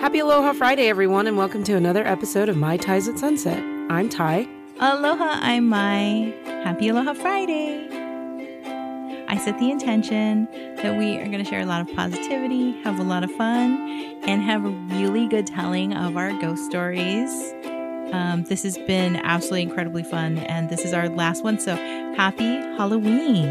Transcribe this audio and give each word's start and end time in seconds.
Happy 0.00 0.20
Aloha 0.20 0.54
Friday, 0.54 0.88
everyone, 0.88 1.26
and 1.26 1.36
welcome 1.36 1.62
to 1.62 1.74
another 1.74 2.02
episode 2.06 2.48
of 2.48 2.56
My 2.56 2.78
Ties 2.78 3.06
at 3.06 3.18
Sunset. 3.18 3.62
I'm 3.90 4.08
Ty. 4.08 4.48
Aloha, 4.78 5.38
I'm 5.42 5.68
Mai. 5.68 6.34
Happy 6.64 6.88
Aloha 6.88 7.12
Friday. 7.12 7.86
I 9.28 9.36
set 9.36 9.58
the 9.58 9.70
intention 9.70 10.48
that 10.76 10.98
we 10.98 11.18
are 11.18 11.26
going 11.26 11.44
to 11.44 11.44
share 11.44 11.60
a 11.60 11.66
lot 11.66 11.82
of 11.82 11.94
positivity, 11.94 12.80
have 12.80 12.98
a 12.98 13.02
lot 13.02 13.24
of 13.24 13.30
fun, 13.32 14.18
and 14.22 14.40
have 14.40 14.64
a 14.64 14.70
really 14.70 15.28
good 15.28 15.46
telling 15.46 15.92
of 15.92 16.16
our 16.16 16.32
ghost 16.40 16.64
stories. 16.64 17.30
Um, 18.14 18.44
this 18.48 18.62
has 18.62 18.78
been 18.78 19.16
absolutely 19.16 19.64
incredibly 19.64 20.02
fun, 20.02 20.38
and 20.38 20.70
this 20.70 20.86
is 20.86 20.94
our 20.94 21.10
last 21.10 21.44
one. 21.44 21.60
So 21.60 21.76
happy 22.16 22.54
Halloween! 22.78 23.44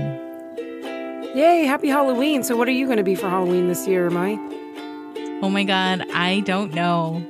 Yay, 1.36 1.66
happy 1.66 1.90
Halloween. 1.90 2.42
So, 2.42 2.58
what 2.58 2.68
are 2.68 2.72
you 2.72 2.88
going 2.88 2.98
to 2.98 3.04
be 3.04 3.14
for 3.14 3.30
Halloween 3.30 3.68
this 3.68 3.88
year, 3.88 4.10
Mai? 4.10 4.40
Oh 5.42 5.50
my 5.50 5.64
God, 5.64 6.06
I 6.20 6.42
don't 6.42 6.74
know. 6.74 7.26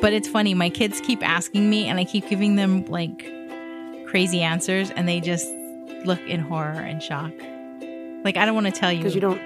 But 0.00 0.14
it's 0.14 0.26
funny. 0.26 0.54
My 0.54 0.70
kids 0.70 1.00
keep 1.02 1.22
asking 1.22 1.68
me, 1.68 1.86
and 1.86 1.98
I 1.98 2.04
keep 2.04 2.26
giving 2.28 2.56
them 2.56 2.86
like 2.86 3.30
crazy 4.06 4.40
answers, 4.40 4.90
and 4.90 5.06
they 5.06 5.20
just 5.20 5.46
look 6.06 6.20
in 6.20 6.40
horror 6.40 6.80
and 6.80 7.02
shock. 7.02 7.32
Like, 8.24 8.38
I 8.38 8.46
don't 8.46 8.54
want 8.54 8.66
to 8.66 8.72
tell 8.72 8.90
you. 8.90 8.98
Because 8.98 9.14
you 9.14 9.20
don't, 9.20 9.40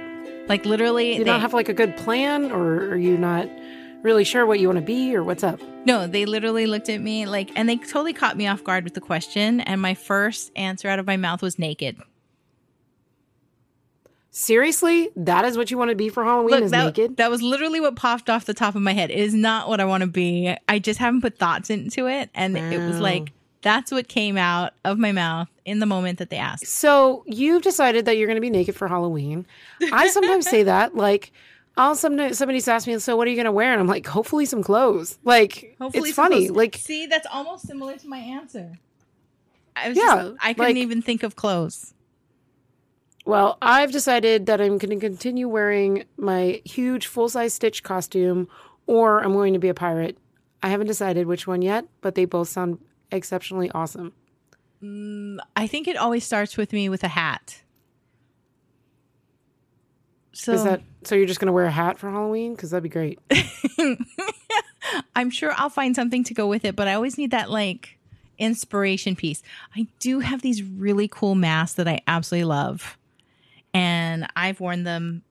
like, 0.48 0.64
literally, 0.64 1.14
you 1.14 1.18
they, 1.18 1.24
don't 1.24 1.40
have 1.40 1.54
like 1.54 1.68
a 1.68 1.74
good 1.74 1.96
plan, 1.96 2.52
or 2.52 2.90
are 2.90 2.96
you 2.96 3.18
not 3.18 3.48
really 4.02 4.22
sure 4.22 4.46
what 4.46 4.60
you 4.60 4.68
want 4.68 4.78
to 4.78 4.84
be, 4.84 5.14
or 5.16 5.24
what's 5.24 5.42
up? 5.42 5.60
no, 5.86 6.06
they 6.06 6.24
literally 6.24 6.66
looked 6.66 6.88
at 6.88 7.00
me 7.00 7.26
like, 7.26 7.50
and 7.56 7.68
they 7.68 7.76
totally 7.76 8.12
caught 8.12 8.36
me 8.36 8.46
off 8.46 8.64
guard 8.64 8.84
with 8.84 8.94
the 8.94 9.00
question. 9.00 9.60
And 9.60 9.80
my 9.80 9.94
first 9.94 10.50
answer 10.56 10.88
out 10.88 10.98
of 10.98 11.06
my 11.06 11.16
mouth 11.16 11.42
was 11.42 11.58
naked. 11.58 12.00
Seriously? 14.36 15.10
That 15.14 15.44
is 15.44 15.56
what 15.56 15.70
you 15.70 15.78
want 15.78 15.90
to 15.90 15.94
be 15.94 16.08
for 16.08 16.24
Halloween? 16.24 16.64
is 16.64 16.72
that, 16.72 16.86
naked? 16.86 17.18
that 17.18 17.30
was 17.30 17.40
literally 17.40 17.78
what 17.80 17.94
popped 17.94 18.28
off 18.28 18.46
the 18.46 18.52
top 18.52 18.74
of 18.74 18.82
my 18.82 18.92
head. 18.92 19.12
It 19.12 19.20
is 19.20 19.32
not 19.32 19.68
what 19.68 19.78
I 19.78 19.84
want 19.84 20.00
to 20.00 20.08
be. 20.08 20.52
I 20.68 20.80
just 20.80 20.98
haven't 20.98 21.20
put 21.20 21.38
thoughts 21.38 21.70
into 21.70 22.08
it. 22.08 22.30
And 22.34 22.58
it 22.58 22.78
was 22.84 22.98
like, 22.98 23.30
that's 23.62 23.92
what 23.92 24.08
came 24.08 24.36
out 24.36 24.72
of 24.84 24.98
my 24.98 25.12
mouth 25.12 25.46
in 25.64 25.78
the 25.78 25.86
moment 25.86 26.18
that 26.18 26.30
they 26.30 26.36
asked. 26.36 26.66
So 26.66 27.22
you've 27.28 27.62
decided 27.62 28.06
that 28.06 28.16
you're 28.16 28.26
going 28.26 28.34
to 28.34 28.40
be 28.40 28.50
naked 28.50 28.74
for 28.74 28.88
Halloween. 28.88 29.46
I 29.92 30.08
sometimes 30.08 30.50
say 30.50 30.64
that, 30.64 30.96
like, 30.96 31.30
I'll 31.76 31.94
sometimes 31.94 32.36
somebody's 32.36 32.66
asked 32.66 32.88
me, 32.88 32.98
"So 32.98 33.16
what 33.16 33.28
are 33.28 33.30
you 33.30 33.36
going 33.36 33.46
to 33.46 33.52
wear?" 33.52 33.72
And 33.72 33.80
I'm 33.80 33.86
like, 33.88 34.06
"Hopefully 34.06 34.46
some 34.46 34.62
clothes." 34.62 35.18
Like, 35.24 35.74
hopefully 35.80 36.10
it's 36.10 36.16
funny. 36.16 36.48
Like, 36.48 36.76
see, 36.76 37.06
that's 37.06 37.26
almost 37.32 37.66
similar 37.66 37.96
to 37.96 38.08
my 38.08 38.18
answer. 38.18 38.78
I 39.74 39.88
was 39.88 39.96
Yeah, 39.98 40.14
just, 40.22 40.36
I 40.40 40.52
couldn't 40.54 40.74
like- 40.74 40.82
even 40.82 41.02
think 41.02 41.22
of 41.22 41.34
clothes. 41.34 41.93
Well, 43.24 43.56
I've 43.62 43.90
decided 43.90 44.46
that 44.46 44.60
I'm 44.60 44.78
going 44.78 44.98
to 44.98 45.06
continue 45.06 45.48
wearing 45.48 46.04
my 46.16 46.60
huge 46.64 47.06
full 47.06 47.28
size 47.28 47.54
Stitch 47.54 47.82
costume, 47.82 48.48
or 48.86 49.20
I'm 49.20 49.32
going 49.32 49.54
to 49.54 49.58
be 49.58 49.68
a 49.68 49.74
pirate. 49.74 50.18
I 50.62 50.68
haven't 50.68 50.86
decided 50.86 51.26
which 51.26 51.46
one 51.46 51.62
yet, 51.62 51.86
but 52.00 52.14
they 52.14 52.24
both 52.24 52.48
sound 52.48 52.78
exceptionally 53.10 53.70
awesome. 53.70 54.12
Mm, 54.82 55.38
I 55.56 55.66
think 55.66 55.88
it 55.88 55.96
always 55.96 56.24
starts 56.24 56.56
with 56.56 56.72
me 56.72 56.88
with 56.88 57.02
a 57.02 57.08
hat. 57.08 57.62
So 60.32 60.52
Is 60.52 60.64
that 60.64 60.82
so? 61.04 61.14
You're 61.14 61.26
just 61.26 61.40
going 61.40 61.46
to 61.46 61.52
wear 61.52 61.64
a 61.64 61.70
hat 61.70 61.98
for 61.98 62.10
Halloween? 62.10 62.54
Because 62.54 62.70
that'd 62.70 62.82
be 62.82 62.88
great. 62.88 63.20
I'm 65.16 65.30
sure 65.30 65.52
I'll 65.56 65.70
find 65.70 65.94
something 65.94 66.24
to 66.24 66.34
go 66.34 66.48
with 66.48 66.64
it, 66.64 66.76
but 66.76 66.88
I 66.88 66.94
always 66.94 67.16
need 67.16 67.30
that 67.30 67.50
like 67.50 67.98
inspiration 68.36 69.16
piece. 69.16 69.42
I 69.76 69.86
do 70.00 70.20
have 70.20 70.42
these 70.42 70.62
really 70.62 71.08
cool 71.08 71.36
masks 71.36 71.76
that 71.76 71.88
I 71.88 72.00
absolutely 72.06 72.44
love. 72.46 72.98
And 73.74 74.26
I've 74.36 74.60
worn 74.60 74.84
them 74.84 75.22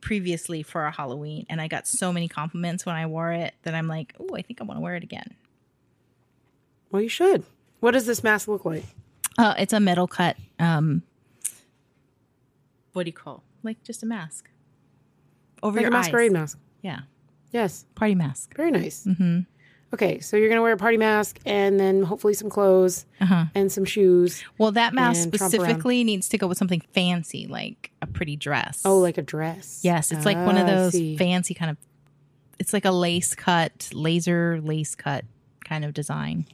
previously 0.00 0.62
for 0.62 0.84
a 0.84 0.90
Halloween 0.90 1.46
and 1.48 1.60
I 1.62 1.68
got 1.68 1.86
so 1.86 2.12
many 2.12 2.28
compliments 2.28 2.84
when 2.84 2.94
I 2.94 3.06
wore 3.06 3.32
it 3.32 3.54
that 3.62 3.74
I'm 3.74 3.88
like, 3.88 4.14
"Oh, 4.20 4.36
I 4.36 4.42
think 4.42 4.60
I 4.60 4.64
want 4.64 4.76
to 4.78 4.82
wear 4.82 4.96
it 4.96 5.02
again." 5.02 5.34
Well, 6.90 7.00
you 7.00 7.08
should. 7.08 7.44
What 7.80 7.92
does 7.92 8.04
this 8.06 8.22
mask 8.22 8.46
look 8.48 8.64
like? 8.64 8.84
Uh, 9.38 9.54
it's 9.58 9.72
a 9.72 9.80
metal 9.80 10.06
cut 10.06 10.36
um 10.58 11.02
what 12.92 13.04
do 13.04 13.08
you 13.08 13.12
call? 13.14 13.42
Like 13.62 13.82
just 13.82 14.02
a 14.02 14.06
mask. 14.06 14.50
Over 15.62 15.76
Like 15.76 15.82
your 15.82 15.88
a 15.90 15.92
masquerade 15.92 16.30
eyes. 16.30 16.32
mask. 16.32 16.58
Yeah. 16.82 17.00
Yes. 17.50 17.86
Party 17.94 18.14
mask. 18.14 18.54
Very 18.56 18.70
nice. 18.70 19.04
Mm-hmm. 19.04 19.40
Okay, 19.94 20.18
so 20.20 20.36
you're 20.36 20.48
gonna 20.48 20.60
wear 20.60 20.72
a 20.72 20.76
party 20.76 20.96
mask 20.96 21.38
and 21.46 21.78
then 21.78 22.02
hopefully 22.02 22.34
some 22.34 22.50
clothes 22.50 23.06
Uh-huh. 23.20 23.44
and 23.54 23.70
some 23.70 23.84
shoes. 23.84 24.42
Well, 24.58 24.72
that 24.72 24.92
mask 24.92 25.22
And 25.24 25.32
tromp 25.32 25.40
around. 25.42 25.50
specifically 25.50 26.02
needs 26.04 26.28
to 26.30 26.36
go 26.38 26.46
with 26.48 26.58
something 26.58 26.82
fancy, 26.92 27.46
like 27.46 27.92
a 28.02 28.06
pretty 28.06 28.34
dress. 28.36 28.82
Oh, 28.84 28.98
like 28.98 29.18
a 29.18 29.22
dress. 29.22 29.80
yes, 29.84 30.10
it's 30.10 30.24
like 30.26 30.36
one 30.36 30.56
of 30.58 30.66
Ah, 30.66 30.70
those 30.90 30.92
fancy 31.16 31.54
kind 31.54 31.70
of. 31.70 31.76
It's 32.58 32.72
like 32.72 32.84
a 32.84 32.90
lace 32.90 33.34
cut, 33.34 33.88
laser 33.92 34.60
lace 34.62 34.94
cut 34.94 35.24
kind 35.64 35.84
of 35.84 35.94
design. 35.94 36.46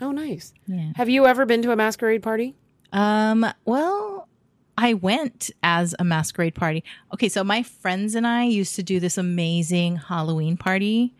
Oh, 0.00 0.10
nice. 0.10 0.52
Yeah. 0.66 0.92
Have 0.96 1.08
you 1.08 1.26
ever 1.26 1.46
been 1.46 1.62
to 1.62 1.70
a 1.70 1.76
masquerade 1.76 2.22
party? 2.22 2.54
Um. 2.92 3.46
Well, 3.64 4.28
I 4.76 4.94
went 4.94 5.50
as 5.62 5.94
a 6.00 6.04
masquerade 6.04 6.56
party. 6.56 6.82
Okay, 7.12 7.28
so 7.28 7.44
my 7.44 7.62
friends 7.62 8.16
and 8.16 8.26
I 8.26 8.42
used 8.44 8.74
to 8.76 8.82
do 8.82 8.98
this 8.98 9.16
amazing 9.16 9.96
Halloween 9.96 10.56
party 10.56 11.14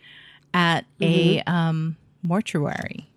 at 0.54 0.86
a 1.02 1.40
Mm-hmm. 1.40 1.54
um 1.54 1.96
mortuary 2.22 3.10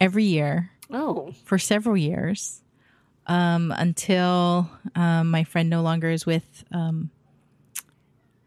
every 0.00 0.24
year. 0.24 0.70
Oh, 0.90 1.32
for 1.44 1.58
several 1.58 1.96
years 1.96 2.62
um, 3.26 3.72
until 3.76 4.70
um, 4.94 5.30
my 5.30 5.44
friend 5.44 5.68
no 5.68 5.82
longer 5.82 6.08
is 6.10 6.24
with 6.26 6.64
um, 6.72 7.10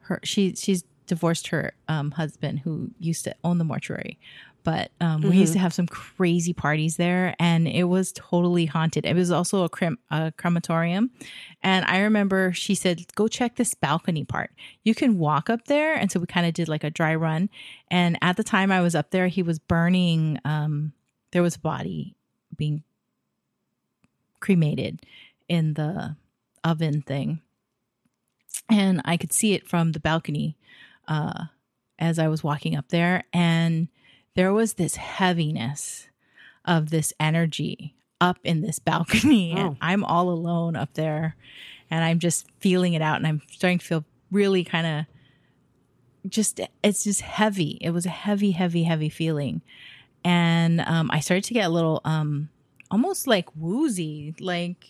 her. 0.02 0.20
She 0.24 0.56
she's 0.56 0.84
divorced 1.08 1.48
her 1.48 1.74
um, 1.88 2.12
husband 2.12 2.60
who 2.62 2.92
used 3.00 3.24
to 3.26 3.36
own 3.44 3.58
the 3.60 3.64
mortuary. 3.64 4.18
But 4.64 4.92
um, 5.02 5.22
we 5.22 5.38
used 5.38 5.54
to 5.54 5.60
have 5.60 5.74
some 5.74 5.88
crazy 5.88 6.54
parties 6.54 6.98
there, 6.98 7.36
and 7.40 7.68
it 7.68 7.86
was 7.86 8.12
totally 8.12 8.66
haunted. 8.66 9.06
It 9.06 9.16
was 9.16 9.32
also 9.32 9.64
a, 9.64 9.70
crem- 9.70 9.98
a 10.12 10.32
crematorium, 10.38 11.10
and 11.64 11.86
I 11.86 12.00
remember 12.00 12.54
she 12.54 12.76
said, 12.76 13.04
"Go 13.16 13.28
check 13.28 13.56
this 13.56 13.74
balcony 13.74 14.24
part. 14.24 14.52
You 14.84 14.94
can 14.94 15.18
walk 15.18 15.50
up 15.50 15.66
there." 15.66 15.96
And 15.96 16.12
so 16.12 16.20
we 16.20 16.28
kind 16.28 16.46
of 16.46 16.54
did 16.54 16.70
like 16.70 16.84
a 16.84 16.92
dry 16.92 17.16
run. 17.16 17.50
And 17.90 18.18
at 18.22 18.38
the 18.38 18.44
time 18.44 18.72
I 18.72 18.82
was 18.82 18.94
up 18.94 19.12
there, 19.12 19.28
he 19.28 19.42
was 19.42 19.58
burning. 19.58 20.40
Um, 20.46 20.94
there 21.32 21.42
was 21.42 21.56
a 21.56 21.60
body 21.60 22.16
being 22.56 22.84
cremated 24.40 25.02
in 25.48 25.76
the 25.76 26.16
oven 26.64 27.02
thing. 27.02 27.42
And 28.70 29.02
I 29.06 29.18
could 29.18 29.34
see 29.34 29.54
it 29.54 29.68
from 29.68 29.94
the 29.94 30.00
balcony 30.00 30.58
uh, 31.08 31.46
as 32.00 32.20
I 32.20 32.28
was 32.28 32.44
walking 32.44 32.76
up 32.76 32.90
there. 32.90 33.24
And 33.34 33.88
there 34.36 34.54
was 34.54 34.74
this 34.74 34.96
heaviness 34.96 36.08
of 36.66 36.90
this 36.90 37.14
energy 37.20 37.96
up 38.20 38.38
in 38.44 38.62
this 38.62 38.80
balcony. 38.80 39.54
Oh. 39.56 39.60
And 39.60 39.78
I'm 39.82 40.04
all 40.04 40.30
alone 40.30 40.76
up 40.76 40.94
there. 40.94 41.36
And 41.90 42.04
I'm 42.04 42.20
just 42.20 42.48
feeling 42.60 42.94
it 42.94 43.02
out. 43.02 43.18
And 43.18 43.28
I'm 43.28 43.42
starting 43.52 43.80
to 43.80 43.86
feel 43.86 44.06
really 44.32 44.64
kind 44.64 44.88
of 44.88 45.06
just, 46.32 46.60
it's 46.84 47.04
just 47.04 47.22
heavy. 47.22 47.78
It 47.82 47.90
was 47.92 48.06
a 48.06 48.10
heavy, 48.10 48.52
heavy, 48.52 48.84
heavy 48.84 49.10
feeling. 49.10 49.62
And 50.24 50.82
um, 50.82 51.10
I 51.12 51.20
started 51.20 51.44
to 51.46 51.54
get 51.54 51.66
a 51.66 51.70
little, 51.70 52.00
um, 52.06 52.50
almost 52.92 53.26
like 53.28 53.48
woozy, 53.56 54.36
like 54.40 54.86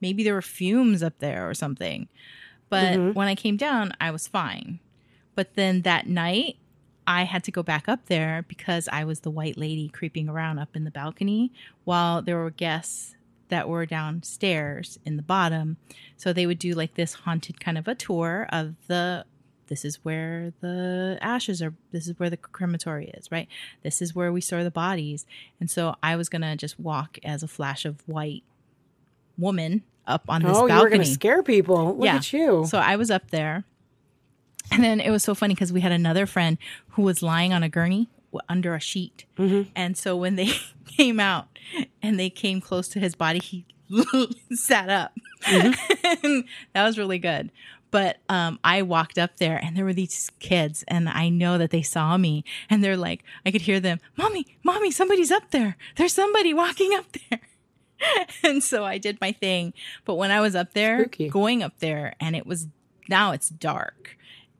maybe 0.00 0.22
there 0.22 0.34
were 0.34 0.42
fumes 0.42 1.02
up 1.02 1.18
there 1.18 1.48
or 1.48 1.54
something. 1.54 2.08
But 2.70 2.94
Mhm. 2.96 3.14
when 3.14 3.26
I 3.28 3.34
came 3.34 3.56
down, 3.56 3.92
I 4.00 4.10
was 4.10 4.28
fine. 4.28 4.78
But 5.34 5.54
then 5.54 5.82
that 5.82 6.06
night, 6.06 6.56
I 7.08 7.22
had 7.24 7.42
to 7.44 7.50
go 7.50 7.62
back 7.62 7.88
up 7.88 8.06
there 8.06 8.44
because 8.46 8.86
I 8.92 9.04
was 9.04 9.20
the 9.20 9.30
white 9.30 9.56
lady 9.56 9.88
creeping 9.88 10.28
around 10.28 10.58
up 10.58 10.76
in 10.76 10.84
the 10.84 10.90
balcony 10.90 11.50
while 11.84 12.20
there 12.22 12.36
were 12.36 12.50
guests 12.50 13.14
that 13.48 13.66
were 13.66 13.86
downstairs 13.86 14.98
in 15.06 15.16
the 15.16 15.22
bottom. 15.22 15.78
So 16.18 16.32
they 16.34 16.46
would 16.46 16.58
do 16.58 16.74
like 16.74 16.94
this 16.94 17.14
haunted 17.14 17.60
kind 17.60 17.78
of 17.78 17.88
a 17.88 17.94
tour 17.94 18.46
of 18.52 18.74
the 18.88 19.24
this 19.68 19.84
is 19.84 19.96
where 20.04 20.52
the 20.60 21.18
ashes 21.20 21.62
are 21.62 21.74
this 21.92 22.06
is 22.08 22.18
where 22.18 22.28
the 22.30 22.36
crematory 22.36 23.08
is, 23.10 23.30
right? 23.32 23.48
This 23.82 24.00
is 24.02 24.14
where 24.14 24.30
we 24.32 24.40
store 24.42 24.62
the 24.64 24.70
bodies. 24.70 25.24
And 25.60 25.70
so 25.70 25.94
I 26.02 26.14
was 26.16 26.28
going 26.28 26.42
to 26.42 26.56
just 26.56 26.78
walk 26.78 27.18
as 27.24 27.42
a 27.42 27.48
flash 27.48 27.84
of 27.86 28.02
white 28.06 28.44
woman 29.38 29.82
up 30.06 30.24
on 30.28 30.42
this 30.42 30.50
oh, 30.56 30.56
you 30.58 30.62
were 30.62 30.68
balcony. 30.68 30.90
going 30.96 31.06
to 31.06 31.12
scare 31.12 31.42
people. 31.42 31.96
Look 31.96 32.04
Yeah. 32.04 32.16
at 32.16 32.32
you. 32.32 32.66
So 32.68 32.78
I 32.78 32.96
was 32.96 33.10
up 33.10 33.30
there. 33.30 33.64
And 34.70 34.82
then 34.84 35.00
it 35.00 35.10
was 35.10 35.22
so 35.22 35.34
funny 35.34 35.54
because 35.54 35.72
we 35.72 35.80
had 35.80 35.92
another 35.92 36.26
friend 36.26 36.58
who 36.90 37.02
was 37.02 37.22
lying 37.22 37.52
on 37.52 37.62
a 37.62 37.68
gurney 37.68 38.08
under 38.48 38.74
a 38.74 38.80
sheet. 38.80 39.24
Mhm. 39.38 39.68
And 39.74 39.96
so 39.96 40.16
when 40.16 40.36
they 40.36 40.50
came 40.86 41.18
out 41.20 41.48
and 42.02 42.18
they 42.18 42.30
came 42.30 42.60
close 42.60 42.88
to 42.88 43.00
his 43.00 43.14
body, 43.14 43.38
he 43.40 43.64
sat 44.52 44.88
up. 44.90 45.12
Mm-hmm. 45.44 46.26
and 46.26 46.44
that 46.74 46.84
was 46.84 46.98
really 46.98 47.18
good. 47.18 47.50
But 47.90 48.18
um, 48.28 48.58
I 48.62 48.82
walked 48.82 49.16
up 49.16 49.38
there 49.38 49.56
and 49.56 49.74
there 49.74 49.84
were 49.86 49.94
these 49.94 50.30
kids, 50.40 50.84
and 50.88 51.08
I 51.08 51.30
know 51.30 51.56
that 51.56 51.70
they 51.70 51.80
saw 51.80 52.18
me, 52.18 52.44
and 52.68 52.84
they're 52.84 52.98
like, 52.98 53.24
I 53.46 53.50
could 53.50 53.62
hear 53.62 53.80
them, 53.80 53.98
Mommy, 54.14 54.46
Mommy, 54.62 54.90
somebody's 54.90 55.30
up 55.30 55.52
there. 55.52 55.78
There's 55.96 56.12
somebody 56.12 56.52
walking 56.52 56.92
up 56.92 57.06
there. 57.30 57.40
and 58.44 58.62
so 58.62 58.84
I 58.84 58.98
did 58.98 59.18
my 59.22 59.32
thing. 59.32 59.72
But 60.04 60.16
when 60.16 60.30
I 60.30 60.42
was 60.42 60.54
up 60.54 60.74
there, 60.74 61.00
Spooky. 61.00 61.30
going 61.30 61.62
up 61.62 61.78
there, 61.78 62.14
and 62.20 62.36
it 62.36 62.46
was 62.46 62.66
now 63.08 63.32
it's 63.32 63.48
dark. 63.48 64.18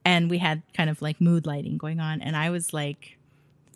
And 0.09 0.31
we 0.31 0.39
had 0.39 0.63
kind 0.79 0.89
of 0.91 1.03
like 1.03 1.21
mood 1.21 1.45
lighting 1.47 1.77
going 1.85 2.01
on 2.01 2.21
and 2.23 2.35
i 2.37 2.49
was 2.51 2.73
like 2.73 3.19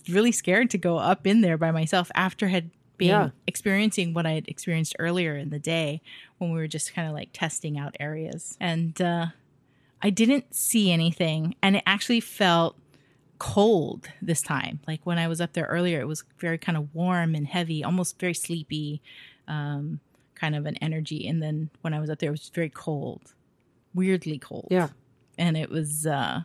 really 0.08 0.32
scared 0.32 0.68
to 0.70 0.78
go 0.78 0.96
up 0.96 1.26
in 1.26 1.42
there 1.42 1.58
by 1.58 1.70
myself 1.70 2.10
after 2.14 2.48
had 2.48 2.70
been 2.96 3.08
Yeah. 3.08 3.30
experiencing 3.46 4.14
what 4.14 4.24
i 4.26 4.32
had 4.38 4.46
experienced 4.48 4.94
earlier 4.98 5.36
in 5.36 5.50
the 5.50 5.58
day 5.58 6.00
when 6.38 6.50
we 6.52 6.58
were 6.58 6.68
just 6.78 6.94
kind 6.94 7.06
of 7.08 7.14
like 7.14 7.30
testing 7.32 7.74
out 7.78 7.94
areas 8.00 8.56
and 8.60 9.00
uh 9.00 9.26
i 10.00 10.10
didn't 10.10 10.54
see 10.54 10.90
anything 10.90 11.54
and 11.62 11.76
it 11.76 11.82
actually 11.86 12.20
felt 12.20 12.76
cold 13.38 14.08
this 14.30 14.40
time 14.40 14.78
like 14.86 15.00
when 15.04 15.18
i 15.18 15.26
was 15.28 15.40
up 15.40 15.52
there 15.52 15.66
earlier 15.66 16.00
it 16.00 16.06
was 16.08 16.24
very 16.38 16.58
kind 16.58 16.78
of 16.78 16.94
warm 16.94 17.34
and 17.34 17.46
heavy 17.48 17.82
almost 17.84 18.18
very 18.18 18.34
sleepy 18.34 19.00
um 19.48 19.98
kind 20.36 20.54
of 20.54 20.64
an 20.66 20.76
energy 20.76 21.26
and 21.28 21.42
then 21.42 21.68
when 21.82 21.92
i 21.92 22.00
was 22.00 22.08
up 22.08 22.18
there 22.20 22.28
it 22.28 22.38
was 22.40 22.50
very 22.54 22.70
cold 22.70 23.34
weirdly 23.94 24.38
cold 24.38 24.68
Yeah. 24.70 24.88
And 25.38 25.56
it 25.56 25.70
was 25.70 26.06
uh 26.06 26.42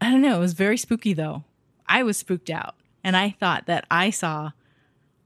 I 0.00 0.10
don't 0.10 0.22
know, 0.22 0.36
it 0.36 0.40
was 0.40 0.54
very 0.54 0.76
spooky 0.76 1.12
though. 1.12 1.44
I 1.86 2.02
was 2.02 2.16
spooked 2.16 2.50
out 2.50 2.74
and 3.02 3.16
I 3.16 3.30
thought 3.40 3.66
that 3.66 3.86
I 3.90 4.10
saw 4.10 4.52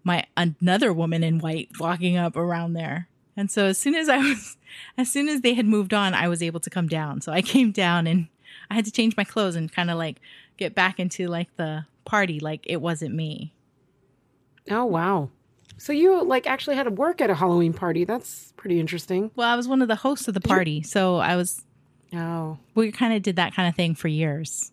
my 0.05 0.25
another 0.37 0.93
woman 0.93 1.23
in 1.23 1.39
white 1.39 1.71
walking 1.79 2.17
up 2.17 2.37
around 2.37 2.73
there. 2.73 3.09
And 3.37 3.51
so 3.51 3.67
as 3.67 3.79
soon 3.79 3.95
as 3.95 4.09
I 4.09 4.19
was 4.29 4.57
as 4.97 5.11
soon 5.11 5.29
as 5.29 5.41
they 5.41 5.55
had 5.55 5.67
moved 5.67 5.95
on, 5.95 6.15
I 6.15 6.29
was 6.29 6.43
able 6.43 6.61
to 6.61 6.71
come 6.71 6.89
down. 6.89 7.21
So 7.21 7.33
I 7.33 7.43
came 7.43 7.73
down 7.73 8.07
and 8.07 8.29
I 8.71 8.75
had 8.75 8.85
to 8.85 8.93
change 8.93 9.17
my 9.17 9.25
clothes 9.25 9.57
and 9.57 9.71
kind 9.71 9.91
of 9.91 9.99
like 9.99 10.21
get 10.57 10.75
back 10.75 10.99
into 10.99 11.29
like 11.29 11.55
the 11.57 11.87
party 12.05 12.41
like 12.41 12.63
it 12.65 12.81
wasn't 12.81 13.15
me. 13.15 13.53
Oh 14.71 14.85
wow. 14.85 15.31
So 15.79 15.93
you 15.93 16.23
like 16.23 16.47
actually 16.47 16.77
had 16.77 16.85
to 16.85 16.91
work 16.91 17.21
at 17.21 17.31
a 17.31 17.35
Halloween 17.35 17.73
party. 17.73 18.05
That's 18.05 18.53
pretty 18.57 18.79
interesting. 18.79 19.31
Well, 19.35 19.49
I 19.49 19.57
was 19.57 19.67
one 19.67 19.83
of 19.83 19.89
the 19.89 19.97
hosts 19.97 20.29
of 20.29 20.35
the 20.35 20.41
party, 20.41 20.83
so 20.83 21.17
I 21.17 21.35
was 21.37 21.65
Oh, 22.15 22.59
we 22.75 22.93
kind 22.93 23.15
of 23.15 23.23
did 23.23 23.37
that 23.37 23.55
kind 23.55 23.69
of 23.69 23.75
thing 23.75 23.95
for 23.95 24.09
years. 24.09 24.71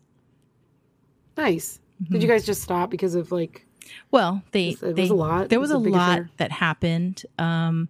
nice. 1.38 1.80
Mm-hmm. 2.04 2.14
Did 2.14 2.22
you 2.24 2.30
guys 2.30 2.46
just 2.46 2.62
stop 2.62 2.90
because 2.90 3.16
of 3.16 3.32
like? 3.32 3.66
Well, 4.12 4.42
they 4.52 4.70
It 4.82 4.96
was 4.96 5.10
a 5.10 5.16
lot? 5.16 5.50
there 5.50 5.60
was, 5.60 5.72
was 5.72 5.86
a 5.86 5.90
a 5.90 5.90
lot 5.90 6.12
affair? 6.12 6.30
that 6.38 6.52
happened. 6.52 7.24
Um, 7.38 7.90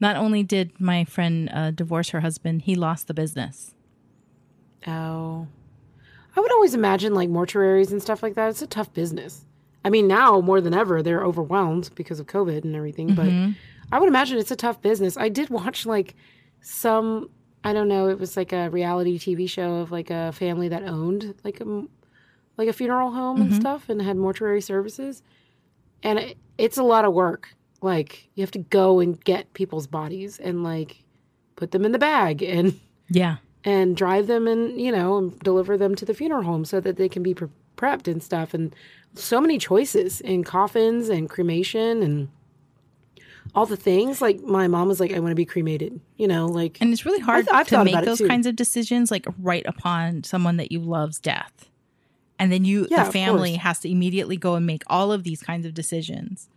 not 0.00 0.16
only 0.16 0.42
did 0.42 0.78
my 0.80 1.04
friend 1.04 1.50
uh, 1.52 1.70
divorce 1.70 2.10
her 2.10 2.20
husband, 2.20 2.62
he 2.62 2.74
lost 2.74 3.06
the 3.06 3.14
business. 3.14 3.74
Oh, 4.86 5.46
I 6.36 6.40
would 6.40 6.52
always 6.52 6.74
imagine 6.74 7.14
like 7.14 7.28
mortuaries 7.28 7.90
and 7.90 8.02
stuff 8.02 8.22
like 8.22 8.34
that. 8.34 8.50
It's 8.50 8.62
a 8.62 8.66
tough 8.66 8.92
business. 8.92 9.44
I 9.84 9.90
mean, 9.90 10.06
now 10.06 10.40
more 10.40 10.60
than 10.60 10.74
ever, 10.74 11.02
they're 11.02 11.22
overwhelmed 11.24 11.90
because 11.94 12.20
of 12.20 12.26
COVID 12.26 12.64
and 12.64 12.74
everything. 12.74 13.10
Mm-hmm. 13.10 13.50
But 13.50 13.56
I 13.96 13.98
would 14.00 14.08
imagine 14.08 14.38
it's 14.38 14.50
a 14.50 14.56
tough 14.56 14.80
business. 14.82 15.16
I 15.16 15.28
did 15.28 15.50
watch 15.50 15.84
like 15.86 16.14
some. 16.60 17.30
I 17.64 17.72
don't 17.72 17.88
know. 17.88 18.08
It 18.08 18.18
was 18.18 18.36
like 18.36 18.52
a 18.52 18.68
reality 18.70 19.18
TV 19.18 19.48
show 19.48 19.76
of 19.76 19.90
like 19.90 20.10
a 20.10 20.32
family 20.32 20.68
that 20.68 20.82
owned 20.84 21.34
like 21.44 21.60
a 21.60 21.84
like 22.56 22.68
a 22.68 22.72
funeral 22.72 23.10
home 23.10 23.38
Mm-hmm. 23.38 23.52
and 23.52 23.60
stuff 23.60 23.88
and 23.88 24.00
had 24.02 24.16
mortuary 24.16 24.60
services. 24.60 25.22
And 26.02 26.18
it, 26.18 26.36
it's 26.58 26.76
a 26.78 26.82
lot 26.82 27.04
of 27.04 27.14
work. 27.14 27.54
Like 27.82 28.28
you 28.34 28.42
have 28.42 28.50
to 28.52 28.58
go 28.58 29.00
and 29.00 29.22
get 29.24 29.52
people's 29.54 29.86
bodies 29.86 30.38
and 30.38 30.62
like 30.62 31.02
put 31.56 31.70
them 31.72 31.84
in 31.84 31.92
the 31.92 31.98
bag 31.98 32.42
and 32.42 32.78
Yeah, 33.08 33.36
and 33.64 33.96
drive 33.96 34.26
them 34.26 34.46
and 34.46 34.80
you 34.80 34.92
know 34.92 35.16
and 35.18 35.38
deliver 35.40 35.76
them 35.76 35.94
to 35.96 36.04
the 36.04 36.14
funeral 36.14 36.42
home 36.42 36.64
so 36.64 36.80
that 36.80 36.96
they 36.96 37.08
can 37.08 37.22
be 37.22 37.34
pre- 37.34 37.48
prepped 37.76 38.06
and 38.08 38.22
stuff 38.22 38.54
and 38.54 38.74
so 39.14 39.40
many 39.40 39.58
choices 39.58 40.20
in 40.20 40.44
coffins 40.44 41.08
and 41.08 41.28
cremation 41.30 42.02
and 42.02 42.28
all 43.54 43.66
the 43.66 43.76
things 43.76 44.20
like 44.20 44.40
my 44.42 44.66
mom 44.68 44.88
was 44.88 45.00
like 45.00 45.12
i 45.12 45.18
want 45.18 45.30
to 45.30 45.36
be 45.36 45.44
cremated 45.44 46.00
you 46.16 46.26
know 46.26 46.46
like 46.46 46.78
and 46.80 46.92
it's 46.92 47.04
really 47.04 47.20
hard 47.20 47.48
I've 47.48 47.68
to 47.68 47.84
make 47.84 48.04
those 48.04 48.20
kinds 48.20 48.46
of 48.46 48.56
decisions 48.56 49.10
like 49.10 49.26
right 49.38 49.64
upon 49.66 50.24
someone 50.24 50.56
that 50.56 50.72
you 50.72 50.80
love's 50.80 51.18
death, 51.20 51.68
and 52.38 52.50
then 52.50 52.64
you 52.64 52.86
Yeah, 52.90 53.04
the 53.04 53.12
family 53.12 53.54
has 53.54 53.78
to 53.80 53.90
immediately 53.90 54.36
go 54.36 54.54
and 54.54 54.66
make 54.66 54.82
all 54.88 55.12
of 55.12 55.22
these 55.24 55.42
kinds 55.42 55.66
of 55.66 55.74
decisions. 55.74 56.48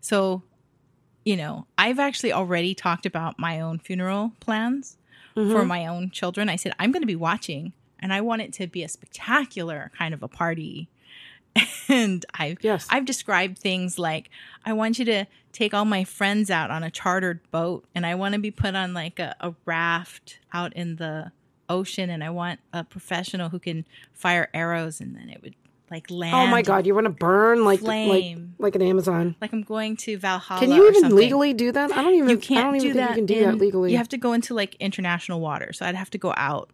So, 0.00 0.42
you 1.24 1.36
know, 1.36 1.66
I've 1.78 1.98
actually 1.98 2.32
already 2.32 2.74
talked 2.74 3.06
about 3.06 3.38
my 3.38 3.60
own 3.60 3.78
funeral 3.78 4.32
plans 4.40 4.96
Mm-hmm. 5.36 5.50
for 5.50 5.64
my 5.64 5.84
own 5.84 6.10
children. 6.10 6.48
I 6.48 6.54
said, 6.54 6.74
I'm 6.78 6.92
going 6.92 7.02
to 7.02 7.08
be 7.08 7.16
watching 7.16 7.72
and 7.98 8.12
I 8.12 8.20
want 8.20 8.42
it 8.42 8.52
to 8.52 8.68
be 8.68 8.84
a 8.84 8.88
spectacular 8.88 9.90
kind 9.98 10.14
of 10.14 10.22
a 10.22 10.28
party. 10.28 10.88
And 11.88 12.24
I've, 12.34 12.58
Yes. 12.62 12.86
I've 12.90 13.04
described 13.04 13.58
things 13.58 13.98
like, 13.98 14.30
I 14.64 14.72
want 14.72 14.98
you 14.98 15.04
to 15.06 15.26
take 15.52 15.74
all 15.74 15.84
my 15.84 16.02
friends 16.04 16.50
out 16.50 16.70
on 16.70 16.82
a 16.82 16.90
chartered 16.90 17.40
boat 17.50 17.84
and 17.94 18.04
I 18.06 18.14
want 18.14 18.32
to 18.34 18.40
be 18.40 18.50
put 18.50 18.74
on 18.74 18.94
like 18.94 19.18
a, 19.18 19.36
a 19.40 19.54
raft 19.66 20.38
out 20.52 20.72
in 20.72 20.96
the 20.96 21.30
ocean 21.68 22.08
and 22.10 22.24
I 22.24 22.30
want 22.30 22.60
a 22.72 22.84
professional 22.84 23.50
who 23.50 23.58
can 23.58 23.84
fire 24.12 24.48
arrows 24.54 25.00
and 25.00 25.14
then 25.14 25.28
it 25.28 25.42
would 25.42 25.54
like 25.90 26.10
land. 26.10 26.34
oh 26.34 26.46
my 26.46 26.62
god 26.62 26.86
you 26.86 26.94
want 26.94 27.04
to 27.04 27.10
burn 27.10 27.64
like 27.64 27.82
like 27.82 28.06
Flame. 28.08 28.54
like 28.58 28.74
an 28.74 28.80
amazon 28.82 29.36
Like 29.40 29.52
I'm 29.52 29.62
going 29.62 29.96
to 29.98 30.16
Valhalla. 30.16 30.60
can 30.60 30.72
you 30.72 30.88
even 30.88 31.14
legally 31.14 31.52
do 31.52 31.70
that 31.72 31.92
i 31.92 32.02
don't 32.02 32.14
even 32.14 32.30
You 32.30 32.38
can't 32.38 32.64
don't 32.66 32.76
even 32.76 32.88
do 32.88 32.94
think 32.94 33.06
that. 33.06 33.10
you 33.10 33.14
can 33.16 33.26
do 33.26 33.34
in- 33.34 33.42
that 33.50 33.58
legally 33.58 33.92
You 33.92 33.98
have 33.98 34.08
to 34.08 34.16
go 34.16 34.32
into 34.32 34.54
like 34.54 34.74
international 34.76 35.40
water. 35.40 35.72
So 35.74 35.84
I'd 35.86 35.94
have 35.94 36.10
to 36.10 36.18
go 36.18 36.32
out. 36.36 36.70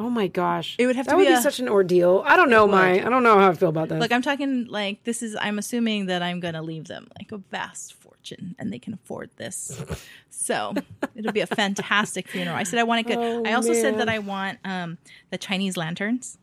Oh 0.00 0.10
my 0.10 0.26
gosh 0.26 0.74
It 0.78 0.86
would 0.86 0.96
have 0.96 1.06
that 1.06 1.12
to 1.12 1.16
would 1.18 1.24
be 1.24 1.28
be 1.28 1.34
a- 1.34 1.42
such 1.42 1.60
an 1.60 1.68
ordeal 1.68 2.22
i 2.26 2.34
don't 2.36 2.48
know 2.50 2.66
my 2.66 2.94
i 3.04 3.08
don't 3.08 3.22
know 3.22 3.38
how 3.38 3.50
i 3.50 3.54
feel 3.54 3.68
about 3.68 3.88
that 3.90 4.00
Like 4.00 4.10
I'm 4.12 4.22
talking 4.22 4.66
like 4.66 5.04
this 5.04 5.22
is 5.22 5.36
I'm 5.40 5.58
assuming 5.58 6.06
that 6.06 6.22
I'm 6.22 6.40
gonna 6.40 6.62
leave 6.62 6.86
them 6.88 7.08
like 7.18 7.30
a 7.32 7.38
vast 7.38 7.92
fortune 7.94 8.54
and 8.58 8.72
they 8.72 8.78
can 8.78 8.92
afford 8.94 9.30
this. 9.36 9.82
So 10.30 10.74
it'll 11.14 11.32
be 11.32 11.40
a 11.40 11.46
fantastic 11.62 12.28
funeral. 12.28 12.56
I 12.56 12.64
said 12.64 12.78
I 12.78 12.82
want 12.84 13.00
a 13.00 13.08
good 13.10 13.18
Oh, 13.18 13.42
I 13.46 13.52
also 13.54 13.72
said 13.74 13.98
that 13.98 14.08
I 14.08 14.18
want 14.20 14.58
um 14.64 14.98
the 15.30 15.38
Chinese 15.38 15.76
lanterns. 15.76 16.38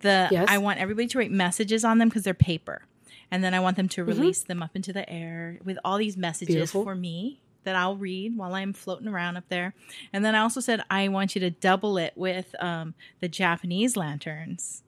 The 0.00 0.28
Yes. 0.30 0.46
I 0.48 0.58
want 0.58 0.78
everybody 0.78 1.06
to 1.08 1.18
write 1.18 1.30
messages 1.30 1.84
on 1.84 1.98
them 1.98 2.08
because 2.08 2.22
they're 2.24 2.34
paper. 2.34 2.82
And 3.30 3.44
then 3.44 3.52
I 3.54 3.60
want 3.60 3.76
them 3.76 3.88
to 3.90 4.00
Mm-hmm. 4.02 4.10
release 4.20 4.42
them 4.42 4.62
up 4.62 4.74
into 4.74 4.92
the 4.92 5.08
air 5.08 5.58
with 5.64 5.78
all 5.84 5.98
these 5.98 6.16
messages 6.16 6.54
Beautiful. 6.54 6.84
for 6.84 6.94
me 6.94 7.40
that 7.64 7.76
I'll 7.76 7.96
read 7.96 8.36
while 8.36 8.54
I'm 8.54 8.72
floating 8.72 9.08
around 9.08 9.36
up 9.36 9.44
there. 9.48 9.74
And 10.12 10.24
then 10.24 10.34
I 10.34 10.40
also 10.40 10.60
said 10.60 10.82
I 10.90 11.08
want 11.08 11.34
you 11.34 11.40
to 11.42 11.50
double 11.50 11.98
it 11.98 12.12
with 12.16 12.54
um, 12.62 12.94
the 13.20 13.28
Japanese 13.28 13.96
lanterns 13.96 14.82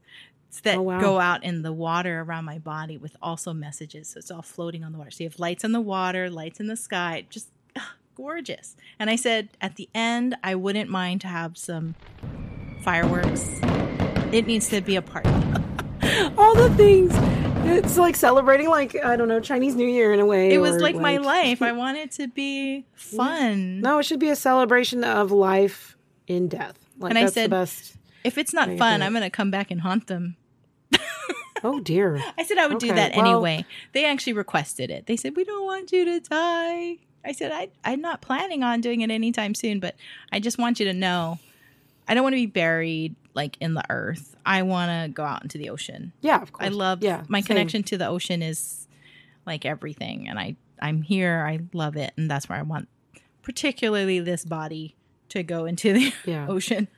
that 0.64 0.76
Oh, 0.76 0.82
wow. 0.82 1.00
go 1.00 1.18
out 1.18 1.42
in 1.44 1.62
the 1.62 1.72
water 1.72 2.20
around 2.20 2.44
my 2.44 2.58
body 2.58 2.98
with 2.98 3.16
also 3.22 3.52
messages. 3.54 4.08
So 4.08 4.18
it's 4.18 4.30
all 4.30 4.42
floating 4.42 4.84
on 4.84 4.92
the 4.92 4.98
water. 4.98 5.10
So 5.10 5.24
you 5.24 5.30
have 5.30 5.38
lights 5.40 5.64
on 5.64 5.72
the 5.72 5.80
water, 5.80 6.28
lights 6.28 6.60
in 6.60 6.66
the 6.66 6.76
sky, 6.76 7.24
just 7.30 7.48
ah, 7.76 7.94
gorgeous. 8.14 8.76
And 8.98 9.08
I 9.08 9.16
said 9.16 9.48
at 9.60 9.76
the 9.76 9.88
end, 9.94 10.36
I 10.44 10.54
wouldn't 10.54 10.90
mind 10.90 11.22
to 11.22 11.26
have 11.28 11.56
some 11.56 11.94
fireworks. 12.82 13.48
It 14.32 14.46
needs 14.46 14.68
to 14.68 14.80
be 14.80 14.96
a 14.96 15.02
party. 15.02 15.30
all 16.36 16.54
the 16.54 16.72
things 16.76 17.12
it's 17.64 17.96
like 17.96 18.16
celebrating 18.16 18.68
like 18.68 18.96
i 19.04 19.16
don't 19.16 19.28
know 19.28 19.40
chinese 19.40 19.74
new 19.74 19.86
year 19.86 20.12
in 20.12 20.20
a 20.20 20.26
way 20.26 20.52
It 20.52 20.58
was 20.58 20.76
or, 20.76 20.80
like, 20.80 20.96
my 20.96 21.16
life. 21.18 21.62
I 21.62 21.72
want 21.82 21.96
it 21.98 22.10
to 22.12 22.28
be 22.28 22.84
fun. 22.94 23.80
No, 23.80 23.98
it 23.98 24.04
should 24.04 24.18
be 24.20 24.28
a 24.30 24.36
celebration 24.36 25.04
of 25.04 25.30
life 25.30 25.96
in 26.26 26.48
death. 26.48 26.78
Like 26.98 27.10
And 27.10 27.18
I 27.18 27.26
said- 27.26 27.46
the 27.46 27.56
best. 27.56 27.96
If 28.24 28.38
it's 28.38 28.52
not 28.54 28.68
fun. 28.78 29.02
I'm 29.02 29.12
going 29.12 29.24
to 29.24 29.30
come 29.30 29.50
back 29.50 29.70
and 29.70 29.80
haunt 29.80 30.06
them. 30.06 30.36
Oh 31.64 31.78
dear. 31.78 32.20
I 32.36 32.42
said 32.44 32.58
I 32.58 32.66
would 32.66 32.78
do 32.78 32.92
that 32.92 33.14
well- 33.14 33.24
anyway. 33.24 33.64
They 33.92 34.04
actually 34.04 34.32
requested 34.32 34.90
it. 34.90 35.06
They 35.06 35.16
said, 35.16 35.36
We 35.36 35.44
don't 35.44 35.64
want 35.64 35.92
you 35.92 36.04
to 36.06 36.18
die. 36.20 36.96
I 37.24 37.30
said, 37.32 37.52
I, 37.52 37.68
I'm 37.84 38.00
not 38.00 38.20
planning 38.20 38.64
on 38.64 38.80
doing 38.80 39.00
it 39.00 39.10
anytime 39.12 39.54
soon, 39.54 39.78
but 39.78 39.94
I 40.32 40.40
just 40.40 40.58
want 40.58 40.80
you 40.80 40.86
to 40.86 40.92
know 40.92 41.38
I 42.08 42.14
don't 42.14 42.24
want 42.24 42.32
to 42.32 42.38
be 42.38 42.46
buried 42.46 43.14
like 43.34 43.56
in 43.60 43.74
the 43.74 43.84
earth. 43.90 44.36
I 44.44 44.62
want 44.62 44.90
to 44.90 45.12
go 45.12 45.24
out 45.24 45.42
into 45.42 45.58
the 45.58 45.70
ocean. 45.70 46.12
Yeah, 46.20 46.40
of 46.42 46.52
course. 46.52 46.66
I 46.66 46.68
love 46.70 47.02
yeah, 47.02 47.22
my 47.28 47.40
same. 47.40 47.46
connection 47.46 47.82
to 47.84 47.98
the 47.98 48.06
ocean 48.06 48.42
is 48.42 48.86
like 49.46 49.64
everything. 49.64 50.28
And 50.28 50.38
I, 50.38 50.56
I'm 50.80 51.02
here. 51.02 51.44
I 51.46 51.60
love 51.72 51.96
it. 51.96 52.12
And 52.16 52.30
that's 52.30 52.48
where 52.48 52.58
I 52.58 52.62
want, 52.62 52.88
particularly 53.42 54.20
this 54.20 54.44
body, 54.44 54.96
to 55.30 55.42
go 55.42 55.64
into 55.64 55.92
the 55.92 56.12
Yeah. 56.26 56.46
ocean. 56.48 56.88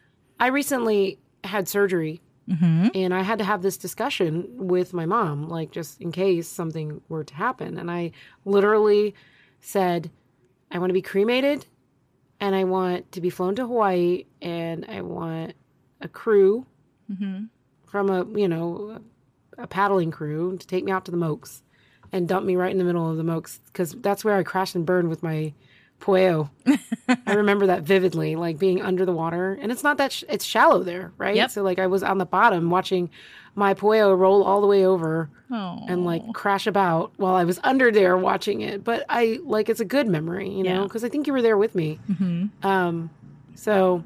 I 0.40 0.48
recently 0.48 1.18
had 1.44 1.68
surgery 1.68 2.20
Mm-hmm. 2.46 2.88
and 2.94 3.14
I 3.14 3.22
had 3.22 3.38
to 3.38 3.44
have 3.46 3.62
this 3.62 3.78
discussion 3.78 4.46
with 4.58 4.92
my 4.92 5.06
mom, 5.06 5.48
like 5.48 5.70
just 5.70 5.98
in 6.02 6.12
case 6.12 6.46
something 6.46 7.00
were 7.08 7.24
to 7.24 7.34
happen. 7.34 7.78
And 7.78 7.90
I 7.90 8.10
literally 8.44 9.14
said, 9.62 10.10
I 10.70 10.78
want 10.78 10.90
to 10.90 10.94
be 10.94 11.00
cremated 11.00 11.64
and 12.40 12.54
I 12.54 12.64
want 12.64 13.10
to 13.12 13.22
be 13.22 13.30
flown 13.30 13.54
to 13.54 13.62
Hawaii 13.66 14.26
and 14.42 14.84
I 14.90 15.00
want 15.00 15.54
a 16.04 16.08
crew 16.08 16.66
Mm-hmm. 17.12 17.44
from 17.86 18.08
a, 18.08 18.24
you 18.38 18.48
know, 18.48 18.98
a 19.58 19.66
paddling 19.66 20.10
crew 20.10 20.56
to 20.56 20.66
take 20.66 20.84
me 20.84 20.90
out 20.92 21.04
to 21.04 21.10
the 21.10 21.18
Mokes 21.18 21.62
and 22.12 22.26
dump 22.26 22.46
me 22.46 22.56
right 22.56 22.72
in 22.72 22.78
the 22.78 22.84
middle 22.84 23.10
of 23.10 23.18
the 23.18 23.22
Mokes 23.24 23.60
because 23.66 23.92
that's 24.00 24.24
where 24.24 24.36
I 24.36 24.42
crashed 24.42 24.74
and 24.74 24.86
burned 24.86 25.10
with 25.10 25.22
my 25.22 25.52
Pueo. 26.00 26.48
I 27.26 27.34
remember 27.34 27.66
that 27.66 27.82
vividly, 27.82 28.36
like 28.36 28.58
being 28.58 28.80
under 28.80 29.04
the 29.04 29.12
water, 29.12 29.58
and 29.60 29.70
it's 29.70 29.82
not 29.84 29.98
that 29.98 30.12
sh- 30.12 30.24
it's 30.30 30.44
shallow 30.46 30.82
there, 30.82 31.12
right? 31.18 31.36
Yep. 31.36 31.50
So 31.50 31.62
like 31.62 31.78
I 31.78 31.86
was 31.86 32.02
on 32.02 32.16
the 32.18 32.24
bottom 32.26 32.70
watching 32.70 33.10
my 33.54 33.74
Pueo 33.74 34.16
roll 34.18 34.42
all 34.42 34.60
the 34.62 34.66
way 34.66 34.86
over 34.86 35.28
Oh. 35.52 35.84
and 35.86 36.04
like 36.06 36.22
crash 36.32 36.66
about 36.66 37.12
while 37.18 37.34
I 37.34 37.44
was 37.44 37.60
under 37.62 37.92
there 37.92 38.16
watching 38.16 38.62
it. 38.62 38.82
But 38.82 39.04
I 39.10 39.38
like 39.44 39.68
it's 39.68 39.80
a 39.80 39.84
good 39.84 40.08
memory, 40.08 40.48
you 40.48 40.62
know, 40.64 40.80
Yeah. 40.80 40.82
because 40.84 41.04
I 41.04 41.10
think 41.10 41.26
you 41.26 41.34
were 41.34 41.42
there 41.42 41.58
with 41.58 41.74
me. 41.74 42.00
hmm 42.16 42.46
Um, 42.62 43.10
so 43.54 44.02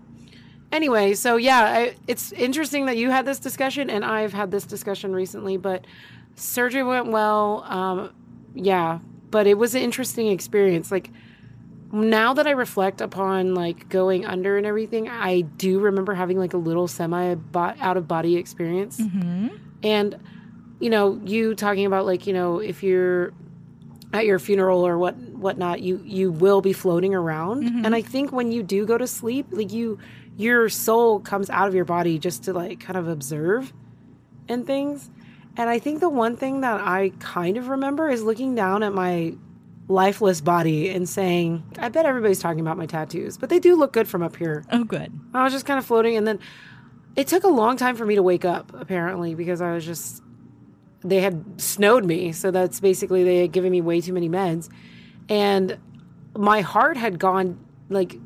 anyway, 0.72 1.14
so 1.14 1.36
yeah, 1.36 1.60
I, 1.60 1.94
it's 2.06 2.32
interesting 2.32 2.86
that 2.86 2.96
you 2.96 3.10
had 3.10 3.24
this 3.24 3.38
discussion 3.38 3.90
and 3.90 4.04
I've 4.04 4.32
had 4.32 4.50
this 4.50 4.64
discussion 4.64 5.12
recently, 5.12 5.56
but 5.56 5.86
surgery 6.34 6.82
went 6.82 7.08
well. 7.08 7.64
Um, 7.64 8.14
yeah, 8.54 8.98
but 9.30 9.46
it 9.46 9.58
was 9.58 9.74
an 9.74 9.82
interesting 9.82 10.28
experience. 10.28 10.90
Like 10.90 11.10
now 11.92 12.34
that 12.34 12.46
I 12.46 12.50
reflect 12.50 13.00
upon 13.00 13.54
like 13.54 13.88
going 13.88 14.26
under 14.26 14.56
and 14.56 14.66
everything, 14.66 15.08
I 15.08 15.42
do 15.42 15.80
remember 15.80 16.14
having 16.14 16.38
like 16.38 16.54
a 16.54 16.58
little 16.58 16.88
semi 16.88 17.36
out 17.54 17.96
of 17.96 18.08
body 18.08 18.36
experience. 18.36 19.00
Mm-hmm. 19.00 19.48
And 19.82 20.18
you 20.80 20.90
know, 20.90 21.20
you 21.24 21.54
talking 21.54 21.86
about 21.86 22.06
like 22.06 22.26
you 22.26 22.32
know 22.32 22.58
if 22.58 22.82
you're 22.82 23.32
at 24.12 24.24
your 24.24 24.38
funeral 24.38 24.86
or 24.86 24.98
what 24.98 25.16
whatnot, 25.16 25.80
you 25.80 26.00
you 26.04 26.30
will 26.30 26.60
be 26.60 26.72
floating 26.72 27.14
around. 27.14 27.64
Mm-hmm. 27.64 27.84
And 27.86 27.94
I 27.94 28.02
think 28.02 28.32
when 28.32 28.52
you 28.52 28.62
do 28.62 28.86
go 28.86 28.98
to 28.98 29.06
sleep, 29.06 29.46
like 29.50 29.72
you 29.72 29.98
your 30.38 30.68
soul 30.68 31.18
comes 31.18 31.50
out 31.50 31.66
of 31.66 31.74
your 31.74 31.84
body 31.84 32.18
just 32.18 32.44
to 32.44 32.52
like 32.52 32.78
kind 32.78 32.96
of 32.96 33.08
observe 33.08 33.72
and 34.48 34.64
things. 34.64 35.10
And 35.56 35.68
I 35.68 35.80
think 35.80 35.98
the 35.98 36.08
one 36.08 36.36
thing 36.36 36.60
that 36.60 36.80
I 36.80 37.10
kind 37.18 37.56
of 37.56 37.68
remember 37.68 38.08
is 38.08 38.22
looking 38.22 38.54
down 38.54 38.84
at 38.84 38.94
my 38.94 39.34
lifeless 39.88 40.40
body 40.40 40.90
and 40.90 41.08
saying, 41.08 41.64
I 41.80 41.88
bet 41.88 42.06
everybody's 42.06 42.38
talking 42.38 42.60
about 42.60 42.76
my 42.76 42.86
tattoos, 42.86 43.36
but 43.36 43.48
they 43.48 43.58
do 43.58 43.74
look 43.74 43.92
good 43.92 44.06
from 44.06 44.22
up 44.22 44.36
here. 44.36 44.64
Oh, 44.70 44.84
good. 44.84 45.12
I 45.34 45.42
was 45.42 45.52
just 45.52 45.66
kind 45.66 45.76
of 45.76 45.84
floating. 45.84 46.16
And 46.16 46.24
then 46.24 46.38
it 47.16 47.26
took 47.26 47.42
a 47.42 47.48
long 47.48 47.76
time 47.76 47.96
for 47.96 48.06
me 48.06 48.14
to 48.14 48.22
wake 48.22 48.44
up, 48.44 48.72
apparently, 48.74 49.34
because 49.34 49.60
I 49.60 49.72
was 49.72 49.84
just, 49.84 50.22
they 51.00 51.20
had 51.20 51.60
snowed 51.60 52.04
me. 52.04 52.30
So 52.30 52.52
that's 52.52 52.78
basically, 52.78 53.24
they 53.24 53.38
had 53.38 53.50
given 53.50 53.72
me 53.72 53.80
way 53.80 54.00
too 54.00 54.12
many 54.12 54.28
meds. 54.28 54.70
And 55.28 55.78
my 56.36 56.60
heart 56.60 56.96
had 56.96 57.18
gone 57.18 57.58
like, 57.88 58.20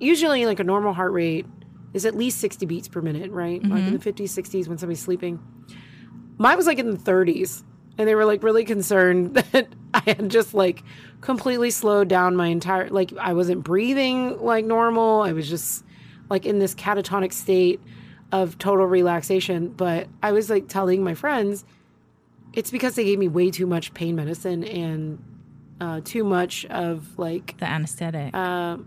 usually 0.00 0.46
like 0.46 0.60
a 0.60 0.64
normal 0.64 0.92
heart 0.92 1.12
rate 1.12 1.46
is 1.92 2.04
at 2.04 2.14
least 2.16 2.40
60 2.40 2.66
beats 2.66 2.88
per 2.88 3.00
minute, 3.00 3.30
right? 3.30 3.62
Mm-hmm. 3.62 3.72
Like 3.72 3.84
in 3.84 3.92
the 3.92 3.98
50s, 3.98 4.24
60s 4.24 4.68
when 4.68 4.78
somebody's 4.78 5.00
sleeping. 5.00 5.40
Mine 6.38 6.56
was 6.56 6.66
like 6.66 6.78
in 6.78 6.90
the 6.90 6.96
30s. 6.96 7.62
And 7.96 8.08
they 8.08 8.16
were 8.16 8.24
like 8.24 8.42
really 8.42 8.64
concerned 8.64 9.34
that 9.52 9.68
I 9.94 10.02
had 10.06 10.28
just 10.28 10.52
like 10.52 10.82
completely 11.20 11.70
slowed 11.70 12.08
down 12.08 12.34
my 12.34 12.48
entire 12.48 12.90
like 12.90 13.16
I 13.16 13.32
wasn't 13.32 13.62
breathing 13.62 14.42
like 14.42 14.64
normal. 14.64 15.22
I 15.22 15.32
was 15.32 15.48
just 15.48 15.84
like 16.28 16.44
in 16.44 16.58
this 16.58 16.74
catatonic 16.74 17.32
state 17.32 17.80
of 18.32 18.58
total 18.58 18.86
relaxation. 18.86 19.68
But 19.68 20.08
I 20.22 20.32
was 20.32 20.50
like 20.50 20.66
telling 20.66 21.04
my 21.04 21.14
friends 21.14 21.64
it's 22.52 22.70
because 22.70 22.94
they 22.94 23.04
gave 23.04 23.18
me 23.18 23.28
way 23.28 23.50
too 23.50 23.66
much 23.66 23.94
pain 23.94 24.16
medicine 24.16 24.64
and 24.64 25.22
uh, 25.80 26.00
too 26.04 26.24
much 26.24 26.64
of 26.66 27.18
like 27.18 27.56
the 27.58 27.66
anesthetic. 27.66 28.34
Uh, 28.34 28.78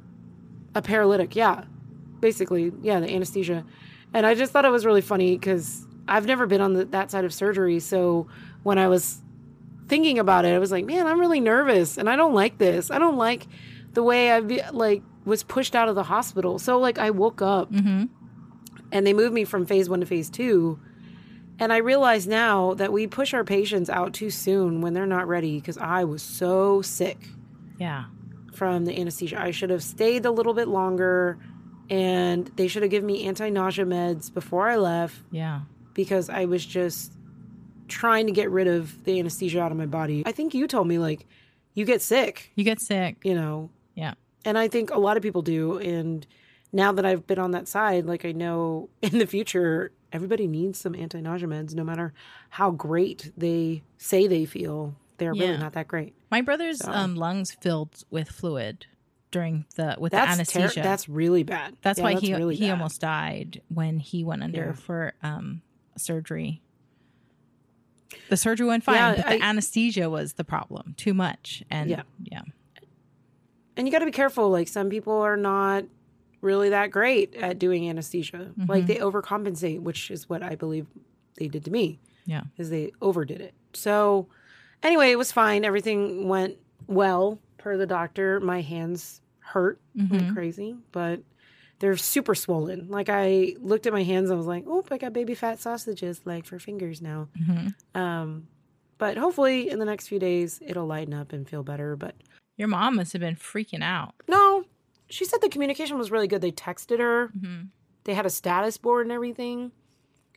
a 0.78 0.82
paralytic, 0.82 1.36
yeah. 1.36 1.66
Basically, 2.20 2.72
yeah, 2.82 3.00
the 3.00 3.14
anesthesia. 3.14 3.66
And 4.14 4.26
I 4.26 4.36
just 4.36 4.52
thought 4.52 4.66
it 4.66 4.72
was 4.72 4.86
really 4.86 5.02
funny 5.02 5.38
because 5.38 5.86
I've 6.08 6.26
never 6.26 6.46
been 6.46 6.62
on 6.62 6.74
the, 6.74 6.86
that 6.86 7.12
side 7.12 7.26
of 7.26 7.34
surgery. 7.34 7.80
So 7.80 8.28
when 8.64 8.78
I 8.78 8.88
was 8.88 9.22
thinking 9.88 10.20
about 10.20 10.46
it, 10.46 10.54
I 10.54 10.60
was 10.60 10.72
like, 10.72 10.86
man, 10.86 11.08
I'm 11.08 11.20
really 11.20 11.40
nervous 11.40 11.98
and 11.98 12.10
I 12.10 12.16
don't 12.16 12.34
like 12.34 12.58
this. 12.58 12.92
I 12.92 13.00
don't 13.00 13.18
like 13.18 13.48
the 13.94 14.04
way 14.04 14.32
I 14.32 14.40
like 14.40 15.02
was 15.26 15.44
pushed 15.44 15.76
out 15.76 15.90
of 15.90 15.96
the 15.96 16.04
hospital. 16.04 16.60
So 16.60 16.80
like 16.80 16.98
I 16.98 17.10
woke 17.10 17.42
up 17.42 17.72
mm-hmm. 17.72 18.06
and 18.92 19.08
they 19.08 19.14
moved 19.14 19.34
me 19.34 19.44
from 19.44 19.66
phase 19.66 19.90
one 19.90 20.00
to 20.00 20.06
phase 20.06 20.30
two. 20.30 20.80
And 21.60 21.74
I 21.74 21.78
realize 21.78 22.28
now 22.28 22.76
that 22.76 22.94
we 22.94 23.08
push 23.08 23.34
our 23.34 23.44
patients 23.44 23.90
out 23.90 24.14
too 24.14 24.30
soon 24.30 24.82
when 24.82 24.94
they're 24.94 25.08
not 25.08 25.28
ready 25.28 25.60
because 25.60 25.78
I 25.78 26.04
was 26.04 26.22
so 26.22 26.82
sick. 26.84 27.30
Yeah. 27.80 28.06
From 28.58 28.86
the 28.86 29.00
anesthesia. 29.00 29.40
I 29.40 29.52
should 29.52 29.70
have 29.70 29.84
stayed 29.84 30.26
a 30.26 30.32
little 30.32 30.56
bit 30.56 30.68
longer 30.68 31.38
and 31.92 32.48
they 32.56 32.68
should 32.68 32.82
have 32.82 32.90
given 32.90 33.06
me 33.06 33.26
anti 33.28 33.50
nausea 33.50 33.86
meds 33.86 34.34
before 34.34 34.68
I 34.68 34.78
left. 34.78 35.16
Yeah. 35.30 35.62
Because 35.94 36.28
I 36.28 36.46
was 36.46 36.66
just 36.66 37.14
trying 37.88 38.26
to 38.26 38.32
get 38.32 38.50
rid 38.50 38.68
of 38.68 39.04
the 39.04 39.20
anesthesia 39.20 39.62
out 39.62 39.72
of 39.72 39.78
my 39.78 39.86
body. 39.86 40.24
I 40.26 40.32
think 40.32 40.56
you 40.56 40.66
told 40.66 40.88
me 40.88 40.98
like 40.98 41.28
you 41.76 41.86
get 41.86 42.02
sick. 42.02 42.52
You 42.56 42.64
get 42.64 42.82
sick. 42.82 43.18
You 43.24 43.36
know. 43.36 43.70
Yeah. 43.94 44.16
And 44.44 44.58
I 44.58 44.70
think 44.70 44.90
a 44.90 44.98
lot 44.98 45.18
of 45.18 45.24
people 45.24 45.44
do 45.44 45.78
and 45.78 46.26
now 46.74 46.92
that 46.94 47.06
I've 47.06 47.28
been 47.28 47.40
on 47.40 47.52
that 47.52 47.68
side, 47.68 48.08
like 48.08 48.26
I 48.26 48.32
know 48.32 48.90
in 49.04 49.20
the 49.20 49.28
future 49.28 49.92
everybody 50.12 50.48
needs 50.48 50.80
some 50.80 50.96
anti-nausea 50.96 51.48
meds 51.48 51.76
no 51.76 51.84
matter 51.84 52.12
how 52.50 52.72
great 52.72 53.32
they 53.38 53.84
say 54.00 54.26
they 54.26 54.46
feel. 54.46 54.96
They're 55.18 55.34
yeah. 55.34 55.46
really 55.46 55.58
not 55.58 55.74
that 55.74 55.88
great. 55.88 56.14
My 56.32 56.42
brother's 56.42 56.80
so. 56.80 56.92
um, 56.92 57.16
lungs 57.16 57.52
filled 57.52 58.04
with 58.10 58.30
fluid 58.30 58.86
during 59.32 59.66
the 59.76 59.96
with 60.00 60.12
that's 60.12 60.28
the 60.28 60.34
anesthesia. 60.34 60.76
Ter- 60.76 60.84
that's 60.84 61.10
really 61.10 61.44
bad. 61.44 61.76
That's 61.82 62.00
yeah, 62.00 62.04
why 62.06 62.14
that's 62.14 62.26
he 62.26 62.34
really 62.36 62.56
he 62.56 62.66
bad. 62.68 62.72
almost 62.74 63.02
died 63.02 63.62
when 63.70 64.00
he 64.00 64.24
went 64.24 64.44
under 64.44 64.68
Yeah. 64.68 64.72
for 64.74 65.14
um, 65.24 65.62
surgery. 65.98 66.62
The 68.30 68.38
surgery 68.38 68.68
went 68.68 68.84
fine, 68.84 68.96
Yeah, 68.96 69.16
but 69.16 69.26
the 69.26 69.44
I- 69.44 69.50
anesthesia 69.50 70.10
was 70.10 70.34
the 70.34 70.44
problem. 70.44 70.94
Too 70.98 71.14
much, 71.14 71.64
and 71.70 71.90
Yeah. 71.90 72.04
yeah, 72.24 72.42
and 73.76 73.88
you 73.88 73.92
got 73.92 74.00
to 74.00 74.06
be 74.06 74.12
careful. 74.12 74.50
Like 74.50 74.68
some 74.68 74.90
people 74.90 75.14
are 75.14 75.38
not 75.38 75.86
really 76.42 76.70
that 76.70 76.92
great 76.92 77.36
at 77.36 77.60
doing 77.60 77.90
anesthesia. 77.90 78.52
Like 78.68 78.86
they 78.88 78.96
overcompensate, 78.98 79.82
which 79.82 80.12
is 80.12 80.30
what 80.30 80.44
I 80.44 80.56
believe 80.56 80.88
they 81.38 81.48
did 81.48 81.66
to 81.66 81.72
me. 81.72 82.00
yeah. 82.26 82.44
Is 82.58 82.70
they 82.70 82.92
overdid 83.02 83.42
it. 83.42 83.54
So 83.74 84.28
anyway, 84.84 85.12
it 85.12 85.18
was 85.18 85.32
fine. 85.32 85.66
Everything 85.66 86.28
went 86.28 86.58
well 86.88 87.40
per 87.58 87.78
the 87.78 87.86
doctor. 87.88 88.40
My 88.40 88.62
hands 88.62 89.22
hurt 89.40 89.80
like 89.96 90.34
crazy, 90.34 90.76
but 90.92 91.22
they're 91.80 91.96
super 91.98 92.36
swollen. 92.36 92.88
Like 92.90 93.08
I 93.10 93.56
looked 93.60 93.86
at 93.88 93.94
my 93.94 94.04
hands, 94.04 94.30
I 94.32 94.36
was 94.36 94.46
like, 94.48 94.66
"Oh, 94.68 94.84
I 94.92 94.98
got 94.98 95.14
baby 95.14 95.36
fat 95.36 95.60
sausages 95.60 96.22
like 96.26 96.46
for 96.46 96.60
fingers 96.60 97.02
now." 97.02 97.30
Mhm. 97.40 97.74
Um, 97.96 98.48
but 98.98 99.18
hopefully 99.18 99.70
in 99.70 99.80
the 99.80 99.86
next 99.86 100.08
few 100.08 100.20
days 100.20 100.60
it'll 100.66 100.88
lighten 100.88 101.14
up 101.14 101.32
and 101.34 101.48
feel 101.48 101.64
better. 101.64 101.96
But 101.96 102.16
Your 102.58 102.68
mom 102.68 102.96
must 102.96 103.14
have 103.14 103.20
been 103.22 103.36
freaking 103.36 103.84
out. 103.84 104.16
no, 104.28 104.66
she 105.10 105.24
said 105.24 105.40
the 105.42 105.50
communication 105.50 105.98
was 105.98 106.12
really 106.12 106.28
good. 106.28 106.42
They 106.42 106.52
texted 106.52 107.00
her. 107.00 107.30
Mhm. 107.38 107.68
They 108.04 108.14
had 108.16 108.26
a 108.26 108.30
status 108.32 108.78
board 108.78 109.06
and 109.06 109.12
everything. 109.14 109.72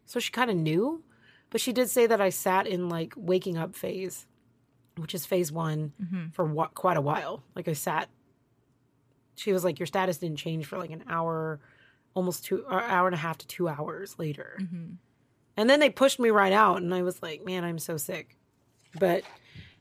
So 0.06 0.20
she 0.20 0.30
kind 0.30 0.50
of 0.50 0.56
knew. 0.56 1.02
But 1.50 1.60
she 1.60 1.72
did 1.72 1.88
say 1.90 2.06
that 2.06 2.20
I 2.20 2.28
sat 2.30 2.66
in 2.68 2.88
like 2.88 3.12
waking 3.16 3.56
up 3.56 3.74
phase, 3.74 4.26
which 5.00 5.14
is 5.14 5.26
phase 5.26 5.50
one 5.50 5.92
Mhm. 6.02 6.32
for 6.34 6.44
wa- 6.44 6.68
quite 6.68 6.96
a 6.96 7.00
while. 7.00 7.42
Like 7.54 7.66
I 7.68 7.72
sat. 7.72 8.08
She 9.36 9.52
was 9.52 9.64
like, 9.64 9.78
Your 9.78 9.86
status 9.86 10.18
didn't 10.18 10.36
change 10.38 10.66
for 10.66 10.78
like 10.78 10.90
an 10.90 11.04
hour, 11.08 11.60
almost 12.14 12.44
two, 12.44 12.64
or 12.68 12.82
hour 12.82 13.06
and 13.08 13.14
a 13.14 13.18
half 13.18 13.38
to 13.38 13.46
two 13.46 13.68
hours 13.68 14.18
later. 14.18 14.58
Mhm. 14.60 14.96
And 15.56 15.68
then 15.68 15.80
they 15.80 15.90
pushed 15.90 16.18
me 16.20 16.30
right 16.30 16.52
out. 16.52 16.82
And 16.82 16.94
I 16.94 17.02
was 17.02 17.22
like, 17.22 17.44
Man, 17.44 17.64
I'm 17.64 17.78
so 17.78 17.96
sick. 17.96 18.36
But, 18.98 19.22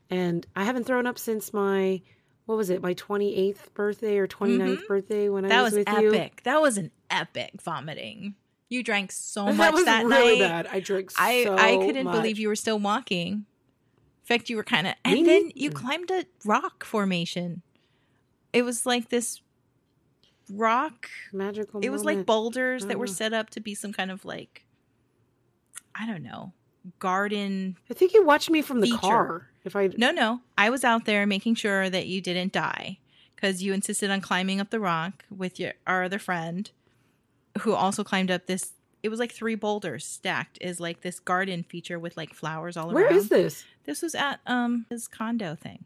and 0.08 0.46
I 0.56 0.64
haven't 0.64 0.84
thrown 0.84 1.06
up 1.06 1.18
since 1.18 1.52
my, 1.52 2.00
what 2.46 2.56
was 2.56 2.70
it, 2.70 2.80
my 2.82 2.94
28th 2.94 3.72
birthday 3.74 4.18
or 4.18 4.26
29th 4.26 4.86
birthday 4.86 5.28
when 5.28 5.44
That 5.48 5.58
I 5.58 5.62
was 5.62 5.72
was, 5.72 5.78
with 5.84 5.88
you. 5.88 5.94
That 5.94 6.02
was 6.04 6.14
epic. 6.14 6.40
That 6.44 6.60
was 6.62 6.78
an 6.78 6.90
epic 7.10 7.60
vomiting. 7.62 8.34
You 8.68 8.82
drank 8.84 9.10
so 9.12 9.46
much 9.52 9.56
that 9.56 9.72
was 9.74 9.84
that 9.84 10.04
really 10.06 10.38
night. 10.38 10.48
bad. 10.48 10.66
I 10.68 10.78
drank 10.80 11.10
I 11.18 11.44
so 11.44 11.56
I 11.56 11.76
couldn't 11.76 12.04
much. 12.04 12.14
believe 12.14 12.38
you 12.38 12.48
were 12.48 12.56
still 12.56 12.78
walking. 12.78 13.44
Fact, 14.30 14.48
you 14.48 14.56
were 14.56 14.62
kind 14.64 14.86
of, 14.86 14.94
and 15.04 15.26
then 15.26 15.50
you 15.56 15.70
climbed 15.72 16.10
a 16.12 16.24
rock 16.44 16.84
formation. 16.84 17.62
It 18.52 18.62
was 18.62 18.86
like 18.86 19.08
this 19.08 19.40
rock. 20.48 21.08
magical. 21.32 21.80
It 21.80 21.90
was 21.90 22.04
like 22.04 22.24
boulders 22.26 22.86
that 22.86 22.96
were 22.96 23.06
Uh. 23.06 23.08
set 23.08 23.32
up 23.32 23.50
to 23.50 23.60
be 23.60 23.74
some 23.74 23.92
kind 23.92 24.08
of 24.10 24.24
like, 24.24 24.64
I 25.96 26.06
don't 26.06 26.22
know, 26.22 26.52
garden. 27.00 27.76
I 27.90 27.94
think 27.94 28.14
you 28.14 28.24
watched 28.24 28.50
me 28.50 28.62
from 28.62 28.80
the 28.80 28.86
feature. 28.86 28.98
car. 29.00 29.46
If 29.64 29.74
I 29.74 29.90
No, 29.96 30.12
no, 30.12 30.42
I 30.56 30.70
was 30.70 30.84
out 30.84 31.06
there 31.06 31.26
making 31.26 31.56
sure 31.56 31.90
that 31.90 32.06
you 32.06 32.20
didn't 32.20 32.52
die 32.52 32.98
because 33.34 33.62
you 33.64 33.72
insisted 33.72 34.10
on 34.12 34.20
climbing 34.20 34.60
up 34.60 34.70
the 34.70 34.78
rock 34.80 35.24
with 35.28 35.58
your 35.58 35.72
our 35.88 36.04
other 36.04 36.20
friend, 36.20 36.70
who 37.62 37.72
also 37.74 38.04
climbed 38.04 38.30
up 38.30 38.46
this. 38.46 38.72
It 39.02 39.08
was 39.08 39.18
like 39.18 39.32
three 39.32 39.54
boulders 39.54 40.04
stacked 40.06 40.58
is 40.60 40.78
like 40.80 41.00
this 41.00 41.20
garden 41.20 41.62
feature 41.62 41.98
with 41.98 42.16
like 42.16 42.34
flowers 42.34 42.76
all 42.76 42.90
where 42.92 43.06
around. 43.06 43.16
is 43.16 43.28
this? 43.28 43.64
This 43.84 44.02
was 44.02 44.14
at 44.14 44.40
um 44.46 44.86
his 44.90 45.08
condo 45.08 45.54
thing. 45.54 45.84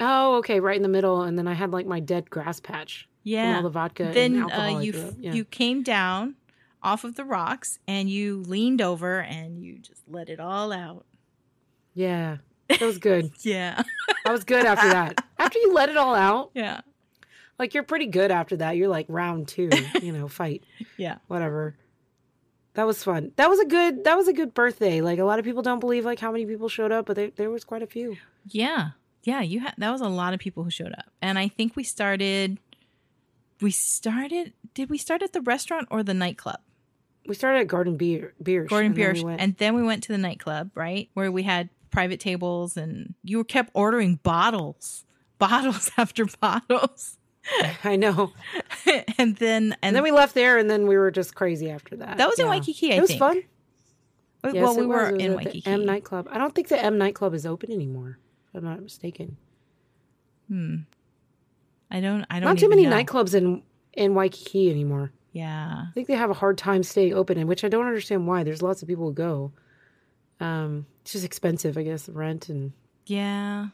Oh, 0.00 0.36
okay, 0.38 0.58
right 0.60 0.76
in 0.76 0.82
the 0.82 0.88
middle, 0.88 1.22
and 1.22 1.38
then 1.38 1.46
I 1.46 1.54
had 1.54 1.70
like 1.70 1.86
my 1.86 2.00
dead 2.00 2.28
grass 2.30 2.58
patch. 2.60 3.08
and 3.24 3.30
Yeah. 3.32 3.56
all 3.56 3.62
the 3.62 3.70
vodka. 3.70 4.10
then 4.12 4.34
and 4.34 4.42
alcohol 4.42 4.76
uh, 4.76 4.80
you 4.80 4.92
f- 4.94 5.14
Yeah. 5.18 5.32
you 5.32 5.44
came 5.44 5.82
down 5.82 6.34
off 6.82 7.04
of 7.04 7.14
the 7.14 7.24
rocks 7.24 7.78
and 7.88 8.10
you 8.10 8.42
leaned 8.46 8.82
over 8.82 9.20
and 9.20 9.62
you 9.62 9.78
just 9.78 10.02
let 10.08 10.28
it 10.28 10.40
all 10.40 10.72
out. 10.72 11.06
yeah, 11.94 12.38
that 12.68 12.80
was 12.80 12.98
good. 12.98 13.30
Yeah. 13.42 13.82
I 14.26 14.32
was 14.32 14.44
good 14.44 14.66
after 14.66 14.88
that. 14.88 15.22
After 15.38 15.58
you 15.58 15.74
let 15.74 15.90
it 15.90 15.96
all 15.98 16.14
out, 16.14 16.50
yeah. 16.54 16.80
like 17.58 17.74
you're 17.74 17.82
pretty 17.82 18.06
good 18.06 18.30
after 18.30 18.56
that. 18.56 18.76
You're 18.78 18.88
like 18.88 19.04
round 19.10 19.46
two, 19.48 19.68
you 20.02 20.10
know, 20.12 20.26
fight, 20.26 20.64
Yeah. 20.96 21.16
whatever. 21.28 21.76
That 22.74 22.86
was 22.86 23.02
fun. 23.02 23.32
That 23.36 23.48
was 23.48 23.60
a 23.60 23.64
good. 23.64 24.04
That 24.04 24.16
was 24.16 24.28
a 24.28 24.32
good 24.32 24.52
birthday. 24.52 25.00
Like 25.00 25.18
a 25.18 25.24
lot 25.24 25.38
of 25.38 25.44
people 25.44 25.62
don't 25.62 25.80
believe 25.80 26.04
like 26.04 26.18
how 26.18 26.32
many 26.32 26.44
people 26.44 26.68
showed 26.68 26.92
up, 26.92 27.06
but 27.06 27.16
there 27.16 27.30
there 27.34 27.50
was 27.50 27.64
quite 27.64 27.82
a 27.82 27.86
few. 27.86 28.16
Yeah. 28.46 28.90
Yeah, 29.22 29.40
you 29.40 29.60
had 29.60 29.74
that 29.78 29.90
was 29.90 30.00
a 30.00 30.08
lot 30.08 30.34
of 30.34 30.40
people 30.40 30.64
who 30.64 30.70
showed 30.70 30.92
up. 30.92 31.06
And 31.22 31.38
I 31.38 31.48
think 31.48 31.76
we 31.76 31.84
started 31.84 32.58
we 33.60 33.70
started. 33.70 34.52
Did 34.74 34.90
we 34.90 34.98
start 34.98 35.22
at 35.22 35.32
the 35.32 35.40
restaurant 35.40 35.88
or 35.90 36.02
the 36.02 36.14
nightclub? 36.14 36.60
We 37.26 37.34
started 37.34 37.60
at 37.60 37.68
Garden 37.68 37.96
Beer 37.96 38.34
Beers. 38.42 38.68
Gordon 38.68 38.88
and 38.92 38.96
then 38.96 39.14
Beer, 39.14 39.24
we 39.24 39.32
and 39.34 39.56
then 39.56 39.74
we 39.74 39.82
went 39.82 40.02
to 40.04 40.12
the 40.12 40.18
nightclub, 40.18 40.70
right, 40.74 41.08
where 41.14 41.32
we 41.32 41.42
had 41.42 41.70
private 41.90 42.20
tables, 42.20 42.76
and 42.76 43.14
you 43.22 43.38
were 43.38 43.44
kept 43.44 43.70
ordering 43.72 44.16
bottles, 44.16 45.04
bottles 45.38 45.90
after 45.96 46.26
bottles, 46.26 47.16
I 47.84 47.96
know. 47.96 48.32
and 49.18 49.36
then 49.36 49.72
and, 49.72 49.76
And 49.82 49.96
then 49.96 50.02
we 50.02 50.10
left 50.10 50.34
there, 50.34 50.58
and 50.58 50.68
then 50.70 50.86
we 50.86 50.96
were 50.96 51.10
just 51.10 51.34
crazy 51.34 51.70
after 51.70 51.96
that. 51.96 52.16
that 52.18 52.28
was 52.28 52.38
in 52.38 52.48
Waikiki. 52.48 52.92
I 52.92 52.96
It 52.96 53.00
was 53.00 53.10
think. 53.10 53.18
fun. 53.20 53.42
Well, 54.42 54.76
we 54.76 54.86
were 54.86 54.96
was. 54.96 55.08
It 55.08 55.12
was 55.14 55.22
in 55.22 55.34
Waikiki. 55.36 55.70
M 55.70 55.84
nightclub. 55.86 56.28
I 56.30 56.38
don't 56.38 56.54
think 56.54 56.68
the 56.68 56.82
M 56.82 56.98
nightclub 56.98 57.34
is 57.34 57.46
open 57.46 57.70
anymore. 57.72 58.18
If 58.48 58.58
I'm 58.58 58.64
not 58.64 58.82
mistaken. 58.82 59.36
Hmm. 60.48 60.76
I 61.90 62.00
don't. 62.00 62.24
I 62.30 62.40
don't. 62.40 62.48
Not 62.50 62.58
too 62.58 62.68
many 62.68 62.86
know. 62.86 62.96
nightclubs 62.96 63.34
in 63.34 63.62
in 63.94 64.14
Waikiki 64.14 64.70
anymore. 64.70 65.12
Yeah. 65.32 65.86
I 65.88 65.92
think 65.94 66.06
they 66.08 66.14
have 66.14 66.30
a 66.30 66.34
hard 66.34 66.58
time 66.58 66.82
staying 66.82 67.14
open, 67.14 67.38
and 67.38 67.48
which 67.48 67.64
I 67.64 67.68
don't 67.68 67.86
understand 67.86 68.26
why. 68.26 68.44
There's 68.44 68.62
lots 68.62 68.82
of 68.82 68.88
people 68.88 69.06
who 69.06 69.14
go. 69.14 69.52
Um, 70.40 70.86
it's 71.02 71.12
just 71.12 71.24
expensive, 71.24 71.76
I 71.78 71.82
guess, 71.82 72.08
rent 72.08 72.48
and 72.48 72.72
Yeah. 73.06 73.68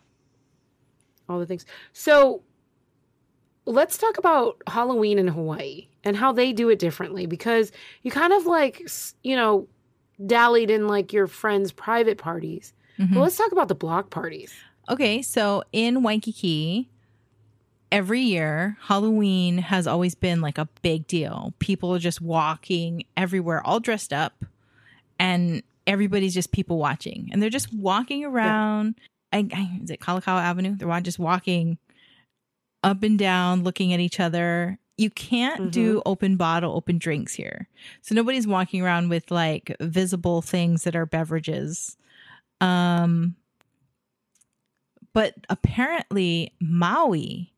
all 1.28 1.38
the 1.38 1.46
things. 1.46 1.66
So 1.92 2.42
let's 3.66 3.98
talk 3.98 4.18
about 4.18 4.56
Halloween 4.66 5.18
in 5.18 5.28
Hawaii 5.28 5.86
and 6.04 6.16
how 6.16 6.32
they 6.32 6.52
do 6.52 6.68
it 6.68 6.78
differently 6.78 7.26
because 7.26 7.72
you 8.02 8.10
kind 8.10 8.32
of 8.32 8.46
like, 8.46 8.88
you 9.22 9.36
know, 9.36 9.68
dallied 10.26 10.70
in 10.70 10.86
like 10.86 11.12
your 11.12 11.26
friends' 11.26 11.72
private 11.72 12.18
parties. 12.18 12.72
Mhm. 12.98 13.14
But 13.14 13.20
let's 13.20 13.36
talk 13.36 13.52
about 13.52 13.68
the 13.68 13.74
block 13.74 14.10
parties. 14.10 14.52
Okay, 14.88 15.22
so 15.22 15.62
in 15.72 16.02
Waikiki, 16.02 16.88
every 17.92 18.20
year, 18.20 18.76
Halloween 18.82 19.58
has 19.58 19.86
always 19.86 20.14
been 20.14 20.40
like 20.40 20.58
a 20.58 20.68
big 20.82 21.06
deal. 21.06 21.54
People 21.58 21.94
are 21.94 21.98
just 21.98 22.20
walking 22.20 23.04
everywhere, 23.16 23.64
all 23.66 23.80
dressed 23.80 24.12
up, 24.12 24.44
and 25.18 25.62
everybody's 25.86 26.34
just 26.34 26.52
people 26.52 26.78
watching. 26.78 27.28
And 27.32 27.42
they're 27.42 27.50
just 27.50 27.72
walking 27.72 28.24
around. 28.24 28.96
I, 29.32 29.46
I, 29.54 29.80
is 29.82 29.90
it 29.90 30.00
Kalakaua 30.00 30.42
Avenue? 30.42 30.76
They're 30.76 31.00
just 31.00 31.18
walking 31.18 31.78
up 32.82 33.02
and 33.02 33.18
down, 33.18 33.62
looking 33.62 33.92
at 33.92 34.00
each 34.00 34.20
other. 34.20 34.78
You 34.96 35.08
can't 35.10 35.70
do 35.72 36.02
open 36.04 36.36
bottle, 36.36 36.74
open 36.76 36.98
drinks 36.98 37.32
here. 37.32 37.68
So 38.02 38.14
nobody's 38.14 38.46
walking 38.46 38.82
around 38.82 39.08
with 39.08 39.30
like 39.30 39.74
visible 39.80 40.42
things 40.42 40.84
that 40.84 40.94
are 40.94 41.06
beverages. 41.06 41.96
Um, 42.60 43.34
but 45.14 45.34
apparently 45.48 46.52
Maui 46.60 47.52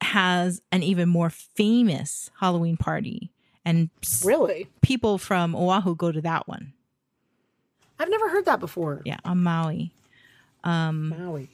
has 0.00 0.62
an 0.70 0.82
even 0.84 1.08
more 1.08 1.30
famous 1.30 2.30
Halloween 2.38 2.76
party, 2.76 3.32
and 3.64 3.90
Really? 4.24 4.68
people 4.80 5.18
from 5.18 5.56
Oahu 5.56 5.96
go 5.96 6.12
to 6.12 6.20
that 6.20 6.46
one. 6.46 6.72
I've 7.98 8.10
never 8.10 8.28
heard 8.28 8.44
that 8.44 8.60
before. 8.60 9.02
Yeah, 9.04 9.18
on 9.24 9.42
Maui. 9.42 9.92
Um, 10.62 11.08
Maui. 11.08 11.48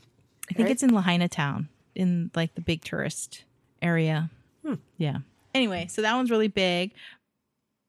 I 0.51 0.55
think 0.55 0.67
Okay. 0.67 0.73
it's 0.73 0.83
in 0.83 0.93
Lahaina 0.93 1.29
town, 1.29 1.69
in 1.95 2.31
like 2.35 2.55
the 2.55 2.61
big 2.61 2.83
tourist 2.83 3.45
area. 3.83 4.31
Hmm. 4.65 4.75
Yeah. 4.99 5.19
Anyway, 5.55 5.87
so 5.89 6.03
that 6.03 6.15
one's 6.15 6.31
really 6.31 6.49
big, 6.49 6.93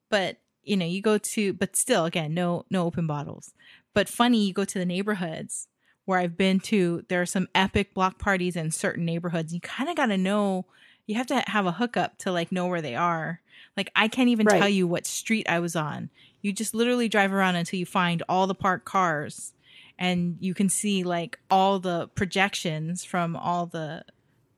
but 0.10 0.38
you 0.64 0.78
know, 0.78 0.86
you 0.86 1.02
go 1.02 1.18
to, 1.18 1.54
but 1.54 1.76
still, 1.76 2.06
again, 2.06 2.34
no, 2.34 2.66
no 2.70 2.86
open 2.86 3.08
bottles. 3.08 3.54
But 3.94 4.08
funny, 4.08 4.46
you 4.46 4.54
go 4.54 4.64
to 4.66 4.80
the 4.80 4.86
neighborhoods 4.86 5.68
where 6.06 6.20
I've 6.20 6.38
been 6.38 6.60
to. 6.62 7.04
There 7.08 7.22
are 7.22 7.26
some 7.26 7.48
epic 7.56 7.94
block 7.94 8.20
parties 8.20 8.56
in 8.56 8.72
certain 8.72 9.04
neighborhoods. 9.06 9.54
You 9.54 9.60
kind 9.60 9.90
of 9.90 9.96
got 9.96 10.08
to 10.08 10.18
know. 10.18 10.66
You 11.08 11.16
have 11.16 11.28
to 11.28 11.44
have 11.48 11.66
a 11.66 11.72
hookup 11.74 12.18
to 12.20 12.32
like 12.32 12.52
know 12.52 12.68
where 12.68 12.82
they 12.82 12.96
are. 12.96 13.42
Like 13.76 13.92
I 13.96 14.08
can't 14.08 14.30
even 14.30 14.46
Right. 14.46 14.60
tell 14.60 14.70
you 14.70 14.88
what 14.88 15.06
street 15.08 15.48
I 15.50 15.60
was 15.60 15.76
on. 15.76 16.10
You 16.42 16.54
just 16.54 16.74
literally 16.76 17.10
drive 17.10 17.34
around 17.34 17.56
until 17.56 17.80
you 17.80 17.86
find 17.86 18.24
all 18.30 18.48
the 18.48 18.56
parked 18.56 18.86
cars 18.86 19.54
and 20.02 20.36
you 20.42 20.54
can 20.54 20.68
see 20.68 21.04
like 21.04 21.40
all 21.50 21.80
the 21.80 22.10
projections 22.16 23.06
from 23.06 23.36
all 23.38 23.66
the 23.68 24.04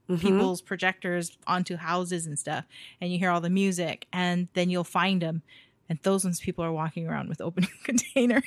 Mhm. 0.09 0.19
people's 0.19 0.61
projectors 0.61 1.37
onto 1.47 1.77
houses 1.77 2.25
and 2.25 2.37
stuff 2.37 2.65
and 2.99 3.11
you 3.11 3.17
hear 3.17 3.29
all 3.29 3.39
the 3.39 3.49
music 3.49 4.05
and 4.11 4.49
then 4.53 4.69
you'll 4.69 4.83
find 4.83 5.21
them 5.21 5.41
and 5.87 5.97
those 6.03 6.25
ones 6.25 6.41
people 6.41 6.61
are 6.63 6.73
walking 6.73 7.07
around 7.07 7.29
with 7.29 7.39
open 7.39 7.65
container 7.85 8.41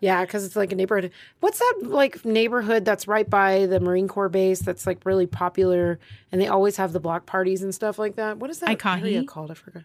Yeah, 0.00 0.24
because 0.24 0.44
it's 0.44 0.56
like 0.56 0.72
a 0.72 0.74
neighborhood. 0.74 1.12
What's 1.40 1.58
that 1.60 1.80
like 1.82 2.24
neighborhood 2.24 2.84
that's 2.84 3.06
right 3.06 3.28
by 3.28 3.66
the 3.66 3.78
Marine 3.78 4.08
Corps 4.08 4.28
base 4.30 4.60
that's 4.60 4.84
like 4.86 5.04
really 5.04 5.26
popular 5.26 6.00
and 6.32 6.40
they 6.40 6.48
always 6.48 6.76
have 6.78 6.92
the 6.92 6.98
block 6.98 7.24
parties 7.26 7.62
and 7.62 7.72
stuff 7.74 7.98
like 8.00 8.16
that? 8.16 8.38
What 8.38 8.50
is 8.50 8.58
that 8.60 8.70
Aikahi? 8.78 9.00
area 9.02 9.22
called? 9.24 9.50
I 9.52 9.54
forgot. 9.54 9.84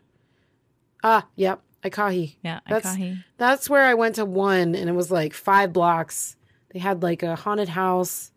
Ah, 1.03 1.27
yep. 1.35 1.61
Aikahi. 1.83 2.35
yeah 2.43 2.59
That's- 2.67 2.95
Aikahi. 2.97 3.23
That's 3.37 3.69
where 3.69 3.83
I 3.85 3.93
went 3.93 4.15
to 4.15 4.25
one 4.25 4.75
and 4.75 4.89
it 4.89 4.93
was 4.93 5.11
like 5.11 5.33
five 5.33 5.71
blocks. 5.73 6.35
They 6.73 6.79
had 6.79 7.01
like 7.03 7.23
a 7.23 7.35
haunted 7.35 7.69
house, 7.69 8.31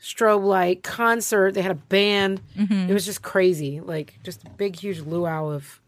strobe 0.00 0.44
light, 0.44 0.82
concert. 0.82 1.54
They 1.54 1.62
had 1.62 1.70
a 1.70 1.74
band. 1.76 2.40
Mhm. 2.58 2.88
It 2.88 2.92
was 2.92 3.04
just 3.06 3.22
crazy. 3.22 3.80
Like 3.80 4.18
just 4.24 4.44
a 4.44 4.50
big, 4.50 4.76
huge 4.76 5.00
luau 5.00 5.48
of 5.48 5.80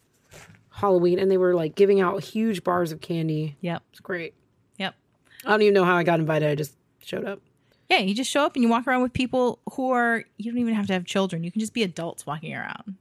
Halloween. 0.70 1.18
And 1.18 1.30
they 1.30 1.36
were 1.36 1.54
like 1.54 1.74
giving 1.74 2.00
out 2.00 2.22
huge 2.22 2.64
bars 2.64 2.92
of 2.92 3.00
candy. 3.00 3.56
yep 3.60 3.82
It's 3.90 4.00
great. 4.00 4.34
yep 4.78 4.94
I 5.44 5.50
don't 5.50 5.62
even 5.62 5.74
know 5.74 5.84
how 5.84 5.96
I 5.96 6.04
got 6.04 6.20
invited. 6.20 6.48
I 6.48 6.54
just 6.54 6.74
showed 7.02 7.24
up. 7.26 7.40
yeah 7.90 7.98
you 7.98 8.14
just 8.14 8.30
show 8.30 8.44
up 8.44 8.54
and 8.54 8.62
you 8.62 8.68
walk 8.68 8.86
around 8.86 9.02
with 9.02 9.12
people 9.12 9.58
who 9.74 9.90
are 9.90 10.24
you 10.38 10.50
don't 10.50 10.58
even 10.60 10.74
have 10.74 10.86
to 10.86 10.92
have 10.94 11.04
children 11.04 11.44
you 11.44 11.50
can 11.52 11.60
just 11.60 11.74
be 11.74 11.82
adults 11.82 12.24
walking 12.24 12.54
around 12.54 12.96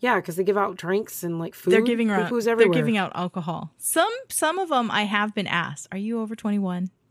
Yeah, 0.00 0.16
because 0.16 0.36
they 0.36 0.44
give 0.44 0.56
out 0.58 0.76
drinks 0.76 1.22
and 1.22 1.38
like 1.38 1.54
food. 1.54 1.72
they're 1.72 1.82
giving 1.82 2.08
Food's 2.08 2.46
they're 2.46 2.56
giving 2.68 2.96
out 2.96 3.12
alcohol. 3.14 3.70
Some 3.78 4.10
some 4.28 4.58
of 4.58 4.68
them 4.70 4.90
i 4.90 5.02
have 5.04 5.34
been 5.34 5.46
asked 5.46 5.86
are 5.92 5.98
you 5.98 6.20
over 6.20 6.34
21 6.34 6.90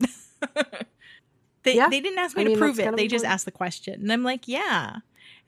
they, 1.62 1.76
Yeah. 1.76 1.88
they 1.88 2.00
didn't 2.00 2.18
ask 2.18 2.36
me 2.36 2.42
I 2.42 2.44
to 2.44 2.50
mean, 2.50 2.58
prove 2.58 2.80
it. 2.80 2.96
they 2.96 3.06
just 3.08 3.24
asked 3.24 3.44
the 3.44 3.50
question. 3.52 4.00
And 4.00 4.12
i'm 4.12 4.22
like 4.22 4.48
yeah. 4.48 4.96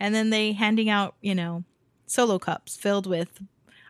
And 0.00 0.14
then 0.14 0.30
they 0.30 0.52
handing 0.52 0.88
out 0.88 1.14
you 1.20 1.34
know 1.34 1.64
solo 2.06 2.38
cups 2.38 2.76
filled 2.76 3.06
with 3.06 3.42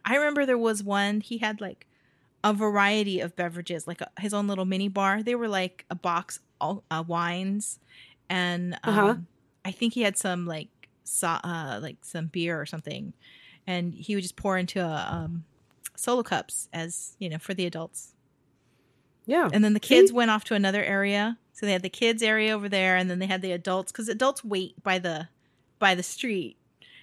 i 0.05 0.15
remember 0.15 0.47
there 0.47 0.59
was 0.59 0.83
one 0.83 1.21
he 1.21 1.39
had 1.39 1.61
like 1.61 1.87
a 2.45 2.53
variety 2.53 3.21
of 3.21 3.35
beverages 3.37 3.87
like 3.87 4.01
a, 4.01 4.09
his 4.21 4.35
own 4.35 4.47
little 4.49 4.65
mini 4.65 4.89
bar. 4.89 5.23
They 5.23 5.35
were 5.37 5.49
like 5.49 5.85
a 5.91 5.95
box 5.95 6.41
of 6.61 6.83
uh, 6.91 7.03
wines 7.07 7.79
and 8.29 8.75
um, 8.85 8.95
Uh-huh. 8.99 9.15
i 9.65 9.71
think 9.73 9.95
he 9.95 10.03
had 10.03 10.17
some 10.17 10.47
like 10.47 10.69
so, 11.05 11.29
uh, 11.29 11.79
like 11.83 11.97
some 12.03 12.27
beer 12.29 12.61
or 12.61 12.65
something 12.67 13.13
and 13.67 13.95
he 13.95 14.15
would 14.15 14.23
just 14.23 14.37
pour 14.37 14.59
into 14.59 14.81
a 14.81 15.09
um, 15.11 15.45
solo 15.97 16.23
cups 16.23 16.69
as 16.73 17.15
you 17.19 17.29
know 17.29 17.39
for 17.39 17.55
the 17.55 17.67
adults 17.67 18.15
Yeah. 19.27 19.49
and 19.53 19.63
then 19.65 19.73
the 19.75 19.81
kids 19.81 20.11
See? 20.11 20.17
went 20.17 20.31
off 20.31 20.45
to 20.45 20.55
another 20.55 20.83
area 20.83 21.39
so 21.53 21.67
they 21.67 21.73
had 21.73 21.83
the 21.83 21.89
kids 21.89 22.23
area 22.23 22.55
over 22.55 22.69
there 22.69 22.97
and 22.97 23.11
then 23.11 23.19
they 23.19 23.27
had 23.27 23.43
the 23.43 23.53
adults 23.53 23.93
because 23.93 24.09
adults 24.09 24.45
wait 24.45 24.83
by 24.83 24.99
the 24.99 25.29
by 25.79 25.95
the 25.95 26.03
street 26.03 26.57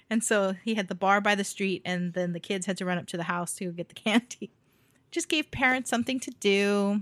and 0.10 0.24
so 0.24 0.56
he 0.64 0.76
had 0.76 0.88
the 0.88 0.96
bar 0.96 1.22
by 1.22 1.36
the 1.36 1.44
street 1.44 1.82
and 1.86 2.14
then 2.14 2.34
the 2.34 2.40
kids 2.40 2.66
had 2.66 2.76
to 2.78 2.86
run 2.86 2.98
up 2.98 3.06
to 3.08 3.18
the 3.18 3.24
house 3.24 3.54
to 3.56 3.72
get 3.72 3.88
the 3.90 3.96
candy 4.06 4.50
just 5.12 5.30
gave 5.30 5.50
parents 5.52 5.90
something 5.90 6.20
to 6.20 6.32
do 6.40 7.02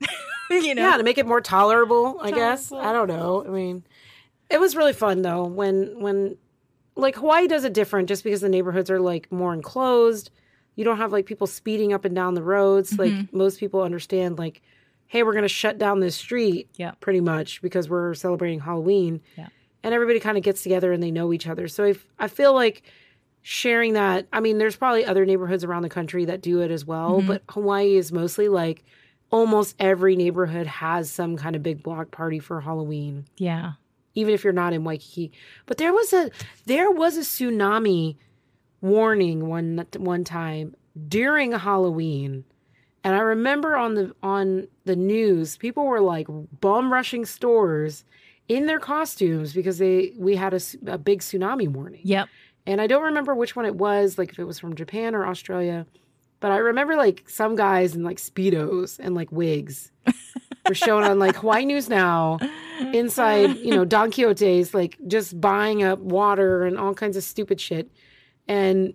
you 0.50 0.74
know 0.74 0.88
Yeah, 0.88 0.96
to 0.96 1.02
make 1.02 1.18
it 1.18 1.26
more 1.26 1.40
tolerable, 1.40 2.18
I 2.22 2.30
guess. 2.30 2.72
I 2.72 2.92
don't 2.92 3.06
know. 3.08 3.44
I 3.46 3.50
mean, 3.50 3.84
it 4.48 4.58
was 4.58 4.74
really 4.74 4.92
fun 4.94 5.22
though 5.22 5.44
when 5.44 6.00
when 6.00 6.36
like 7.00 7.16
Hawaii 7.16 7.46
does 7.46 7.64
it 7.64 7.72
different 7.72 8.08
just 8.08 8.22
because 8.24 8.40
the 8.40 8.48
neighborhoods 8.48 8.90
are 8.90 9.00
like 9.00 9.30
more 9.32 9.52
enclosed. 9.54 10.30
You 10.76 10.84
don't 10.84 10.96
have 10.98 11.12
like 11.12 11.26
people 11.26 11.46
speeding 11.46 11.92
up 11.92 12.04
and 12.04 12.14
down 12.14 12.34
the 12.34 12.42
roads. 12.42 12.92
Mm-hmm. 12.92 13.02
Like 13.18 13.32
most 13.32 13.58
people 13.60 13.82
understand 13.82 14.38
like 14.38 14.62
hey, 15.08 15.24
we're 15.24 15.32
going 15.32 15.42
to 15.42 15.48
shut 15.48 15.76
down 15.76 15.98
this 15.98 16.14
street 16.14 16.68
Yeah. 16.76 16.92
pretty 17.00 17.20
much 17.20 17.60
because 17.62 17.88
we're 17.90 18.14
celebrating 18.14 18.60
Halloween. 18.60 19.20
Yeah. 19.36 19.48
And 19.82 19.92
everybody 19.92 20.20
kind 20.20 20.36
of 20.38 20.44
gets 20.44 20.62
together 20.62 20.92
and 20.92 21.02
they 21.02 21.10
know 21.10 21.32
each 21.32 21.48
other. 21.48 21.66
So 21.66 21.82
if 21.82 22.06
I 22.20 22.28
feel 22.28 22.54
like 22.54 22.84
sharing 23.42 23.94
that, 23.94 24.28
I 24.32 24.38
mean, 24.38 24.58
there's 24.58 24.76
probably 24.76 25.04
other 25.04 25.26
neighborhoods 25.26 25.64
around 25.64 25.82
the 25.82 25.88
country 25.88 26.26
that 26.26 26.42
do 26.42 26.60
it 26.60 26.70
as 26.70 26.84
well, 26.84 27.18
Mm-hmm. 27.18 27.26
but 27.26 27.42
Hawaii 27.48 27.96
is 27.96 28.12
mostly 28.12 28.46
like 28.46 28.84
almost 29.32 29.74
every 29.80 30.14
neighborhood 30.14 30.68
has 30.68 31.10
some 31.10 31.36
kind 31.36 31.56
of 31.56 31.62
big 31.64 31.82
block 31.82 32.12
party 32.12 32.38
for 32.38 32.60
Halloween, 32.60 33.24
yeah 33.36 33.72
even 34.14 34.34
if 34.34 34.44
you're 34.44 34.52
not 34.52 34.72
in 34.72 34.84
Waikiki. 34.84 35.32
But 35.66 35.78
there 35.78 35.92
was 35.92 36.12
a 36.12 36.30
there 36.66 36.90
was 36.90 37.16
a 37.16 37.20
tsunami 37.20 38.16
warning 38.80 39.46
one 39.46 39.86
one 39.96 40.24
time 40.24 40.74
during 41.08 41.52
Halloween. 41.52 42.44
And 43.02 43.14
I 43.14 43.20
remember 43.20 43.76
on 43.76 43.94
the 43.94 44.14
on 44.22 44.68
the 44.84 44.96
news, 44.96 45.56
people 45.56 45.86
were 45.86 46.00
like 46.00 46.26
bum 46.60 46.92
rushing 46.92 47.24
stores 47.24 48.04
in 48.48 48.66
their 48.66 48.80
costumes 48.80 49.52
because 49.52 49.78
they 49.78 50.12
we 50.16 50.36
had 50.36 50.52
a, 50.52 50.60
a 50.86 50.98
big 50.98 51.20
tsunami 51.20 51.68
warning. 51.68 52.00
yep 52.02 52.28
And 52.66 52.80
I 52.80 52.86
don't 52.86 53.04
remember 53.04 53.34
which 53.34 53.56
one 53.56 53.64
it 53.64 53.76
was, 53.76 54.18
like 54.18 54.30
if 54.30 54.38
it 54.38 54.44
was 54.44 54.58
from 54.58 54.74
Japan 54.74 55.14
or 55.14 55.26
Australia. 55.26 55.86
But 56.40 56.52
I 56.52 56.56
remember 56.58 56.96
like 56.96 57.28
some 57.28 57.54
guys 57.54 57.94
in 57.94 58.02
like 58.02 58.16
speedos 58.18 58.98
and 58.98 59.14
like 59.14 59.30
wigs, 59.30 59.92
were 60.66 60.74
shown 60.74 61.04
on 61.04 61.18
like 61.18 61.36
Hawaii 61.36 61.64
News 61.66 61.88
Now 61.88 62.38
inside, 62.94 63.56
you 63.58 63.74
know, 63.74 63.84
Don 63.84 64.10
Quijote's, 64.10 64.72
like 64.72 64.96
just 65.06 65.38
buying 65.40 65.82
up 65.82 65.98
water 65.98 66.64
and 66.64 66.78
all 66.78 66.94
kinds 66.94 67.16
of 67.16 67.24
stupid 67.24 67.60
shit. 67.60 67.90
And 68.48 68.94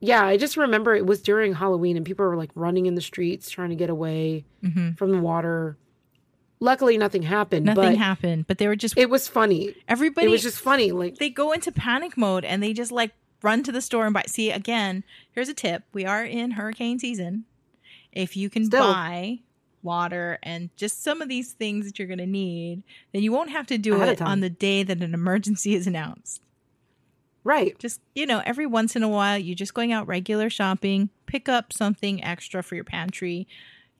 yeah, 0.00 0.24
I 0.24 0.36
just 0.36 0.56
remember 0.56 0.94
it 0.94 1.06
was 1.06 1.22
during 1.22 1.54
Halloween 1.54 1.96
and 1.96 2.06
people 2.06 2.24
were 2.24 2.36
like 2.36 2.50
running 2.54 2.86
in 2.86 2.94
the 2.94 3.00
streets 3.00 3.50
trying 3.50 3.70
to 3.70 3.76
get 3.76 3.90
away 3.90 4.44
hmm 4.62 4.92
from 4.92 5.10
the 5.10 5.18
water. 5.20 5.76
Luckily, 6.60 6.96
nothing 6.96 7.22
happened. 7.22 7.66
Nothing 7.66 7.82
but 7.82 7.96
happened, 7.96 8.46
but 8.46 8.58
they 8.58 8.66
were 8.66 8.76
just 8.76 8.96
It 8.96 9.10
was 9.10 9.28
funny. 9.28 9.74
everybody. 9.88 10.26
it 10.26 10.30
was 10.30 10.42
just 10.42 10.58
funny. 10.58 10.90
Like, 10.92 11.16
they 11.16 11.28
go 11.28 11.52
into 11.52 11.70
panic 11.70 12.16
mode 12.16 12.44
and 12.46 12.62
they 12.62 12.72
just 12.72 12.92
like 12.92 13.12
run 13.46 13.62
to 13.64 13.72
the 13.72 13.80
store 13.80 14.04
and 14.06 14.14
buy. 14.14 14.24
See, 14.26 14.50
again, 14.50 15.04
here's 15.32 15.48
a 15.48 15.54
tip: 15.54 15.84
we 15.92 16.04
are 16.04 16.24
in 16.24 16.52
hurricane 16.52 16.98
season. 16.98 17.44
If 18.12 18.36
you 18.36 18.48
can 18.50 18.64
Still. 18.66 18.82
buy 18.82 19.40
water 19.82 20.38
and 20.42 20.70
just 20.76 21.04
some 21.04 21.22
of 21.22 21.28
these 21.28 21.52
things 21.52 21.86
that 21.86 21.98
you're 21.98 22.08
going 22.08 22.18
to 22.18 22.26
need, 22.26 22.82
then 23.12 23.22
you 23.22 23.30
won't 23.30 23.50
have 23.50 23.66
to 23.68 23.78
do 23.78 23.94
Ahead 23.94 24.08
it 24.14 24.22
on 24.22 24.40
the 24.40 24.50
day 24.50 24.82
that 24.82 25.02
an 25.02 25.14
emergency 25.14 25.74
is 25.74 25.86
announced. 25.86 26.40
right. 27.44 27.78
Just 27.78 28.00
you 28.14 28.26
know, 28.26 28.42
every 28.44 28.66
once 28.66 28.96
in 28.96 29.02
a 29.02 29.08
while, 29.08 29.38
you're 29.38 29.54
just 29.64 29.74
going 29.74 29.92
out 29.92 30.06
regular 30.08 30.50
shopping, 30.50 31.10
pick 31.26 31.48
up 31.48 31.72
something 31.72 32.22
extra 32.24 32.62
for 32.62 32.74
your 32.74 32.84
pantry, 32.84 33.46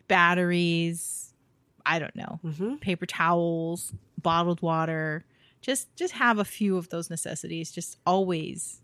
batteries. 0.09 1.35
I 1.85 2.01
don't 2.01 2.17
know 2.17 2.41
hmm 2.43 2.77
paper 2.77 3.07
towels, 3.07 3.93
bottled 4.21 4.61
water. 4.63 5.25
Just 5.61 5.95
just 5.97 6.15
have 6.15 6.39
a 6.39 6.45
few 6.45 6.77
of 6.77 6.89
those 6.89 7.11
necessities. 7.11 7.71
Just 7.71 7.99
always 8.07 8.81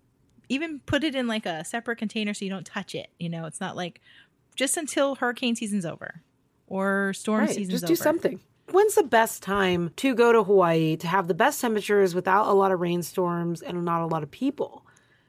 even 0.48 0.80
put 0.80 1.04
it 1.04 1.14
in 1.14 1.26
like 1.26 1.46
a 1.46 1.64
separate 1.64 1.96
container 1.96 2.34
so 2.34 2.44
you 2.44 2.50
don't 2.50 2.66
touch 2.66 2.94
it. 2.94 3.08
You 3.18 3.28
know, 3.28 3.46
it's 3.46 3.60
not 3.60 3.76
like 3.76 4.00
just 4.56 4.76
until 4.76 5.14
hurricane 5.16 5.56
season's 5.56 5.86
over 5.86 6.22
or 6.66 7.12
storm 7.14 7.40
Right. 7.42 7.50
season's 7.50 7.80
Just 7.80 7.86
do 7.86 7.92
over. 7.94 8.02
something. 8.02 8.40
When's 8.70 8.94
the 8.94 9.02
best 9.02 9.42
time 9.42 9.90
to 9.96 10.14
go 10.14 10.32
to 10.32 10.44
Hawaii 10.44 10.96
to 10.96 11.06
have 11.06 11.26
the 11.28 11.34
best 11.34 11.60
temperatures 11.60 12.14
without 12.14 12.46
a 12.46 12.52
lot 12.52 12.70
of 12.72 12.80
rainstorms 12.80 13.60
and 13.62 13.84
not 13.84 14.02
a 14.02 14.06
lot 14.06 14.22
of 14.22 14.30
people? 14.30 14.86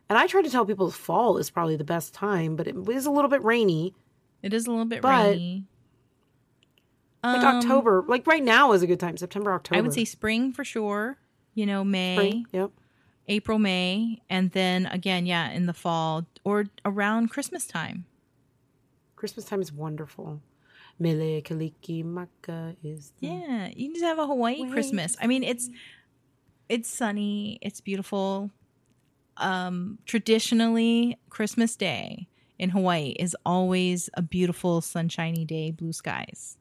And 0.10 0.18
I 0.18 0.28
try 0.28 0.42
to 0.42 0.50
tell 0.50 0.66
people 0.66 0.92
fall 0.92 1.38
is 1.38 1.50
probably 1.50 1.76
the 1.76 1.84
best 1.84 2.14
time, 2.14 2.56
but 2.56 2.68
it 2.68 2.76
is 2.90 3.06
a 3.06 3.12
little 3.12 3.30
bit 3.30 3.44
rainy. 3.44 3.94
It 4.42 4.54
is 4.54 4.68
a 4.68 4.70
little 4.72 4.86
bit 4.86 5.02
But- 5.02 5.32
rainy. 5.32 5.66
Like 7.24 7.42
Um, 7.42 7.56
October, 7.58 8.04
like 8.08 8.28
right 8.28 8.44
now 8.44 8.74
is 8.74 8.82
a 8.84 8.88
good 8.88 9.00
time. 9.00 9.16
September, 9.16 9.54
October. 9.54 9.78
I 9.78 9.82
would 9.82 9.94
say 9.94 10.04
spring 10.04 10.52
for 10.52 10.66
sure. 10.66 11.18
You 11.54 11.66
know, 11.66 11.84
May, 11.84 12.16
spring. 12.18 12.46
Yep. 12.52 12.72
April, 13.28 13.60
May, 13.60 14.22
and 14.30 14.52
then 14.52 14.86
again, 14.88 15.26
yeah, 15.26 15.50
in 15.52 15.66
the 15.66 15.74
fall 15.74 16.26
or 16.44 16.66
around 16.86 17.30
Christmas 17.30 17.66
time. 17.66 18.06
Christmas 19.16 19.46
time 19.46 19.62
is 19.62 19.72
wonderful. 19.72 20.42
Mele 21.00 21.42
Kalikimaka 21.42 22.76
is 22.84 23.14
Yeah, 23.20 23.70
you 23.76 23.88
can 23.88 23.94
just 23.94 24.06
have 24.06 24.20
a 24.20 24.28
Hawaii 24.28 24.70
Christmas. 24.70 25.16
I 25.22 25.28
mean, 25.28 25.44
it's 25.44 25.70
it's 26.70 26.90
sunny, 26.90 27.60
it's 27.62 27.82
beautiful. 27.82 28.52
Um, 29.38 29.98
traditionally, 30.06 31.18
Christmas 31.30 31.76
Day 31.76 32.28
in 32.60 32.70
Hawaii 32.70 33.16
is 33.20 33.36
always 33.46 34.10
a 34.14 34.22
beautiful, 34.22 34.82
sunshiny 34.82 35.46
day, 35.46 35.72
blue 35.72 35.94
skies. 35.94 36.58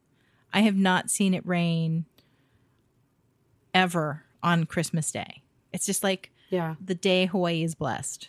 I 0.53 0.61
have 0.63 0.77
not 0.77 1.11
seen 1.11 1.35
it 1.35 1.47
rain 1.47 2.07
ever 3.75 4.25
on 4.43 4.65
Christmas 4.65 5.11
Day. 5.11 5.43
It's 5.73 5.87
just 5.87 6.03
like 6.03 6.32
yeah. 6.53 6.75
the 6.85 6.95
day 6.95 7.27
Hawaii 7.27 7.63
is 7.63 7.75
blessed. 7.75 8.29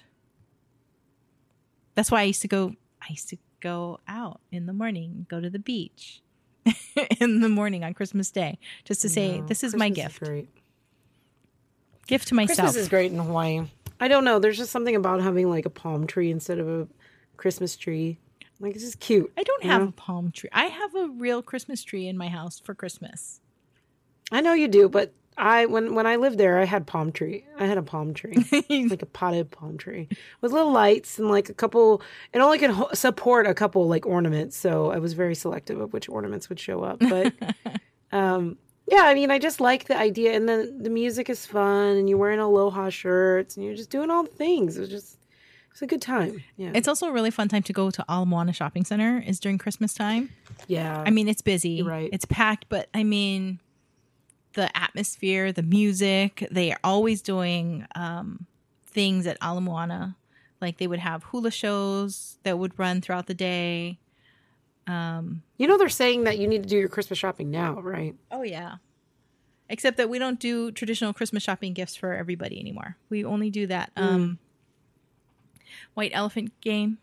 That's 1.95 2.09
why 2.09 2.21
I 2.21 2.23
used 2.23 2.41
to 2.41 2.47
go. 2.47 2.73
I 3.01 3.07
used 3.11 3.29
to 3.29 3.37
go 3.59 3.99
out 4.07 4.39
in 4.51 4.65
the 4.65 4.73
morning, 4.73 5.25
go 5.29 5.39
to 5.39 5.49
the 5.49 5.59
beach 5.59 6.21
in 7.19 7.41
the 7.41 7.49
morning 7.49 7.83
on 7.83 7.93
Christmas 7.93 8.31
Day, 8.31 8.57
just 8.85 9.01
to 9.01 9.09
say, 9.09 9.39
No, 9.39 9.45
"This 9.45 9.63
is 9.63 9.75
my 9.75 9.89
Christmas 9.89 10.05
gift, 10.05 10.23
great. 10.23 10.49
gift 12.07 12.27
to 12.29 12.35
myself." 12.35 12.57
Christmas 12.57 12.75
is 12.75 12.89
great 12.89 13.11
in 13.11 13.19
Hawaii. 13.19 13.67
I 13.99 14.07
don't 14.07 14.25
know. 14.25 14.39
There's 14.39 14.57
just 14.57 14.71
something 14.71 14.95
about 14.95 15.21
having 15.21 15.49
like 15.49 15.65
a 15.65 15.69
palm 15.69 16.07
tree 16.07 16.31
instead 16.31 16.59
of 16.59 16.67
a 16.67 16.87
Christmas 17.37 17.75
tree. 17.75 18.17
Like 18.59 18.75
it's 18.75 18.83
just 18.83 18.99
cute. 18.99 19.31
I 19.37 19.43
don't 19.43 19.63
have 19.63 19.81
know? 19.81 19.87
a 19.89 19.91
palm 19.91 20.31
tree. 20.31 20.49
I 20.53 20.65
have 20.65 20.95
a 20.95 21.07
real 21.09 21.41
Christmas 21.41 21.83
tree 21.83 22.07
in 22.07 22.17
my 22.17 22.29
house 22.29 22.59
for 22.59 22.73
Christmas. 22.73 23.41
I 24.31 24.41
know 24.41 24.53
you 24.53 24.67
do, 24.67 24.89
but 24.89 25.13
I 25.37 25.65
when 25.65 25.95
when 25.95 26.05
I 26.05 26.15
lived 26.17 26.37
there, 26.37 26.59
I 26.59 26.65
had 26.65 26.85
palm 26.87 27.11
tree. 27.11 27.45
I 27.59 27.65
had 27.65 27.77
a 27.77 27.83
palm 27.83 28.13
tree, 28.13 28.35
like 28.89 29.01
a 29.01 29.05
potted 29.05 29.51
palm 29.51 29.77
tree 29.77 30.07
with 30.41 30.51
little 30.51 30.71
lights 30.71 31.17
and 31.19 31.29
like 31.29 31.49
a 31.49 31.53
couple. 31.53 32.01
It 32.33 32.39
only 32.39 32.59
could 32.59 32.69
ho- 32.71 32.89
support 32.93 33.47
a 33.47 33.53
couple 33.53 33.87
like 33.87 34.05
ornaments, 34.05 34.55
so 34.57 34.91
I 34.91 34.99
was 34.99 35.13
very 35.13 35.35
selective 35.35 35.79
of 35.79 35.93
which 35.93 36.07
ornaments 36.09 36.49
would 36.49 36.59
show 36.59 36.83
up. 36.83 36.99
But 36.99 37.33
um, 38.11 38.57
yeah, 38.87 39.03
I 39.03 39.13
mean, 39.13 39.31
I 39.31 39.39
just 39.39 39.59
like 39.61 39.85
the 39.85 39.97
idea, 39.97 40.33
and 40.33 40.47
then 40.47 40.83
the 40.83 40.89
music 40.89 41.29
is 41.29 41.45
fun, 41.45 41.97
and 41.97 42.09
you're 42.09 42.17
wearing 42.17 42.39
aloha 42.39 42.89
shirts, 42.89 43.55
and 43.55 43.65
you're 43.65 43.75
just 43.75 43.89
doing 43.89 44.09
all 44.11 44.23
the 44.23 44.29
things. 44.29 44.77
It 44.77 44.81
was 44.81 44.89
just 44.89 45.17
it's 45.71 45.81
a 45.81 45.87
good 45.87 46.01
time. 46.03 46.43
Yeah, 46.57 46.71
It's 46.75 46.87
also 46.87 47.07
a 47.07 47.11
really 47.11 47.31
fun 47.31 47.47
time 47.47 47.63
to 47.63 47.73
go 47.73 47.89
to 47.89 48.05
Ala 48.07 48.25
Moana 48.27 48.53
Shopping 48.53 48.85
Center. 48.85 49.23
Is 49.25 49.39
during 49.39 49.57
Christmas 49.57 49.93
time. 49.93 50.29
yeah. 50.67 51.03
I 51.03 51.09
mean, 51.09 51.27
it's 51.27 51.41
busy. 51.41 51.69
You're 51.69 51.87
right. 51.87 52.09
It's 52.13 52.25
packed, 52.25 52.65
but 52.69 52.89
I 52.93 53.03
mean, 53.03 53.59
the 54.53 54.75
atmosphere, 54.77 55.51
the 55.51 55.63
music, 55.63 56.47
they 56.51 56.71
are 56.71 56.79
always 56.83 57.21
doing 57.21 57.85
um, 57.95 58.45
things 58.85 59.27
at 59.27 59.37
Ala 59.43 59.61
Moana. 59.61 60.15
Like 60.61 60.77
they 60.77 60.87
would 60.87 60.99
have 60.99 61.23
hula 61.23 61.51
shows 61.51 62.37
that 62.43 62.57
would 62.57 62.77
run 62.79 63.01
throughout 63.01 63.27
the 63.27 63.33
day. 63.33 63.99
Um, 64.87 65.43
you 65.57 65.67
know, 65.67 65.77
they're 65.77 65.89
saying 65.89 66.23
that 66.23 66.37
you 66.37 66.47
need 66.47 66.63
to 66.63 66.69
do 66.69 66.77
your 66.77 66.89
Christmas 66.89 67.19
shopping 67.19 67.51
now, 67.51 67.79
right? 67.81 68.15
oh, 68.31 68.43
yeah. 68.43 68.75
Except 69.69 69.97
that 69.97 70.09
we 70.09 70.19
don't 70.19 70.39
do 70.39 70.71
traditional 70.71 71.13
Christmas 71.13 71.41
shopping 71.41 71.73
gifts 71.73 71.95
for 71.95 72.13
everybody 72.13 72.59
anymore. 72.59 72.97
We 73.09 73.25
only 73.25 73.49
do 73.49 73.65
that 73.67 73.91
um, 73.95 74.37
white 75.93 76.11
elephant 76.13 76.51
game 76.61 76.97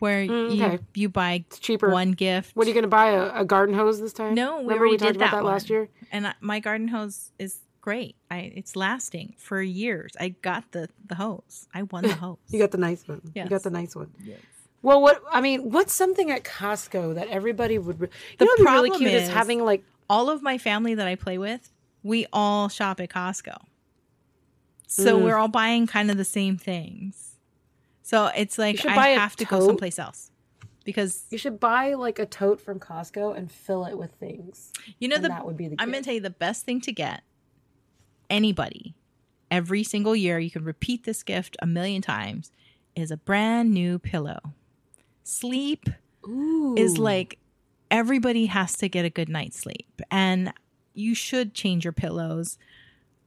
where 0.00 0.26
Mm, 0.26 0.56
you, 0.56 0.64
okay. 0.64 0.78
you 0.94 1.08
buy 1.08 1.44
It's 1.46 1.58
cheaper. 1.58 1.90
one 1.90 2.12
gift. 2.12 2.54
What 2.56 2.66
are 2.66 2.70
you 2.70 2.74
going 2.74 2.82
to 2.82 2.88
buy? 2.88 3.10
A, 3.10 3.40
a 3.40 3.44
garden 3.44 3.74
hose 3.74 4.00
this 4.00 4.12
time? 4.12 4.34
No, 4.34 4.56
we 4.58 4.62
Remember 4.64 4.80
already 4.86 4.90
we 4.92 4.98
talked 4.98 5.12
did 5.14 5.16
about 5.16 5.30
that 5.32 5.36
that 5.38 5.44
last 5.44 5.70
year. 5.70 5.88
and 6.12 6.26
I, 6.28 6.34
my 6.40 6.60
garden 6.60 6.88
hose 6.88 7.32
is 7.38 7.60
great. 7.80 8.16
I 8.30 8.52
it's 8.54 8.74
lasting 8.76 9.34
for 9.38 9.60
years. 9.62 10.12
I 10.18 10.30
got 10.30 10.72
the 10.72 10.88
the 11.06 11.14
hose. 11.16 11.68
I 11.74 11.82
won 11.84 12.02
the 12.04 12.14
hose. 12.24 12.38
You 12.48 12.58
got 12.58 12.70
the 12.72 12.78
nice 12.78 13.06
one. 13.06 13.20
Yes. 13.34 13.44
You 13.44 13.50
got 13.50 13.62
the 13.62 13.70
nice 13.70 13.94
one. 13.94 14.10
Yes. 14.24 14.38
Well, 14.82 15.00
what 15.02 15.22
I 15.32 15.40
mean, 15.40 15.70
what's 15.70 15.92
something 15.94 16.30
at 16.30 16.44
Costco 16.44 17.14
that 17.16 17.28
everybody 17.28 17.78
would? 17.78 18.00
Re- 18.00 18.08
you 18.08 18.36
The 18.38 18.44
know, 18.44 18.50
what'd 18.52 18.64
really 18.66 18.88
problem 18.90 18.98
cute 19.00 19.12
is, 19.14 19.22
is- 19.24 19.28
having 19.34 19.64
like 19.64 19.82
all 20.08 20.30
of 20.30 20.42
my 20.42 20.58
family 20.58 20.94
that 20.94 21.06
I 21.08 21.14
play 21.16 21.38
with, 21.38 21.72
we 22.02 22.26
all 22.32 22.68
shop 22.68 23.00
at 23.00 23.08
Costco. 23.08 23.56
So 24.86 25.18
Mm. 25.18 25.24
we're 25.24 25.36
all 25.36 25.48
buying 25.48 25.86
kind 25.86 26.10
of 26.10 26.16
the 26.16 26.24
same 26.24 26.56
things. 26.56 27.35
So 28.06 28.30
it's 28.36 28.56
like 28.56 28.86
I 28.86 29.08
have 29.08 29.34
to 29.36 29.44
go 29.44 29.66
someplace 29.66 29.98
else. 29.98 30.30
Because 30.84 31.24
you 31.30 31.38
should 31.38 31.58
buy 31.58 31.94
like 31.94 32.20
a 32.20 32.26
tote 32.26 32.60
from 32.60 32.78
Costco 32.78 33.36
and 33.36 33.50
fill 33.50 33.84
it 33.86 33.98
with 33.98 34.12
things. 34.12 34.72
you 35.00 35.08
know 35.08 35.18
the 35.18 35.26
that 35.26 35.44
would 35.44 35.56
be 35.56 35.66
the. 35.66 35.74
I'm 35.80 35.90
going 35.90 36.04
to 36.04 36.06
tell 36.06 36.14
you 36.14 36.20
the 36.20 36.30
best 36.30 36.64
thing 36.64 36.80
to 36.82 36.92
get 36.92 37.24
anybody 38.30 38.94
every 39.50 39.82
single 39.82 40.14
year, 40.14 40.38
you 40.38 40.52
can 40.52 40.62
repeat 40.62 41.02
this 41.02 41.24
gift 41.24 41.56
a 41.60 41.66
million 41.66 42.00
times, 42.00 42.52
is 42.94 43.10
a 43.10 43.16
brand 43.16 43.72
new 43.72 43.98
pillow. 43.98 44.38
Sleep 45.24 45.88
is 46.76 46.98
like 46.98 47.40
everybody 47.90 48.46
has 48.46 48.76
to 48.76 48.88
get 48.88 49.04
a 49.04 49.10
good 49.10 49.28
night's 49.28 49.58
sleep. 49.58 50.00
And 50.12 50.52
you 50.94 51.16
should 51.16 51.54
change 51.54 51.84
your 51.84 51.92
pillows, 51.92 52.56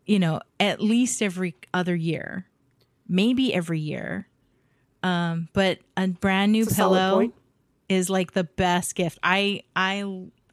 you 0.05 0.19
know, 0.19 0.39
at 0.57 0.79
least 0.79 1.21
every 1.21 1.55
other 1.73 1.97
year, 1.97 2.45
maybe 3.09 3.53
every 3.53 3.79
year. 3.79 4.27
Um, 5.03 5.47
but 5.53 5.79
a 5.95 6.07
brand 6.07 6.51
new 6.51 6.63
a 6.63 6.67
pillow 6.67 7.31
is 7.87 8.09
like 8.09 8.33
the 8.33 8.43
best 8.43 8.95
gift. 8.95 9.17
I 9.23 9.63
I 9.75 10.03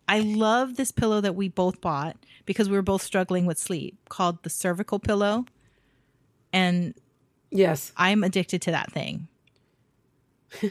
I 0.08 0.20
love 0.20 0.76
this 0.76 0.92
pillow 0.92 1.20
that 1.20 1.34
we 1.34 1.48
both 1.48 1.80
bought 1.80 2.16
because 2.44 2.68
we 2.68 2.76
were 2.76 2.82
both 2.82 3.02
struggling 3.02 3.44
with 3.46 3.58
sleep 3.58 3.96
called 4.08 4.42
the 4.42 4.50
cervical 4.50 4.98
pillow. 4.98 5.44
And 6.52 6.94
Yes, 7.50 7.92
I'm 7.96 8.24
addicted 8.24 8.62
to 8.62 8.70
that 8.72 8.92
thing. 8.92 9.28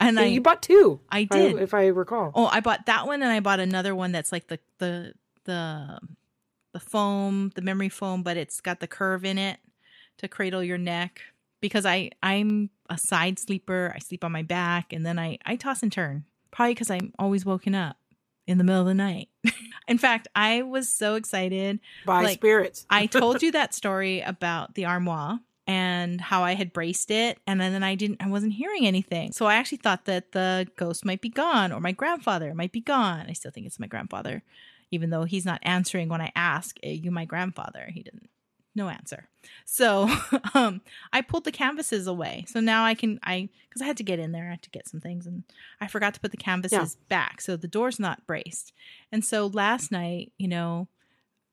and 0.00 0.16
Yeah, 0.16 0.22
I 0.22 0.26
you 0.26 0.40
bought 0.40 0.62
two. 0.62 1.00
I 1.10 1.20
if 1.20 1.28
did. 1.28 1.58
if 1.58 1.74
I 1.74 1.86
recall. 1.86 2.32
Oh, 2.34 2.46
I 2.46 2.60
bought 2.60 2.86
that 2.86 3.06
one 3.06 3.22
and 3.22 3.30
I 3.30 3.40
bought 3.40 3.60
another 3.60 3.94
one 3.94 4.12
that's 4.12 4.32
like 4.32 4.48
the 4.48 4.58
the 4.78 5.14
the 5.44 5.98
the 6.72 6.80
foam, 6.80 7.52
the 7.54 7.62
memory 7.62 7.88
foam, 7.88 8.22
but 8.22 8.36
it's 8.36 8.60
got 8.60 8.80
the 8.80 8.86
curve 8.86 9.24
in 9.24 9.38
it 9.38 9.58
to 10.18 10.28
cradle 10.28 10.62
your 10.62 10.78
neck 10.78 11.22
because 11.60 11.86
I 11.86 12.10
I'm 12.22 12.70
a 12.88 12.98
side 12.98 13.38
sleeper. 13.38 13.92
I 13.94 13.98
sleep 13.98 14.24
on 14.24 14.32
my 14.32 14.42
back 14.42 14.92
and 14.92 15.04
then 15.04 15.18
I 15.18 15.38
I 15.44 15.56
toss 15.56 15.82
and 15.82 15.92
turn. 15.92 16.24
Probably 16.50 16.74
cuz 16.74 16.90
I'm 16.90 17.12
always 17.18 17.44
woken 17.44 17.74
up 17.74 17.96
in 18.46 18.58
the 18.58 18.64
middle 18.64 18.82
of 18.82 18.86
the 18.86 18.94
night. 18.94 19.28
in 19.88 19.98
fact, 19.98 20.28
I 20.34 20.62
was 20.62 20.92
so 20.92 21.14
excited. 21.14 21.80
by 22.04 22.22
like, 22.22 22.38
spirits. 22.38 22.86
I 22.90 23.06
told 23.06 23.42
you 23.42 23.52
that 23.52 23.74
story 23.74 24.20
about 24.20 24.74
the 24.74 24.86
armoire 24.86 25.40
and 25.66 26.20
how 26.20 26.42
I 26.42 26.54
had 26.54 26.72
braced 26.72 27.10
it 27.10 27.38
and 27.46 27.60
then 27.60 27.82
I 27.84 27.94
didn't 27.94 28.22
I 28.22 28.28
wasn't 28.28 28.54
hearing 28.54 28.86
anything. 28.86 29.32
So 29.32 29.46
I 29.46 29.54
actually 29.54 29.78
thought 29.78 30.06
that 30.06 30.32
the 30.32 30.66
ghost 30.76 31.04
might 31.04 31.20
be 31.20 31.28
gone 31.28 31.72
or 31.72 31.80
my 31.80 31.92
grandfather 31.92 32.54
might 32.54 32.72
be 32.72 32.80
gone. 32.80 33.26
I 33.28 33.32
still 33.34 33.52
think 33.52 33.66
it's 33.66 33.80
my 33.80 33.86
grandfather 33.86 34.42
even 34.90 35.10
though 35.10 35.24
he's 35.24 35.46
not 35.46 35.60
answering 35.62 36.08
when 36.08 36.20
I 36.20 36.32
ask, 36.34 36.76
"Are 36.82 36.88
you 36.88 37.10
my 37.10 37.24
grandfather?" 37.24 37.90
He 37.92 38.02
didn't 38.02 38.28
no 38.80 38.88
answer. 38.88 39.28
So 39.64 40.08
um, 40.54 40.80
I 41.12 41.20
pulled 41.20 41.44
the 41.44 41.52
canvases 41.52 42.06
away. 42.06 42.44
So 42.48 42.60
now 42.60 42.84
I 42.84 42.94
can 42.94 43.20
I 43.22 43.48
because 43.68 43.82
I 43.82 43.86
had 43.86 43.96
to 43.98 44.02
get 44.02 44.18
in 44.18 44.32
there, 44.32 44.46
I 44.48 44.50
had 44.50 44.62
to 44.62 44.70
get 44.70 44.88
some 44.88 45.00
things, 45.00 45.26
and 45.26 45.44
I 45.80 45.86
forgot 45.86 46.14
to 46.14 46.20
put 46.20 46.30
the 46.32 46.36
canvases 46.36 46.96
Yeah. 46.98 47.04
back, 47.08 47.40
so 47.40 47.56
the 47.56 47.68
door's 47.68 48.00
not 48.00 48.26
braced. 48.26 48.72
And 49.12 49.24
so 49.24 49.46
last 49.46 49.92
night, 49.92 50.32
you 50.38 50.48
know, 50.48 50.88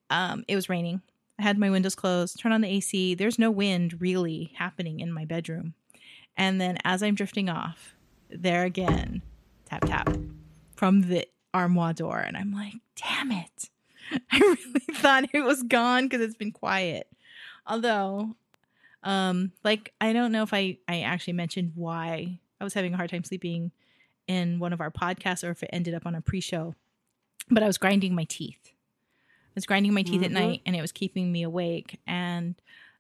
um, 0.09 0.43
it 0.47 0.55
was 0.55 0.69
raining. 0.69 1.01
I 1.39 1.43
had 1.43 1.59
my 1.59 1.69
windows 1.69 1.93
closed, 1.93 2.39
turn 2.39 2.51
on 2.51 2.61
the 2.61 2.67
AC. 2.69 3.13
There's 3.13 3.37
no 3.37 3.51
wind 3.51 4.01
really 4.01 4.51
happening 4.55 4.99
in 5.01 5.11
my 5.13 5.25
bedroom. 5.25 5.75
And 6.35 6.59
then 6.59 6.77
as 6.83 7.03
I'm 7.03 7.13
drifting 7.13 7.49
off, 7.49 7.95
there 8.29 8.63
again, 8.63 9.21
tap 9.65 9.85
tap 9.85 10.09
from 10.75 11.01
the 11.01 11.27
armoire 11.53 11.93
door, 11.93 12.17
and 12.19 12.35
I'm 12.35 12.51
like, 12.51 12.73
damn 12.95 13.31
it. 13.31 13.69
I 14.31 14.39
really 14.39 14.79
thought 14.95 15.25
it 15.33 15.41
was 15.41 15.61
gone 15.63 16.05
because 16.07 16.21
it's 16.21 16.35
been 16.35 16.51
quiet. 16.51 17.07
Although, 17.67 18.35
um, 19.03 19.51
like 19.63 19.93
I 20.01 20.13
don't 20.13 20.31
know 20.31 20.43
if 20.43 20.53
I 20.53 20.77
I 20.87 21.01
actually 21.01 21.33
mentioned 21.33 21.73
why 21.75 22.39
I 22.59 22.63
was 22.63 22.73
having 22.73 22.93
a 22.93 22.97
hard 22.97 23.09
time 23.09 23.23
sleeping 23.23 23.71
in 24.27 24.59
one 24.59 24.73
of 24.73 24.81
our 24.81 24.91
podcasts 24.91 25.47
or 25.47 25.51
if 25.51 25.63
it 25.63 25.69
ended 25.73 25.93
up 25.93 26.05
on 26.05 26.15
a 26.15 26.21
pre-show. 26.21 26.75
But 27.49 27.63
I 27.63 27.67
was 27.67 27.77
grinding 27.77 28.15
my 28.15 28.25
teeth. 28.25 28.59
I 28.65 29.55
was 29.55 29.65
grinding 29.65 29.93
my 29.93 30.03
teeth 30.03 30.23
at 30.23 30.31
Mhm. 30.31 30.33
night 30.33 30.61
and 30.65 30.75
it 30.75 30.81
was 30.81 30.91
keeping 30.91 31.31
me 31.31 31.43
awake. 31.43 31.99
And 32.05 32.55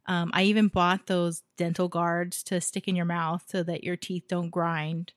um, 0.05 0.31
I 0.33 0.43
even 0.43 0.69
bought 0.69 1.07
those 1.07 1.43
dental 1.57 1.89
guards 1.89 2.43
to 2.43 2.61
stick 2.61 2.87
in 2.87 2.95
your 2.95 3.05
mouth 3.05 3.43
so 3.47 3.63
that 3.63 3.83
your 3.83 3.97
teeth 3.97 4.23
don't 4.27 4.49
grind. 4.49 5.11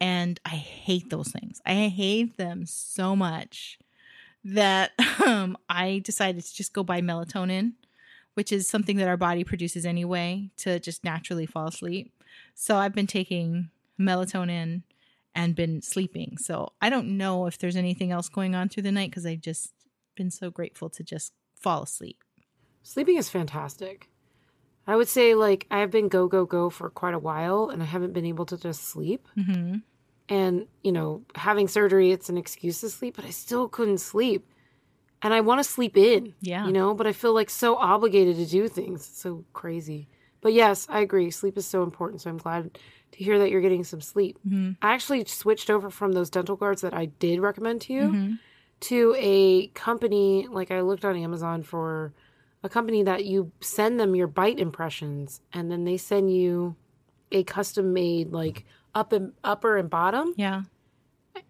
And 0.00 0.40
I 0.44 0.50
hate 0.56 1.10
those 1.10 1.28
things. 1.28 1.60
I 1.66 1.88
hate 1.88 2.36
them 2.38 2.66
so 2.66 3.14
much 3.14 3.78
that 4.44 4.92
um, 5.26 5.56
I 5.68 6.00
decided 6.00 6.44
to 6.44 6.54
just 6.54 6.72
go 6.72 6.82
buy 6.82 7.00
melatonin, 7.00 7.74
which 8.34 8.52
is 8.52 8.68
something 8.68 8.96
that 8.96 9.08
our 9.08 9.16
body 9.16 9.44
produces 9.44 9.84
anyway 9.84 10.50
to 10.58 10.80
just 10.80 11.04
naturally 11.04 11.46
fall 11.46 11.68
asleep. 11.68 12.12
So 12.54 12.76
I've 12.76 12.94
been 12.94 13.06
taking 13.06 13.70
melatonin 14.00 14.82
and 15.34 15.54
been 15.54 15.82
sleeping. 15.82 16.36
So 16.38 16.72
I 16.80 16.90
don't 16.90 17.16
know 17.16 17.46
if 17.46 17.58
there's 17.58 17.76
anything 17.76 18.10
else 18.10 18.28
going 18.28 18.54
on 18.54 18.68
through 18.68 18.84
the 18.84 18.92
night 18.92 19.10
because 19.10 19.26
I've 19.26 19.40
just 19.40 19.72
been 20.14 20.30
so 20.30 20.50
grateful 20.50 20.90
to 20.90 21.02
just 21.02 21.32
fall 21.54 21.82
asleep. 21.82 22.22
Sleeping 22.82 23.16
is 23.16 23.28
fantastic. 23.28 24.08
I 24.86 24.96
would 24.96 25.08
say 25.08 25.34
like 25.34 25.66
I've 25.70 25.90
been 25.90 26.08
go 26.08 26.26
go 26.26 26.44
go 26.44 26.68
for 26.68 26.90
quite 26.90 27.14
a 27.14 27.18
while 27.18 27.70
and 27.70 27.82
I 27.82 27.86
haven't 27.86 28.12
been 28.12 28.26
able 28.26 28.46
to 28.46 28.58
just 28.58 28.84
sleep. 28.84 29.28
Mm-hmm. 29.38 29.76
And, 30.28 30.66
you 30.82 30.92
know, 30.92 31.22
having 31.34 31.68
surgery 31.68 32.10
it's 32.10 32.28
an 32.28 32.38
excuse 32.38 32.80
to 32.80 32.90
sleep, 32.90 33.16
but 33.16 33.24
I 33.24 33.30
still 33.30 33.68
couldn't 33.68 33.98
sleep. 33.98 34.46
And 35.22 35.32
I 35.32 35.40
want 35.40 35.60
to 35.60 35.64
sleep 35.64 35.96
in. 35.96 36.34
Yeah. 36.40 36.66
You 36.66 36.72
know, 36.72 36.94
but 36.94 37.06
I 37.06 37.12
feel 37.12 37.32
like 37.32 37.48
so 37.50 37.76
obligated 37.76 38.36
to 38.36 38.46
do 38.46 38.68
things. 38.68 39.06
It's 39.08 39.20
so 39.20 39.44
crazy. 39.52 40.08
But 40.40 40.52
yes, 40.52 40.86
I 40.90 41.00
agree. 41.00 41.30
Sleep 41.30 41.56
is 41.56 41.66
so 41.66 41.82
important. 41.84 42.20
So 42.22 42.30
I'm 42.30 42.38
glad 42.38 42.76
to 43.12 43.18
hear 43.18 43.38
that 43.38 43.50
you're 43.50 43.60
getting 43.60 43.84
some 43.84 44.00
sleep. 44.00 44.38
Mm-hmm. 44.46 44.72
I 44.82 44.92
actually 44.92 45.24
switched 45.26 45.70
over 45.70 45.90
from 45.90 46.12
those 46.12 46.30
dental 46.30 46.56
guards 46.56 46.82
that 46.82 46.94
I 46.94 47.06
did 47.06 47.40
recommend 47.40 47.82
to 47.82 47.92
you 47.92 48.02
Mm-hmm. 48.02 48.32
to 48.80 49.14
a 49.18 49.68
company 49.68 50.48
like 50.50 50.70
I 50.72 50.80
looked 50.80 51.04
on 51.04 51.16
Amazon 51.16 51.62
for 51.62 52.12
a 52.64 52.68
company 52.68 53.02
that 53.04 53.24
you 53.24 53.52
send 53.60 54.00
them 54.00 54.16
your 54.16 54.26
bite 54.26 54.58
impressions 54.58 55.40
and 55.52 55.70
then 55.70 55.84
they 55.84 55.96
send 55.96 56.34
you 56.34 56.74
a 57.30 57.44
custom 57.44 57.92
made 57.92 58.32
like 58.32 58.64
up 58.94 59.12
and 59.12 59.32
upper 59.44 59.76
and 59.78 59.88
bottom 59.88 60.34
Yeah. 60.36 60.62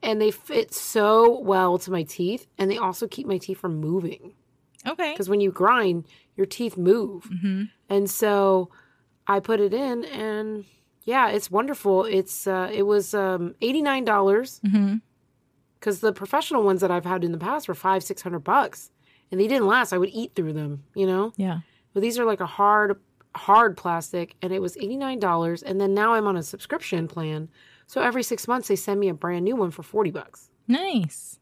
And 0.03 0.21
they 0.21 0.31
fit 0.31 0.73
so 0.75 1.39
well 1.41 1.79
to 1.79 1.91
my 1.91 2.03
teeth 2.03 2.47
and 2.59 2.71
they 2.71 2.79
also 2.79 3.07
keep 3.07 3.27
my 3.27 3.39
teeth 3.39 3.59
from 3.59 3.77
moving 3.81 4.33
Okay. 4.87 5.13
because 5.13 5.29
when 5.29 5.41
you 5.41 5.51
grind 5.53 6.05
your 6.37 6.47
teeth 6.47 6.77
move 6.77 7.25
Mm-hmm. 7.25 7.65
and 7.89 8.11
so 8.11 8.71
I 9.27 9.41
put 9.41 9.61
it 9.61 9.73
in 9.75 10.05
and 10.05 10.65
yeah 11.05 11.29
it's 11.31 11.51
wonderful 11.51 12.05
it's 12.05 12.47
uh 12.47 12.69
it 12.73 12.83
was 12.83 13.15
um 13.15 13.55
$89 13.61 14.05
Mm-hmm. 14.05 14.95
because 15.79 16.01
the 16.01 16.13
professional 16.13 16.63
ones 16.63 16.81
that 16.81 16.91
I've 16.91 17.05
had 17.05 17.25
in 17.25 17.33
the 17.33 17.39
past 17.39 17.69
were 17.69 17.75
five, 17.75 18.03
six 18.05 18.23
hundred 18.23 18.41
bucks, 18.41 18.91
and 19.31 19.41
they 19.41 19.49
didn't 19.49 19.67
last. 19.67 19.93
I 19.93 19.99
would 19.99 20.11
eat 20.13 20.33
through 20.37 20.53
them, 20.53 20.85
you 20.95 21.07
know. 21.07 21.33
Yeah. 21.37 21.61
But 21.95 22.03
these 22.03 22.19
are 22.19 22.25
like 22.25 22.41
a 22.41 22.47
hard, 22.47 23.01
hard 23.35 23.77
plastic, 23.77 24.37
and 24.43 24.53
it 24.53 24.61
was 24.63 24.77
eighty 24.77 24.97
nine 24.97 25.19
dollars. 25.19 25.63
And 25.63 25.81
then 25.81 25.93
now 25.95 26.15
I'm 26.15 26.27
on 26.27 26.37
a 26.37 26.43
subscription 26.43 27.09
plan, 27.09 27.49
so 27.87 28.01
every 28.01 28.23
six 28.23 28.49
months 28.49 28.69
they 28.69 28.77
send 28.77 29.01
me 29.01 29.09
a 29.09 29.15
brand 29.15 29.45
new 29.45 29.57
one 29.57 29.71
for 29.71 29.83
forty 29.83 30.11
bucks. 30.11 30.51
Nice. 30.69 31.39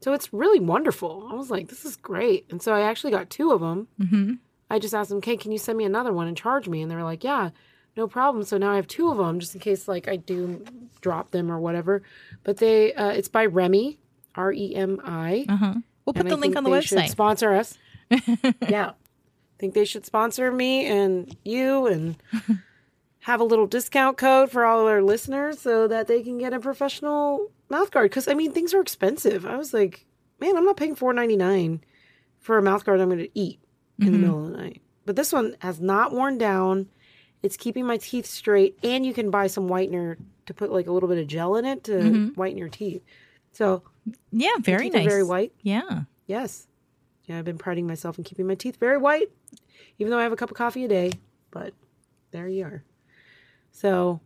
So 0.00 0.12
it's 0.12 0.32
really 0.32 0.58
wonderful. 0.58 1.28
I 1.30 1.34
was 1.34 1.50
like, 1.50 1.68
this 1.68 1.84
is 1.84 1.96
great, 1.96 2.46
and 2.50 2.60
so 2.60 2.74
I 2.74 2.82
actually 2.82 3.12
got 3.12 3.30
two 3.30 3.52
of 3.52 3.60
them. 3.60 3.88
Mm-hmm. 4.00 4.32
I 4.68 4.78
just 4.78 4.94
asked 4.94 5.10
them, 5.10 5.18
"Okay, 5.18 5.36
can 5.36 5.52
you 5.52 5.58
send 5.58 5.78
me 5.78 5.84
another 5.84 6.12
one 6.12 6.26
and 6.26 6.36
charge 6.36 6.68
me?" 6.68 6.82
And 6.82 6.90
they 6.90 6.96
were 6.96 7.04
like, 7.04 7.24
"Yeah." 7.24 7.50
No 7.94 8.08
problem. 8.08 8.42
So 8.44 8.56
now 8.56 8.72
I 8.72 8.76
have 8.76 8.86
two 8.86 9.10
of 9.10 9.18
them 9.18 9.38
just 9.38 9.54
in 9.54 9.60
case 9.60 9.86
like 9.86 10.08
I 10.08 10.16
do 10.16 10.64
drop 11.02 11.30
them 11.30 11.52
or 11.52 11.60
whatever. 11.60 12.02
But 12.42 12.56
they 12.56 12.94
uh, 12.94 13.10
it's 13.10 13.28
by 13.28 13.44
Remi, 13.44 13.98
R 14.34 14.52
E 14.52 14.74
M 14.74 15.00
I. 15.04 15.44
Uh-huh. 15.48 15.74
We'll 16.04 16.14
put 16.14 16.28
the 16.28 16.36
link 16.36 16.56
on 16.56 16.64
the 16.64 16.70
they 16.70 16.78
website. 16.78 17.10
Sponsor 17.10 17.52
us. 17.52 17.78
yeah. 18.68 18.90
I 18.90 18.94
Think 19.58 19.74
they 19.74 19.84
should 19.84 20.04
sponsor 20.04 20.50
me 20.50 20.86
and 20.86 21.36
you 21.44 21.86
and 21.86 22.16
have 23.22 23.40
a 23.40 23.44
little 23.44 23.66
discount 23.66 24.16
code 24.16 24.50
for 24.50 24.64
all 24.64 24.80
of 24.80 24.86
our 24.86 25.02
listeners 25.02 25.60
so 25.60 25.86
that 25.88 26.06
they 26.08 26.22
can 26.22 26.38
get 26.38 26.52
a 26.52 26.58
professional 26.60 27.50
mouth 27.70 27.90
guard. 27.90 28.10
Because 28.10 28.28
I 28.28 28.34
mean, 28.34 28.52
things 28.52 28.74
are 28.74 28.80
expensive. 28.80 29.46
I 29.46 29.56
was 29.56 29.72
like, 29.72 30.06
man, 30.40 30.56
I'm 30.56 30.64
not 30.64 30.76
paying 30.76 30.94
four 30.96 31.12
ninety 31.12 31.36
nine 31.36 31.82
for 32.40 32.58
a 32.58 32.62
mouth 32.62 32.84
guard 32.84 33.00
I'm 33.00 33.08
going 33.08 33.20
to 33.20 33.38
eat 33.38 33.60
in 34.00 34.12
the 34.12 34.18
Mhm. 34.18 34.20
middle 34.20 34.44
of 34.46 34.50
the 34.50 34.56
night. 34.58 34.82
But 35.06 35.16
this 35.16 35.32
one 35.32 35.56
has 35.60 35.80
not 35.80 36.12
worn 36.12 36.38
down. 36.38 36.88
It's 37.42 37.56
keeping 37.56 37.86
my 37.86 37.96
teeth 37.96 38.26
straight, 38.26 38.78
and 38.82 39.04
you 39.06 39.12
can 39.14 39.30
buy 39.30 39.46
some 39.48 39.68
whitener 39.68 40.16
to 40.46 40.54
put 40.54 40.72
like 40.72 40.86
a 40.88 40.92
little 40.92 41.08
bit 41.08 41.18
of 41.18 41.26
gel 41.28 41.54
in 41.56 41.64
it 41.64 41.84
to 41.84 41.92
Mhm. 41.92 42.36
whiten 42.36 42.58
your 42.58 42.68
teeth. 42.68 43.02
So 43.52 43.82
yeah, 44.32 44.56
very 44.60 44.90
nice. 44.90 45.06
very 45.06 45.22
white. 45.22 45.52
Yeah. 45.62 46.02
Yes. 46.26 46.66
Yeah, 47.26 47.38
I've 47.38 47.44
been 47.44 47.58
priding 47.58 47.86
myself 47.86 48.18
in 48.18 48.24
keeping 48.24 48.46
my 48.48 48.56
teeth 48.56 48.76
very 48.76 48.98
white, 48.98 49.30
even 50.00 50.10
though 50.10 50.18
I 50.18 50.24
have 50.24 50.32
a 50.32 50.36
cup 50.36 50.50
of 50.50 50.56
coffee 50.56 50.84
a 50.84 50.88
day. 50.88 51.12
But 51.52 51.74
there 52.32 52.48
you 52.48 52.64
are. 52.64 52.82
So, 53.72 54.20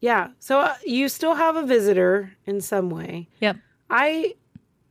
yeah. 0.00 0.28
So 0.38 0.60
uh, 0.60 0.74
you 0.84 1.08
still 1.08 1.34
have 1.34 1.54
a 1.56 1.64
visitor 1.64 2.32
in 2.44 2.60
some 2.60 2.90
way. 2.90 3.28
Yep. 3.40 3.56
I 3.88 4.34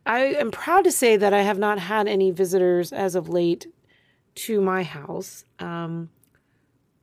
I 0.05 0.19
am 0.19 0.51
proud 0.51 0.83
to 0.83 0.91
say 0.91 1.17
that 1.17 1.33
I 1.33 1.41
have 1.41 1.57
not 1.57 1.79
had 1.79 2.07
any 2.07 2.31
visitors 2.31 2.93
as 2.93 3.15
of 3.15 3.27
late 3.27 3.67
to 4.35 4.61
my 4.61 4.83
house. 4.83 5.45
Um, 5.59 6.09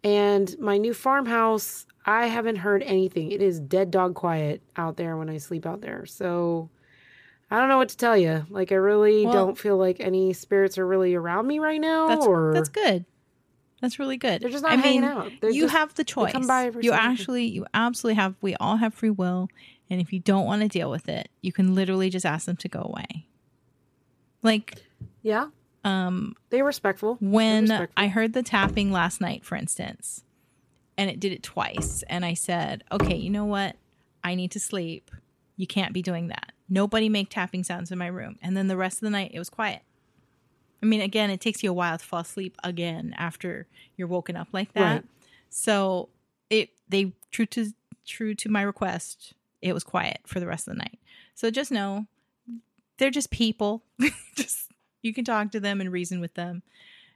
and 0.04 0.56
my 0.58 0.78
new 0.78 0.94
farmhouse, 0.94 1.86
I 2.06 2.26
haven't 2.26 2.56
heard 2.56 2.82
anything. 2.82 3.30
It 3.32 3.42
is 3.42 3.60
dead 3.60 3.90
dog 3.90 4.14
quiet 4.14 4.62
out 4.76 4.96
there 4.96 5.16
when 5.16 5.28
I 5.28 5.38
sleep 5.38 5.66
out 5.66 5.80
there. 5.80 6.06
So 6.06 6.70
I 7.50 7.58
don't 7.58 7.68
know 7.68 7.78
what 7.78 7.88
to 7.90 7.96
tell 7.96 8.16
you. 8.16 8.46
Like 8.50 8.72
I 8.72 8.76
really 8.76 9.24
Well- 9.24 9.34
don't 9.34 9.58
feel 9.58 9.76
like 9.76 10.00
any 10.00 10.32
spirits 10.32 10.78
are 10.78 10.86
really 10.86 11.14
around 11.14 11.46
me 11.46 11.58
right 11.58 11.80
now. 11.80 12.08
That's 12.08 12.26
or 12.26 12.52
that's 12.54 12.68
good. 12.68 13.04
That's 13.82 13.98
really 13.98 14.16
good. 14.16 14.40
They're 14.40 14.48
just 14.48 14.62
not 14.62 14.72
I 14.72 14.76
hanging 14.76 15.00
mean, 15.02 15.10
out. 15.10 15.32
They're 15.40 15.50
you 15.50 15.64
just- 15.64 15.74
have 15.74 15.92
the 15.94 16.04
choice. 16.04 16.32
come 16.32 16.46
by 16.46 16.66
every 16.66 16.84
you 16.84 16.92
actually, 16.92 17.44
you 17.46 17.66
absolutely 17.74 18.14
have. 18.14 18.36
We 18.40 18.54
all 18.54 18.76
have 18.76 18.94
free 18.94 19.10
will, 19.10 19.48
and 19.90 20.00
if 20.00 20.12
you 20.12 20.20
don't 20.20 20.46
want 20.46 20.62
to 20.62 20.68
deal 20.68 20.88
with 20.90 21.08
it, 21.08 21.28
you 21.42 21.52
can 21.52 21.74
literally 21.74 22.08
just 22.08 22.24
ask 22.24 22.46
them 22.46 22.56
to 22.58 22.68
go 22.68 22.80
away. 22.80 23.26
Like, 24.42 24.82
yeah, 25.22 25.48
um, 25.84 26.34
they 26.50 26.62
were 26.62 26.68
respectful. 26.68 27.16
When 27.20 27.62
respectful. 27.64 27.92
I 27.96 28.06
heard 28.06 28.32
the 28.32 28.42
tapping 28.44 28.92
last 28.92 29.20
night, 29.20 29.44
for 29.44 29.56
instance, 29.56 30.22
and 30.96 31.10
it 31.10 31.18
did 31.20 31.32
it 31.32 31.42
twice, 31.42 32.04
and 32.08 32.24
I 32.24 32.34
said, 32.34 32.84
"Okay, 32.92 33.16
you 33.16 33.30
know 33.30 33.44
what? 33.44 33.76
I 34.24 34.36
need 34.36 34.52
to 34.52 34.60
sleep. 34.60 35.10
You 35.56 35.66
can't 35.66 35.92
be 35.92 36.02
doing 36.02 36.28
that. 36.28 36.52
Nobody 36.68 37.08
make 37.08 37.30
tapping 37.30 37.64
sounds 37.64 37.90
in 37.90 37.98
my 37.98 38.06
room." 38.06 38.38
And 38.42 38.56
then 38.56 38.68
the 38.68 38.76
rest 38.76 38.96
of 38.98 39.00
the 39.00 39.10
night, 39.10 39.32
it 39.34 39.40
was 39.40 39.50
quiet. 39.50 39.82
I 40.82 40.86
mean, 40.86 41.00
again, 41.00 41.30
it 41.30 41.40
takes 41.40 41.62
you 41.62 41.70
a 41.70 41.74
while 41.74 41.96
to 41.96 42.04
fall 42.04 42.20
asleep 42.20 42.56
again 42.64 43.14
after 43.16 43.66
you're 43.96 44.08
woken 44.08 44.36
up 44.36 44.48
like 44.52 44.72
that. 44.74 44.80
Right. 44.80 45.04
So 45.50 46.08
it 46.50 46.70
they 46.88 47.12
true 47.30 47.46
to 47.46 47.72
true 48.06 48.34
to 48.34 48.48
my 48.48 48.62
request, 48.62 49.34
it 49.60 49.72
was 49.72 49.84
quiet 49.84 50.20
for 50.26 50.40
the 50.40 50.46
rest 50.46 50.66
of 50.66 50.74
the 50.74 50.78
night. 50.78 50.98
So 51.34 51.50
just 51.50 51.70
know 51.70 52.06
they're 52.98 53.10
just 53.10 53.30
people. 53.30 53.84
just 54.34 54.70
you 55.02 55.14
can 55.14 55.24
talk 55.24 55.52
to 55.52 55.60
them 55.60 55.80
and 55.80 55.92
reason 55.92 56.20
with 56.20 56.34
them. 56.34 56.62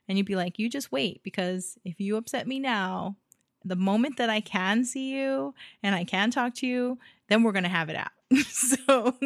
And 0.08 0.16
you'd 0.16 0.26
be 0.26 0.36
like, 0.36 0.58
you 0.58 0.68
just 0.68 0.92
wait 0.92 1.22
because 1.24 1.76
if 1.84 2.00
you 2.00 2.16
upset 2.16 2.46
me 2.46 2.60
now, 2.60 3.16
the 3.64 3.74
moment 3.74 4.18
that 4.18 4.30
I 4.30 4.40
can 4.40 4.84
see 4.84 5.10
you 5.10 5.54
and 5.82 5.94
I 5.94 6.04
can 6.04 6.30
talk 6.30 6.54
to 6.56 6.66
you, 6.66 6.98
then 7.28 7.42
we're 7.42 7.52
gonna 7.52 7.68
have 7.68 7.88
it 7.88 7.96
out. 7.96 8.12
so 8.46 9.16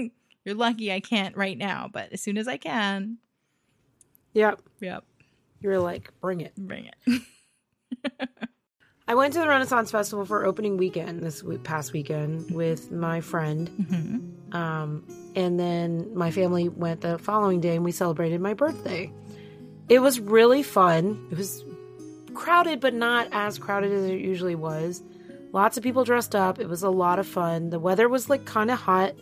you're 0.45 0.55
lucky 0.55 0.91
I 0.91 1.01
can't 1.01 1.37
right 1.37 1.59
now, 1.59 1.91
but 1.93 2.13
as 2.13 2.23
soon 2.23 2.39
as 2.39 2.49
I 2.49 2.57
can, 2.57 3.19
Yep. 4.33 4.61
yep, 4.81 5.05
You're 5.61 5.81
like, 5.81 6.13
bring 6.21 6.41
it. 6.41 6.55
bring 6.57 6.87
it. 6.87 7.23
I 9.09 9.15
went 9.17 9.33
to 9.35 9.41
the 9.41 9.49
Renaissance 9.49 9.91
Festival 9.91 10.25
for 10.25 10.45
opening 10.47 10.77
weekend 10.77 11.21
this 11.21 11.43
week, 11.43 11.65
past 11.65 11.93
weekend 11.93 12.53
with 12.53 12.93
my 12.93 13.21
friend. 13.21 13.69
Mm-hmm. 13.69 14.57
Um, 14.57 15.05
and 15.35 15.59
then 15.59 16.15
my 16.15 16.31
family 16.31 16.69
went 16.69 17.01
the 17.01 17.19
following 17.19 17.61
day 17.61 17.75
and 17.75 17.85
we 17.85 17.91
celebrated 17.91 18.41
my 18.41 18.55
birthday. 18.55 19.13
It 19.89 19.99
was 19.99 20.21
really 20.21 20.63
fun. 20.63 21.27
It 21.33 21.37
was 21.37 21.65
crowded, 22.35 22.79
but 22.79 22.95
not 22.95 23.27
as 23.33 23.59
crowded 23.59 23.91
as 23.91 24.05
it 24.05 24.21
usually 24.21 24.55
was. 24.55 25.03
Lots 25.53 25.77
of 25.77 25.83
people 25.83 26.05
dressed 26.05 26.37
up. 26.37 26.61
It 26.61 26.69
was 26.69 26.85
a 26.85 26.91
lot 26.91 27.19
of 27.19 27.27
fun. 27.27 27.71
The 27.71 27.81
weather 27.81 28.09
was 28.09 28.31
like 28.31 28.45
kind 28.45 28.71
of 28.71 28.79
hot, 28.79 29.15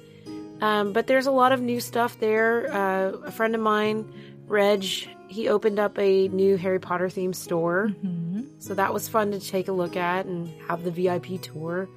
um, 0.60 0.92
but 0.92 1.06
there's 1.06 1.26
a 1.26 1.30
lot 1.30 1.52
of 1.52 1.62
new 1.62 1.80
stuff 1.80 2.20
there. 2.20 2.70
Uh, 2.70 3.12
a 3.24 3.32
friend 3.32 3.54
of 3.54 3.62
mine, 3.62 4.12
Reg, 4.48 4.84
he 5.28 5.48
opened 5.48 5.78
up 5.78 5.98
a 5.98 6.28
new 6.28 6.56
Harry 6.56 6.80
Potter 6.80 7.08
themed 7.08 7.34
store. 7.34 7.88
Mm-hmm. 7.88 8.42
So 8.58 8.74
that 8.74 8.92
was 8.92 9.08
fun 9.08 9.30
to 9.32 9.40
take 9.40 9.68
a 9.68 9.72
look 9.72 9.96
at 9.96 10.26
and 10.26 10.48
have 10.68 10.84
the 10.84 10.90
VIP 10.90 11.40
tour. 11.40 11.88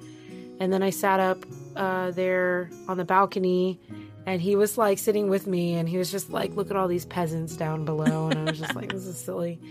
And 0.60 0.72
then 0.72 0.82
I 0.82 0.90
sat 0.90 1.18
up 1.18 1.44
uh, 1.74 2.12
there 2.12 2.70
on 2.86 2.96
the 2.96 3.04
balcony, 3.04 3.80
and 4.26 4.40
he 4.40 4.54
was 4.54 4.78
like 4.78 4.98
sitting 4.98 5.28
with 5.28 5.46
me, 5.46 5.74
and 5.74 5.88
he 5.88 5.98
was 5.98 6.10
just 6.10 6.30
like, 6.30 6.54
look 6.54 6.70
at 6.70 6.76
all 6.76 6.88
these 6.88 7.06
peasants 7.06 7.56
down 7.56 7.84
below. 7.84 8.28
And 8.28 8.38
I 8.38 8.44
was 8.44 8.60
just 8.60 8.74
like, 8.76 8.92
this 8.92 9.06
is 9.06 9.18
silly. 9.18 9.58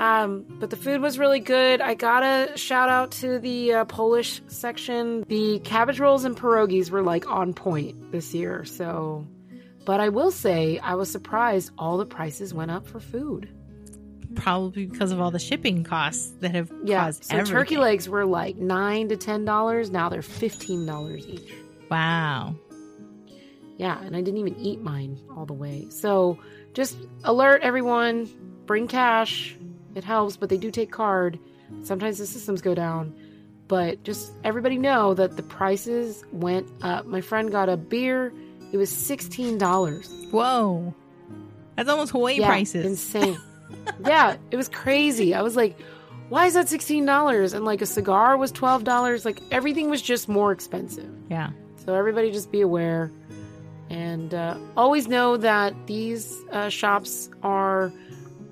Um, 0.00 0.44
but 0.48 0.70
the 0.70 0.76
food 0.76 1.00
was 1.00 1.20
really 1.20 1.38
good. 1.38 1.80
I 1.80 1.94
gotta 1.94 2.56
shout 2.56 2.88
out 2.88 3.12
to 3.12 3.38
the 3.38 3.74
uh, 3.74 3.84
Polish 3.84 4.40
section. 4.48 5.24
The 5.28 5.60
cabbage 5.60 6.00
rolls 6.00 6.24
and 6.24 6.36
pierogies 6.36 6.90
were 6.90 7.02
like 7.02 7.28
on 7.28 7.54
point 7.54 8.10
this 8.10 8.34
year. 8.34 8.64
So, 8.64 9.24
but 9.84 10.00
I 10.00 10.08
will 10.08 10.30
say, 10.30 10.78
I 10.78 10.94
was 10.94 11.10
surprised 11.10 11.72
all 11.78 11.98
the 11.98 12.06
prices 12.06 12.54
went 12.54 12.70
up 12.70 12.86
for 12.86 13.00
food. 13.00 13.48
Probably 14.34 14.86
because 14.86 15.12
of 15.12 15.20
all 15.20 15.30
the 15.30 15.38
shipping 15.38 15.84
costs 15.84 16.32
that 16.40 16.54
have 16.54 16.72
Yeah, 16.84 17.04
caused 17.04 17.24
so 17.24 17.44
turkey 17.44 17.76
legs 17.76 18.08
were 18.08 18.24
like 18.24 18.56
nine 18.56 19.08
to 19.10 19.16
ten 19.16 19.44
dollars. 19.44 19.90
Now 19.90 20.08
they're 20.08 20.22
fifteen 20.22 20.86
dollars 20.86 21.26
each. 21.26 21.52
Wow. 21.90 22.54
Yeah, 23.76 24.00
and 24.00 24.16
I 24.16 24.22
didn't 24.22 24.38
even 24.38 24.56
eat 24.58 24.80
mine 24.80 25.18
all 25.36 25.44
the 25.44 25.52
way. 25.52 25.86
So 25.90 26.38
just 26.72 26.96
alert 27.24 27.60
everyone: 27.62 28.26
bring 28.64 28.88
cash. 28.88 29.54
It 29.94 30.04
helps, 30.04 30.38
but 30.38 30.48
they 30.48 30.56
do 30.56 30.70
take 30.70 30.90
card. 30.90 31.38
Sometimes 31.82 32.16
the 32.16 32.26
systems 32.26 32.62
go 32.62 32.74
down. 32.74 33.14
But 33.68 34.02
just 34.02 34.32
everybody 34.44 34.78
know 34.78 35.12
that 35.14 35.36
the 35.36 35.42
prices 35.42 36.24
went 36.32 36.68
up. 36.82 37.04
My 37.06 37.20
friend 37.20 37.50
got 37.50 37.68
a 37.68 37.76
beer. 37.76 38.32
It 38.72 38.76
was 38.76 38.90
sixteen 38.90 39.58
dollars. 39.58 40.10
Whoa. 40.30 40.94
That's 41.76 41.88
almost 41.88 42.12
Hawaii 42.12 42.40
yeah, 42.40 42.46
prices. 42.46 42.84
Insane. 42.84 43.38
yeah, 44.06 44.36
it 44.50 44.56
was 44.56 44.68
crazy. 44.68 45.34
I 45.34 45.42
was 45.42 45.56
like, 45.56 45.78
why 46.28 46.46
is 46.46 46.54
that 46.54 46.68
sixteen 46.68 47.04
dollars? 47.04 47.52
And 47.52 47.64
like 47.64 47.82
a 47.82 47.86
cigar 47.86 48.36
was 48.36 48.50
twelve 48.50 48.84
dollars. 48.84 49.24
Like 49.24 49.40
everything 49.50 49.90
was 49.90 50.02
just 50.02 50.28
more 50.28 50.52
expensive. 50.52 51.10
Yeah. 51.30 51.50
So 51.84 51.94
everybody 51.94 52.30
just 52.30 52.50
be 52.50 52.60
aware. 52.60 53.10
And 53.90 54.32
uh, 54.32 54.56
always 54.76 55.06
know 55.06 55.36
that 55.36 55.74
these 55.86 56.34
uh, 56.50 56.70
shops 56.70 57.28
are 57.42 57.92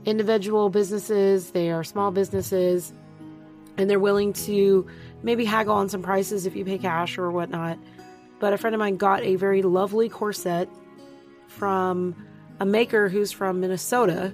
individual 0.05 0.69
businesses, 0.69 1.53
they 1.53 1.71
are 1.71 1.85
small 1.85 2.11
businesses, 2.11 2.93
and 3.77 3.89
they're 3.89 3.99
willing 3.99 4.33
to 4.33 4.87
maybe 5.23 5.45
haggle 5.45 5.75
on 5.75 5.89
some 5.89 6.03
prices 6.03 6.47
if 6.47 6.57
you 6.57 6.65
pay 6.65 6.79
cash 6.79 7.19
or 7.19 7.31
whatnot. 7.31 7.79
But 8.41 8.53
a 8.53 8.59
friend 8.59 8.75
of 8.75 8.79
mine 8.81 8.97
got 8.97 9.23
a 9.23 9.37
very 9.37 9.63
lovely 9.63 10.09
corset 10.09 10.69
from 11.49 12.15
a 12.59 12.65
maker 12.67 13.09
who's 13.09 13.33
from 13.33 13.61
Minnesota. 13.61 14.33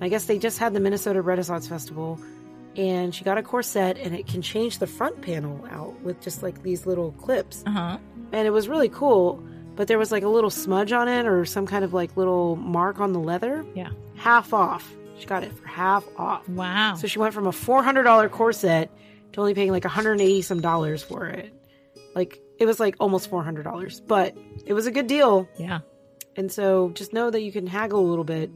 I 0.00 0.08
guess 0.08 0.26
they 0.26 0.38
just 0.38 0.58
had 0.58 0.74
the 0.74 0.80
Minnesota 0.80 1.20
Renaissance 1.22 1.66
Festival. 1.66 2.18
And 2.76 3.12
she 3.14 3.24
got 3.24 3.38
a 3.38 3.42
corset 3.42 3.98
and 3.98 4.14
it 4.14 4.26
can 4.26 4.40
change 4.42 4.78
the 4.78 4.86
front 4.86 5.20
panel 5.20 5.66
out 5.70 6.00
with 6.02 6.20
just 6.20 6.42
like 6.42 6.62
these 6.62 6.86
little 6.86 7.10
clips 7.12 7.64
Uh 7.66 7.70
huh. 7.72 7.98
and 8.32 8.46
it 8.46 8.50
was 8.50 8.68
really 8.68 8.88
cool. 8.88 9.42
But 9.74 9.88
there 9.88 9.98
was 9.98 10.12
like 10.12 10.22
a 10.22 10.28
little 10.28 10.50
smudge 10.50 10.92
on 10.92 11.08
it 11.08 11.26
or 11.26 11.44
some 11.44 11.66
kind 11.66 11.84
of 11.84 11.92
like 11.92 12.16
little 12.16 12.56
mark 12.56 13.00
on 13.00 13.12
the 13.12 13.18
leather. 13.20 13.64
Yeah. 13.74 13.90
Half 14.16 14.52
off. 14.52 14.92
She 15.18 15.26
got 15.26 15.42
it 15.42 15.52
for 15.52 15.66
half 15.66 16.04
off. 16.16 16.48
Wow. 16.48 16.94
So 16.94 17.08
she 17.08 17.18
went 17.18 17.34
from 17.34 17.46
a 17.48 17.52
four 17.52 17.82
hundred 17.82 18.04
dollar 18.04 18.28
corset 18.28 18.90
to 19.32 19.40
only 19.40 19.54
paying 19.54 19.72
like 19.72 19.84
one 19.84 19.92
hundred 19.92 20.12
and 20.12 20.20
eighty 20.20 20.42
some 20.42 20.60
dollars 20.60 21.02
for 21.02 21.26
it. 21.26 21.52
Like 22.14 22.40
it 22.58 22.66
was 22.66 22.78
like 22.80 22.96
almost 23.00 23.30
four 23.30 23.42
hundred 23.42 23.62
dollars, 23.64 24.00
but 24.00 24.36
it 24.66 24.72
was 24.72 24.86
a 24.86 24.90
good 24.90 25.06
deal. 25.06 25.48
yeah. 25.58 25.80
And 26.36 26.52
so 26.52 26.90
just 26.90 27.12
know 27.12 27.30
that 27.30 27.40
you 27.42 27.50
can 27.50 27.66
haggle 27.66 27.98
a 28.00 28.08
little 28.08 28.22
bit 28.24 28.50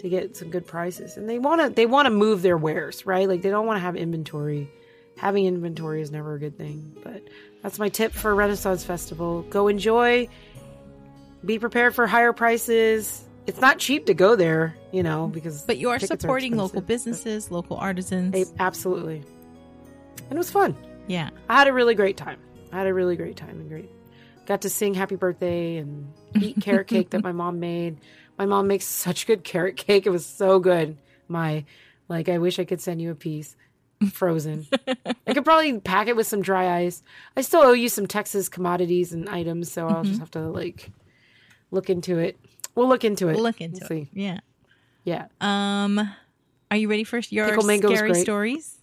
to 0.00 0.08
get 0.08 0.36
some 0.36 0.50
good 0.50 0.66
prices. 0.66 1.16
And 1.16 1.28
they 1.28 1.38
want 1.38 1.60
to 1.60 1.68
they 1.70 1.86
want 1.86 2.06
to 2.06 2.10
move 2.10 2.42
their 2.42 2.56
wares, 2.56 3.06
right? 3.06 3.28
Like 3.28 3.42
they 3.42 3.50
don't 3.50 3.66
want 3.66 3.76
to 3.76 3.80
have 3.82 3.94
inventory. 3.96 4.68
Having 5.16 5.46
inventory 5.46 6.00
is 6.02 6.10
never 6.10 6.34
a 6.34 6.38
good 6.38 6.56
thing, 6.56 6.96
but 7.04 7.22
that's 7.62 7.78
my 7.78 7.88
tip 7.88 8.12
for 8.12 8.34
Renaissance 8.34 8.84
Festival. 8.84 9.42
Go 9.42 9.68
enjoy. 9.68 10.28
Be 11.44 11.58
prepared 11.58 11.94
for 11.94 12.06
higher 12.06 12.32
prices. 12.32 13.24
It's 13.46 13.60
not 13.60 13.78
cheap 13.78 14.06
to 14.06 14.14
go 14.14 14.36
there, 14.36 14.76
you 14.92 15.02
know, 15.02 15.28
because 15.28 15.62
But 15.62 15.78
you 15.78 15.90
are 15.90 15.98
supporting 15.98 16.56
local 16.56 16.80
businesses, 16.82 17.50
local 17.50 17.76
artisans. 17.76 18.32
They- 18.32 18.44
absolutely. 18.58 19.22
And 20.30 20.32
it 20.32 20.36
was 20.38 20.50
fun. 20.50 20.76
yeah. 21.06 21.30
I 21.48 21.56
had 21.58 21.68
a 21.68 21.72
really 21.72 21.94
great 21.94 22.16
time. 22.16 22.38
I 22.72 22.78
had 22.78 22.86
a 22.86 22.94
really 22.94 23.16
great 23.16 23.36
time 23.36 23.60
and 23.60 23.68
great. 23.68 23.90
Got 24.46 24.62
to 24.62 24.70
sing 24.70 24.94
happy 24.94 25.16
birthday 25.16 25.76
and 25.76 26.12
eat 26.40 26.60
carrot 26.60 26.86
cake 26.86 27.10
that 27.10 27.22
my 27.22 27.32
mom 27.32 27.60
made. 27.60 27.98
My 28.38 28.46
mom 28.46 28.66
makes 28.68 28.84
such 28.86 29.26
good 29.26 29.44
carrot 29.44 29.76
cake. 29.76 30.06
It 30.06 30.10
was 30.10 30.24
so 30.24 30.58
good. 30.58 30.96
My 31.28 31.64
like 32.08 32.28
I 32.28 32.38
wish 32.38 32.58
I 32.58 32.64
could 32.64 32.80
send 32.80 33.02
you 33.02 33.10
a 33.10 33.14
piece 33.14 33.56
frozen. 34.12 34.66
I 35.26 35.34
could 35.34 35.44
probably 35.44 35.78
pack 35.80 36.06
it 36.08 36.16
with 36.16 36.26
some 36.26 36.40
dry 36.40 36.78
ice. 36.82 37.02
I 37.36 37.42
still 37.42 37.60
owe 37.60 37.72
you 37.72 37.88
some 37.88 38.06
Texas 38.06 38.48
commodities 38.48 39.12
and 39.12 39.28
items, 39.28 39.70
so 39.70 39.88
I'll 39.88 40.04
just 40.04 40.20
have 40.20 40.30
to 40.32 40.48
like 40.48 40.90
look 41.70 41.90
into 41.90 42.18
it. 42.18 42.38
We'll 42.74 42.88
look 42.88 43.04
into 43.04 43.28
it. 43.28 43.34
We'll 43.34 43.42
look 43.42 43.60
into 43.60 43.86
We'll 43.90 43.98
it. 43.98 44.06
see. 44.06 44.10
Yeah. 44.14 44.38
Yeah. 45.04 45.26
Um, 45.40 45.98
are 46.70 46.76
you 46.76 46.88
ready 46.88 47.04
for 47.04 47.18
your 47.28 47.60
scary 47.60 48.14
stories? 48.14 48.77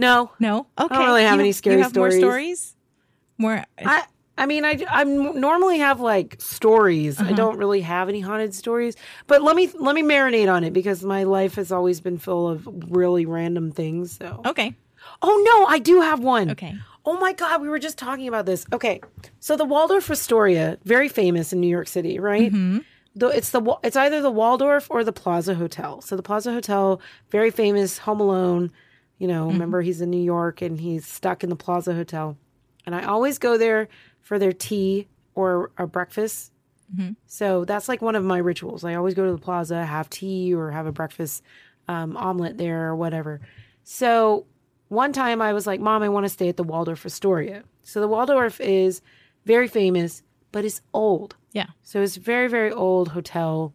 No. 0.00 0.30
No. 0.40 0.66
Okay. 0.78 0.94
I 0.94 0.98
don't 0.98 1.06
really 1.06 1.22
have 1.24 1.34
You- 1.36 1.40
any 1.42 1.52
scary 1.52 1.76
you 1.76 1.82
have 1.82 1.92
stories. 1.92 2.20
More 2.20 2.30
stories. 2.32 2.76
More. 3.38 3.64
I 3.78 4.02
I 4.36 4.46
mean 4.46 4.64
I 4.64 4.82
I 4.90 5.04
normally 5.04 5.78
have 5.78 6.00
like 6.00 6.36
stories. 6.40 7.20
I 7.20 7.32
don't 7.32 7.56
really 7.58 7.82
have 7.82 8.08
any 8.08 8.20
haunted 8.20 8.54
stories. 8.54 8.96
But 9.26 9.42
let 9.42 9.54
me 9.56 9.70
let 9.74 9.94
me 9.94 10.02
marinate 10.02 10.52
on 10.52 10.64
it 10.64 10.72
because 10.72 11.04
my 11.04 11.24
life 11.24 11.54
has 11.56 11.70
always 11.70 12.00
been 12.00 12.18
full 12.18 12.48
of 12.48 12.66
really 12.90 13.26
random 13.26 13.70
things. 13.72 14.16
So 14.16 14.40
okay. 14.46 14.74
Oh 15.22 15.42
no, 15.46 15.66
I 15.66 15.78
do 15.78 16.00
have 16.00 16.20
one. 16.20 16.50
Okay. 16.50 16.74
Oh 17.06 17.18
my 17.18 17.32
god, 17.32 17.62
we 17.62 17.68
were 17.68 17.78
just 17.78 17.96
talking 17.98 18.28
about 18.28 18.44
this. 18.46 18.66
Okay. 18.72 19.00
So 19.40 19.56
the 19.56 19.64
Waldorf 19.64 20.10
Astoria, 20.10 20.76
very 20.84 21.08
famous 21.08 21.52
in 21.52 21.60
New 21.60 21.68
York 21.68 21.88
City, 21.88 22.18
right? 22.18 22.50
Hmm. 22.50 22.78
The, 23.16 23.28
it's 23.28 23.50
the 23.50 23.62
it's 23.82 23.96
either 23.96 24.20
the 24.20 24.30
Waldorf 24.30 24.86
or 24.90 25.02
the 25.02 25.12
Plaza 25.12 25.54
Hotel. 25.54 26.00
So 26.02 26.14
the 26.16 26.22
Plaza 26.22 26.52
Hotel, 26.52 27.00
very 27.30 27.50
famous, 27.50 27.98
Home 27.98 28.20
Alone. 28.20 28.70
You 29.20 29.28
know, 29.28 29.46
remember 29.46 29.82
he's 29.82 30.00
in 30.00 30.10
New 30.10 30.22
York 30.22 30.62
and 30.62 30.80
he's 30.80 31.06
stuck 31.06 31.44
in 31.44 31.50
the 31.50 31.54
Plaza 31.56 31.94
Hotel, 31.94 32.36
and 32.86 32.94
I 32.94 33.04
always 33.04 33.38
go 33.38 33.56
there 33.56 33.88
for 34.20 34.38
their 34.38 34.52
tea 34.52 35.06
or 35.34 35.70
a 35.78 35.86
breakfast. 35.86 36.50
So 37.26 37.64
that's 37.64 37.88
like 37.88 38.02
one 38.02 38.16
of 38.16 38.24
my 38.24 38.38
rituals. 38.38 38.82
I 38.82 38.94
always 38.94 39.14
go 39.14 39.24
to 39.24 39.30
the 39.32 39.38
Plaza, 39.38 39.84
have 39.84 40.10
tea 40.10 40.52
or 40.52 40.72
have 40.72 40.86
a 40.86 40.92
breakfast 40.92 41.44
um, 41.86 42.16
omelet 42.16 42.58
there 42.58 42.88
or 42.88 42.96
whatever. 42.96 43.40
So 43.84 44.46
one 44.88 45.12
time 45.12 45.40
I 45.40 45.52
was 45.52 45.66
like, 45.66 45.80
Mom, 45.80 46.02
I 46.02 46.08
want 46.08 46.24
to 46.24 46.28
stay 46.28 46.48
at 46.48 46.56
the 46.56 46.64
Waldorf 46.64 47.06
Astoria. 47.06 47.62
So 47.84 48.00
the 48.00 48.08
Waldorf 48.08 48.60
is 48.60 49.02
very 49.44 49.68
famous, 49.68 50.22
but 50.50 50.64
it's 50.64 50.80
old. 50.92 51.36
Yeah. 51.52 51.66
So 51.82 52.02
it's 52.02 52.16
a 52.16 52.20
very, 52.20 52.48
very 52.48 52.72
old 52.72 53.08
hotel. 53.10 53.72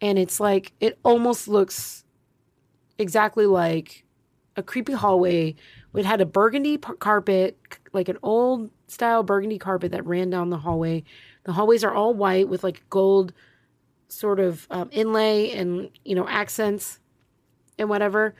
And 0.00 0.18
it's 0.18 0.38
like, 0.38 0.72
it 0.80 0.98
almost 1.02 1.48
looks 1.48 2.04
exactly 2.98 3.46
like 3.46 4.04
a 4.56 4.62
creepy 4.62 4.92
hallway. 4.92 5.54
It 5.94 6.04
had 6.04 6.20
a 6.20 6.26
burgundy 6.26 6.78
carpet, 6.78 7.58
like 7.92 8.08
an 8.08 8.18
old 8.22 8.70
style 8.88 9.22
burgundy 9.22 9.58
carpet 9.58 9.92
that 9.92 10.06
ran 10.06 10.30
down 10.30 10.50
the 10.50 10.58
hallway. 10.58 11.04
The 11.44 11.52
hallways 11.52 11.84
are 11.84 11.92
all 11.92 12.14
white 12.14 12.48
with 12.48 12.64
like 12.64 12.82
gold 12.90 13.32
sort 14.08 14.40
of 14.40 14.66
um, 14.70 14.88
inlay 14.92 15.52
and, 15.52 15.90
you 16.04 16.14
know, 16.14 16.28
accents 16.28 17.00
and 17.78 17.88
whatever. 17.88 18.34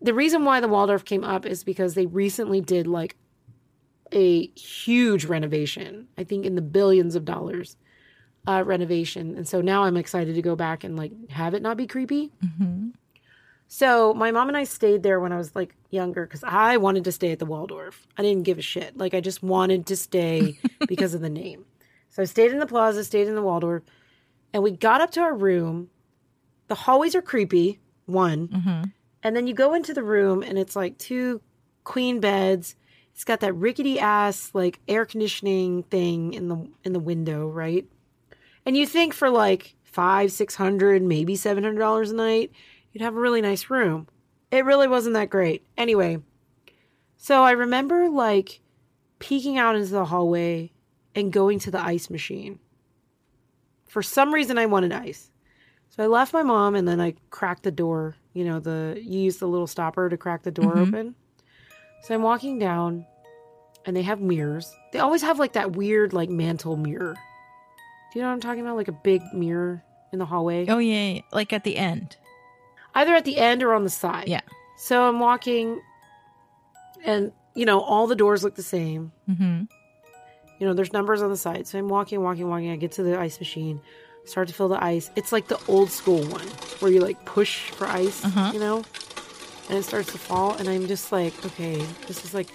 The 0.00 0.14
reason 0.14 0.44
why 0.44 0.60
the 0.60 0.68
Waldorf 0.68 1.04
came 1.04 1.24
up 1.24 1.46
is 1.46 1.64
because 1.64 1.94
they 1.94 2.06
recently 2.06 2.60
did 2.60 2.86
like 2.86 3.16
a 4.12 4.46
huge 4.48 5.24
renovation. 5.24 6.08
I 6.16 6.24
think 6.24 6.44
in 6.44 6.54
the 6.54 6.62
billions 6.62 7.14
of 7.14 7.24
dollars 7.24 7.76
uh, 8.46 8.62
renovation, 8.64 9.36
and 9.36 9.48
so 9.48 9.60
now 9.60 9.84
I'm 9.84 9.96
excited 9.96 10.34
to 10.34 10.42
go 10.42 10.54
back 10.54 10.84
and 10.84 10.96
like 10.96 11.12
have 11.30 11.54
it 11.54 11.62
not 11.62 11.76
be 11.76 11.86
creepy. 11.86 12.32
Mm-hmm. 12.44 12.90
So 13.68 14.14
my 14.14 14.30
mom 14.30 14.48
and 14.48 14.56
I 14.56 14.64
stayed 14.64 15.02
there 15.02 15.20
when 15.20 15.32
I 15.32 15.36
was 15.36 15.54
like 15.56 15.74
younger 15.90 16.24
because 16.26 16.44
I 16.44 16.76
wanted 16.76 17.04
to 17.04 17.12
stay 17.12 17.32
at 17.32 17.38
the 17.38 17.46
Waldorf. 17.46 18.06
I 18.16 18.22
didn't 18.22 18.44
give 18.44 18.58
a 18.58 18.62
shit. 18.62 18.96
Like 18.96 19.14
I 19.14 19.20
just 19.20 19.42
wanted 19.42 19.86
to 19.86 19.96
stay 19.96 20.58
because 20.88 21.14
of 21.14 21.20
the 21.20 21.30
name. 21.30 21.64
So 22.10 22.22
I 22.22 22.26
stayed 22.26 22.52
in 22.52 22.60
the 22.60 22.66
plaza, 22.66 23.04
stayed 23.04 23.28
in 23.28 23.34
the 23.34 23.42
Waldorf, 23.42 23.82
and 24.52 24.62
we 24.62 24.70
got 24.70 25.00
up 25.00 25.10
to 25.12 25.20
our 25.20 25.34
room. 25.34 25.90
The 26.68 26.74
hallways 26.74 27.14
are 27.14 27.22
creepy. 27.22 27.80
one. 28.06 28.48
Mm-hmm. 28.48 28.82
And 29.22 29.36
then 29.36 29.46
you 29.46 29.54
go 29.54 29.74
into 29.74 29.92
the 29.92 30.04
room 30.04 30.42
and 30.42 30.56
it's 30.58 30.76
like 30.76 30.96
two 30.98 31.40
queen 31.84 32.20
beds. 32.20 32.76
It's 33.12 33.24
got 33.24 33.40
that 33.40 33.54
rickety 33.54 33.98
ass 33.98 34.50
like 34.54 34.78
air 34.86 35.04
conditioning 35.04 35.82
thing 35.84 36.32
in 36.34 36.48
the 36.48 36.68
in 36.84 36.92
the 36.92 37.00
window, 37.00 37.48
right? 37.48 37.86
And 38.64 38.76
you 38.76 38.86
think 38.86 39.14
for 39.14 39.30
like 39.30 39.74
five, 39.82 40.30
six 40.30 40.54
hundred, 40.54 41.02
maybe 41.02 41.34
seven 41.34 41.64
hundred 41.64 41.80
dollars 41.80 42.10
a 42.10 42.14
night, 42.14 42.52
you'd 42.96 43.02
have 43.04 43.14
a 43.14 43.20
really 43.20 43.42
nice 43.42 43.68
room. 43.68 44.08
It 44.50 44.64
really 44.64 44.88
wasn't 44.88 45.12
that 45.16 45.28
great. 45.28 45.66
Anyway, 45.76 46.16
so 47.18 47.42
I 47.42 47.50
remember 47.50 48.08
like 48.08 48.62
peeking 49.18 49.58
out 49.58 49.76
into 49.76 49.90
the 49.90 50.06
hallway 50.06 50.72
and 51.14 51.30
going 51.30 51.58
to 51.58 51.70
the 51.70 51.78
ice 51.78 52.08
machine. 52.08 52.58
For 53.86 54.02
some 54.02 54.32
reason, 54.32 54.56
I 54.56 54.64
wanted 54.64 54.92
ice. 54.92 55.30
So 55.90 56.04
I 56.04 56.06
left 56.06 56.32
my 56.32 56.42
mom 56.42 56.74
and 56.74 56.88
then 56.88 56.98
I 56.98 57.16
cracked 57.28 57.64
the 57.64 57.70
door. 57.70 58.16
You 58.32 58.46
know, 58.46 58.60
the 58.60 58.98
you 58.98 59.20
use 59.20 59.36
the 59.36 59.46
little 59.46 59.66
stopper 59.66 60.08
to 60.08 60.16
crack 60.16 60.42
the 60.42 60.50
door 60.50 60.76
Mhm. 60.76 60.88
open. 60.88 61.14
So 62.04 62.14
I'm 62.14 62.22
walking 62.22 62.58
down 62.58 63.04
and 63.84 63.94
they 63.94 64.02
have 64.02 64.22
mirrors. 64.22 64.74
They 64.94 65.00
always 65.00 65.20
have 65.20 65.38
like 65.38 65.52
that 65.52 65.76
weird 65.76 66.14
like 66.14 66.30
mantle 66.30 66.78
mirror. 66.78 67.12
Do 67.12 68.18
you 68.18 68.22
know 68.22 68.28
what 68.28 68.34
I'm 68.36 68.40
talking 68.40 68.62
about? 68.62 68.76
Like 68.76 68.88
a 68.88 68.92
big 69.04 69.20
mirror 69.34 69.84
in 70.14 70.18
the 70.18 70.24
hallway. 70.24 70.64
Oh 70.66 70.78
yeah, 70.78 71.08
yeah, 71.10 71.20
like 71.30 71.52
at 71.52 71.64
the 71.64 71.76
end. 71.76 72.16
Either 72.96 73.14
at 73.14 73.24
the 73.24 73.36
end 73.36 73.62
or 73.62 73.72
on 73.74 73.84
the 73.84 73.90
side. 73.90 74.26
Yeah. 74.26 74.40
So 74.78 75.08
I'm 75.08 75.20
walking 75.20 75.80
and 77.04 77.30
you 77.54 77.64
know, 77.64 77.80
all 77.80 78.06
the 78.06 78.16
doors 78.16 78.42
look 78.44 78.54
the 78.56 78.62
same. 78.62 79.12
Mm-hmm. 79.30 79.62
You 80.58 80.66
know, 80.66 80.74
there's 80.74 80.92
numbers 80.92 81.22
on 81.22 81.30
the 81.30 81.36
side. 81.36 81.66
So 81.66 81.78
I'm 81.78 81.88
walking, 81.88 82.20
walking, 82.22 82.48
walking. 82.48 82.70
I 82.70 82.76
get 82.76 82.92
to 82.92 83.02
the 83.02 83.18
ice 83.18 83.38
machine, 83.38 83.80
start 84.24 84.48
to 84.48 84.54
fill 84.54 84.68
the 84.68 84.82
ice. 84.82 85.10
It's 85.16 85.32
like 85.32 85.48
the 85.48 85.58
old 85.68 85.90
school 85.90 86.22
one 86.26 86.46
where 86.80 86.90
you 86.92 87.00
like 87.00 87.22
push 87.24 87.70
for 87.70 87.86
ice, 87.86 88.24
Uh-huh. 88.24 88.50
you 88.52 88.60
know? 88.60 88.82
And 89.68 89.78
it 89.78 89.82
starts 89.84 90.12
to 90.12 90.18
fall. 90.18 90.54
And 90.56 90.68
I'm 90.68 90.86
just 90.86 91.12
like, 91.12 91.32
okay, 91.46 91.76
this 92.06 92.24
is 92.24 92.34
like, 92.34 92.48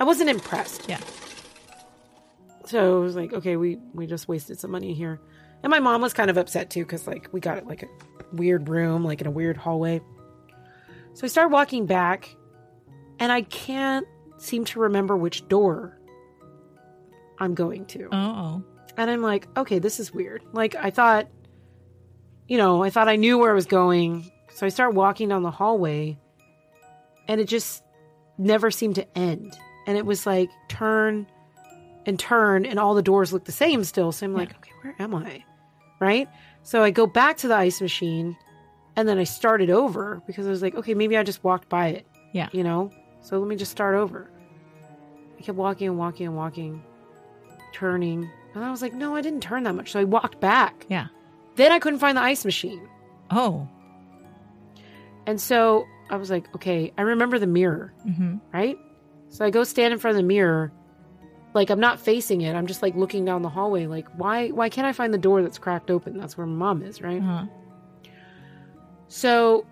I 0.00 0.04
wasn't 0.04 0.30
impressed. 0.30 0.88
Yeah. 0.88 1.00
So 2.66 2.98
it 2.98 3.04
was 3.04 3.16
like, 3.16 3.32
okay, 3.32 3.56
we, 3.56 3.78
we 3.94 4.06
just 4.06 4.28
wasted 4.28 4.58
some 4.60 4.70
money 4.70 4.94
here. 4.94 5.20
And 5.62 5.70
my 5.70 5.80
mom 5.80 6.00
was 6.02 6.12
kind 6.12 6.30
of 6.30 6.36
upset 6.36 6.70
too 6.70 6.84
because 6.84 7.06
like 7.06 7.28
we 7.32 7.40
got 7.40 7.58
it 7.58 7.66
like 7.66 7.82
a 7.82 7.88
weird 8.32 8.68
room, 8.68 9.04
like 9.04 9.20
in 9.20 9.26
a 9.26 9.30
weird 9.30 9.56
hallway. 9.56 10.00
So 11.14 11.24
I 11.24 11.28
start 11.28 11.50
walking 11.50 11.86
back 11.86 12.34
and 13.18 13.30
I 13.30 13.42
can't 13.42 14.06
seem 14.38 14.64
to 14.66 14.80
remember 14.80 15.16
which 15.16 15.46
door 15.48 15.98
I'm 17.38 17.54
going 17.54 17.86
to. 17.86 18.08
Oh. 18.12 18.62
And 18.96 19.10
I'm 19.10 19.22
like, 19.22 19.48
okay, 19.56 19.78
this 19.78 20.00
is 20.00 20.12
weird. 20.12 20.42
Like, 20.52 20.74
I 20.74 20.90
thought, 20.90 21.28
you 22.48 22.58
know, 22.58 22.82
I 22.82 22.90
thought 22.90 23.08
I 23.08 23.16
knew 23.16 23.38
where 23.38 23.50
I 23.50 23.54
was 23.54 23.66
going. 23.66 24.30
So 24.54 24.66
I 24.66 24.68
start 24.68 24.94
walking 24.94 25.28
down 25.28 25.42
the 25.42 25.50
hallway, 25.50 26.18
and 27.28 27.40
it 27.40 27.46
just 27.46 27.82
never 28.36 28.70
seemed 28.70 28.96
to 28.96 29.18
end. 29.18 29.56
And 29.86 29.96
it 29.96 30.04
was 30.04 30.26
like 30.26 30.50
turn 30.68 31.26
and 32.04 32.18
turn, 32.18 32.66
and 32.66 32.78
all 32.78 32.94
the 32.94 33.02
doors 33.02 33.32
look 33.32 33.44
the 33.44 33.52
same 33.52 33.84
still. 33.84 34.12
So 34.12 34.26
I'm 34.26 34.34
like, 34.34 34.50
okay, 34.56 34.72
where 34.82 34.96
am 34.98 35.14
I? 35.14 35.44
Right? 36.00 36.28
So 36.62 36.82
I 36.82 36.90
go 36.90 37.06
back 37.06 37.36
to 37.38 37.48
the 37.48 37.54
ice 37.56 37.80
machine, 37.80 38.36
and 38.96 39.08
then 39.08 39.18
I 39.18 39.24
started 39.24 39.70
over 39.70 40.22
because 40.26 40.46
I 40.46 40.50
was 40.50 40.62
like, 40.62 40.74
okay, 40.74 40.94
maybe 40.94 41.16
I 41.16 41.22
just 41.22 41.42
walked 41.42 41.68
by 41.68 41.88
it. 41.88 42.06
Yeah. 42.32 42.48
You 42.52 42.62
know? 42.64 42.90
So 43.22 43.38
let 43.38 43.48
me 43.48 43.56
just 43.56 43.70
start 43.72 43.94
over. 43.94 44.30
I 45.38 45.42
kept 45.42 45.56
walking 45.56 45.88
and 45.88 45.98
walking 45.98 46.26
and 46.26 46.36
walking, 46.36 46.82
turning. 47.72 48.30
And 48.54 48.64
I 48.64 48.70
was 48.70 48.82
like, 48.82 48.92
no, 48.94 49.14
I 49.16 49.20
didn't 49.22 49.40
turn 49.40 49.62
that 49.64 49.74
much. 49.74 49.92
So 49.92 50.00
I 50.00 50.04
walked 50.04 50.40
back. 50.40 50.86
Yeah. 50.88 51.06
Then 51.56 51.72
I 51.72 51.78
couldn't 51.78 51.98
find 51.98 52.16
the 52.16 52.22
ice 52.22 52.44
machine. 52.44 52.86
Oh. 53.30 53.66
And 55.26 55.40
so 55.40 55.86
I 56.10 56.16
was 56.16 56.30
like, 56.30 56.52
okay, 56.56 56.92
I 56.98 57.02
remember 57.02 57.38
the 57.38 57.46
mirror, 57.46 57.92
Mm-hmm. 58.06 58.36
right? 58.52 58.76
So 59.28 59.44
I 59.44 59.50
go 59.50 59.62
stand 59.64 59.92
in 59.92 59.98
front 59.98 60.16
of 60.16 60.22
the 60.22 60.26
mirror. 60.26 60.72
Like 61.52 61.70
I'm 61.70 61.80
not 61.80 61.98
facing 61.98 62.42
it. 62.42 62.54
I'm 62.54 62.66
just 62.66 62.82
like 62.82 62.94
looking 62.94 63.24
down 63.24 63.42
the 63.42 63.48
hallway. 63.48 63.86
Like, 63.86 64.06
why 64.16 64.48
why 64.48 64.68
can't 64.68 64.86
I 64.86 64.92
find 64.92 65.12
the 65.12 65.18
door 65.18 65.42
that's 65.42 65.58
cracked 65.58 65.90
open? 65.90 66.16
That's 66.16 66.38
where 66.38 66.46
my 66.46 66.54
mom 66.54 66.82
is, 66.82 67.02
right? 67.02 67.20
Uh-huh. 67.20 67.46
So 69.08 69.66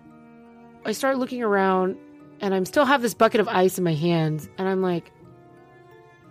I 0.85 0.91
start 0.91 1.17
looking 1.17 1.41
around 1.41 1.97
and 2.41 2.53
I'm 2.53 2.65
still 2.65 2.85
have 2.85 3.01
this 3.01 3.13
bucket 3.13 3.39
of 3.39 3.47
ice 3.47 3.77
in 3.77 3.83
my 3.83 3.93
hands 3.93 4.49
and 4.57 4.67
I'm 4.67 4.81
like 4.81 5.11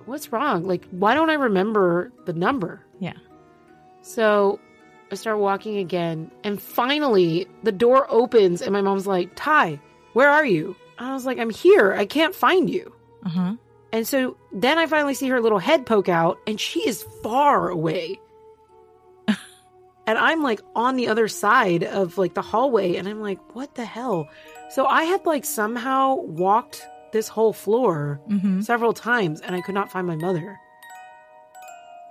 what's 0.05 0.33
wrong? 0.33 0.65
Like 0.65 0.87
why 0.91 1.15
don't 1.15 1.31
I 1.31 1.35
remember 1.35 2.13
the 2.25 2.33
number? 2.33 2.85
Yeah. 2.99 3.15
So 4.03 4.59
I 5.11 5.15
start 5.15 5.39
walking 5.39 5.79
again 5.79 6.31
and 6.45 6.61
finally 6.61 7.47
the 7.63 7.73
door 7.73 8.07
opens 8.11 8.61
and 8.61 8.73
my 8.73 8.83
mom's 8.83 9.07
like, 9.07 9.31
"Ty, 9.35 9.81
where 10.13 10.29
are 10.29 10.45
you?" 10.45 10.77
And 10.99 11.09
I 11.09 11.15
was 11.15 11.25
like, 11.25 11.39
"I'm 11.39 11.51
here. 11.51 11.95
I 11.95 12.05
can't 12.05 12.35
find 12.35 12.69
you." 12.69 12.93
Uh-huh. 13.25 13.55
And 13.93 14.07
so 14.07 14.37
then 14.53 14.79
I 14.79 14.87
finally 14.87 15.15
see 15.15 15.29
her 15.29 15.41
little 15.41 15.59
head 15.59 15.87
poke 15.87 16.09
out, 16.09 16.39
and 16.47 16.61
she 16.61 16.87
is 16.87 17.05
far 17.23 17.69
away. 17.71 18.19
and 20.07 20.19
I'm 20.19 20.43
like 20.43 20.61
on 20.77 20.97
the 20.97 21.09
other 21.09 21.29
side 21.29 21.85
of 21.85 22.19
like 22.19 22.35
the 22.35 22.43
hallway, 22.43 22.97
and 22.97 23.09
I'm 23.09 23.21
like, 23.21 23.55
what 23.55 23.75
the 23.75 23.85
hell? 23.85 24.29
So 24.71 24.87
I 24.87 25.05
had 25.05 25.25
like 25.25 25.45
somehow 25.45 26.17
walked 26.17 26.87
this 27.13 27.29
whole 27.29 27.55
floor 27.55 28.21
Mm-hmm. 28.29 28.61
several 28.61 28.93
times, 28.93 29.41
and 29.41 29.57
I 29.57 29.63
could 29.63 29.75
not 29.75 29.91
find 29.91 30.07
my 30.07 30.17
mother. 30.17 30.59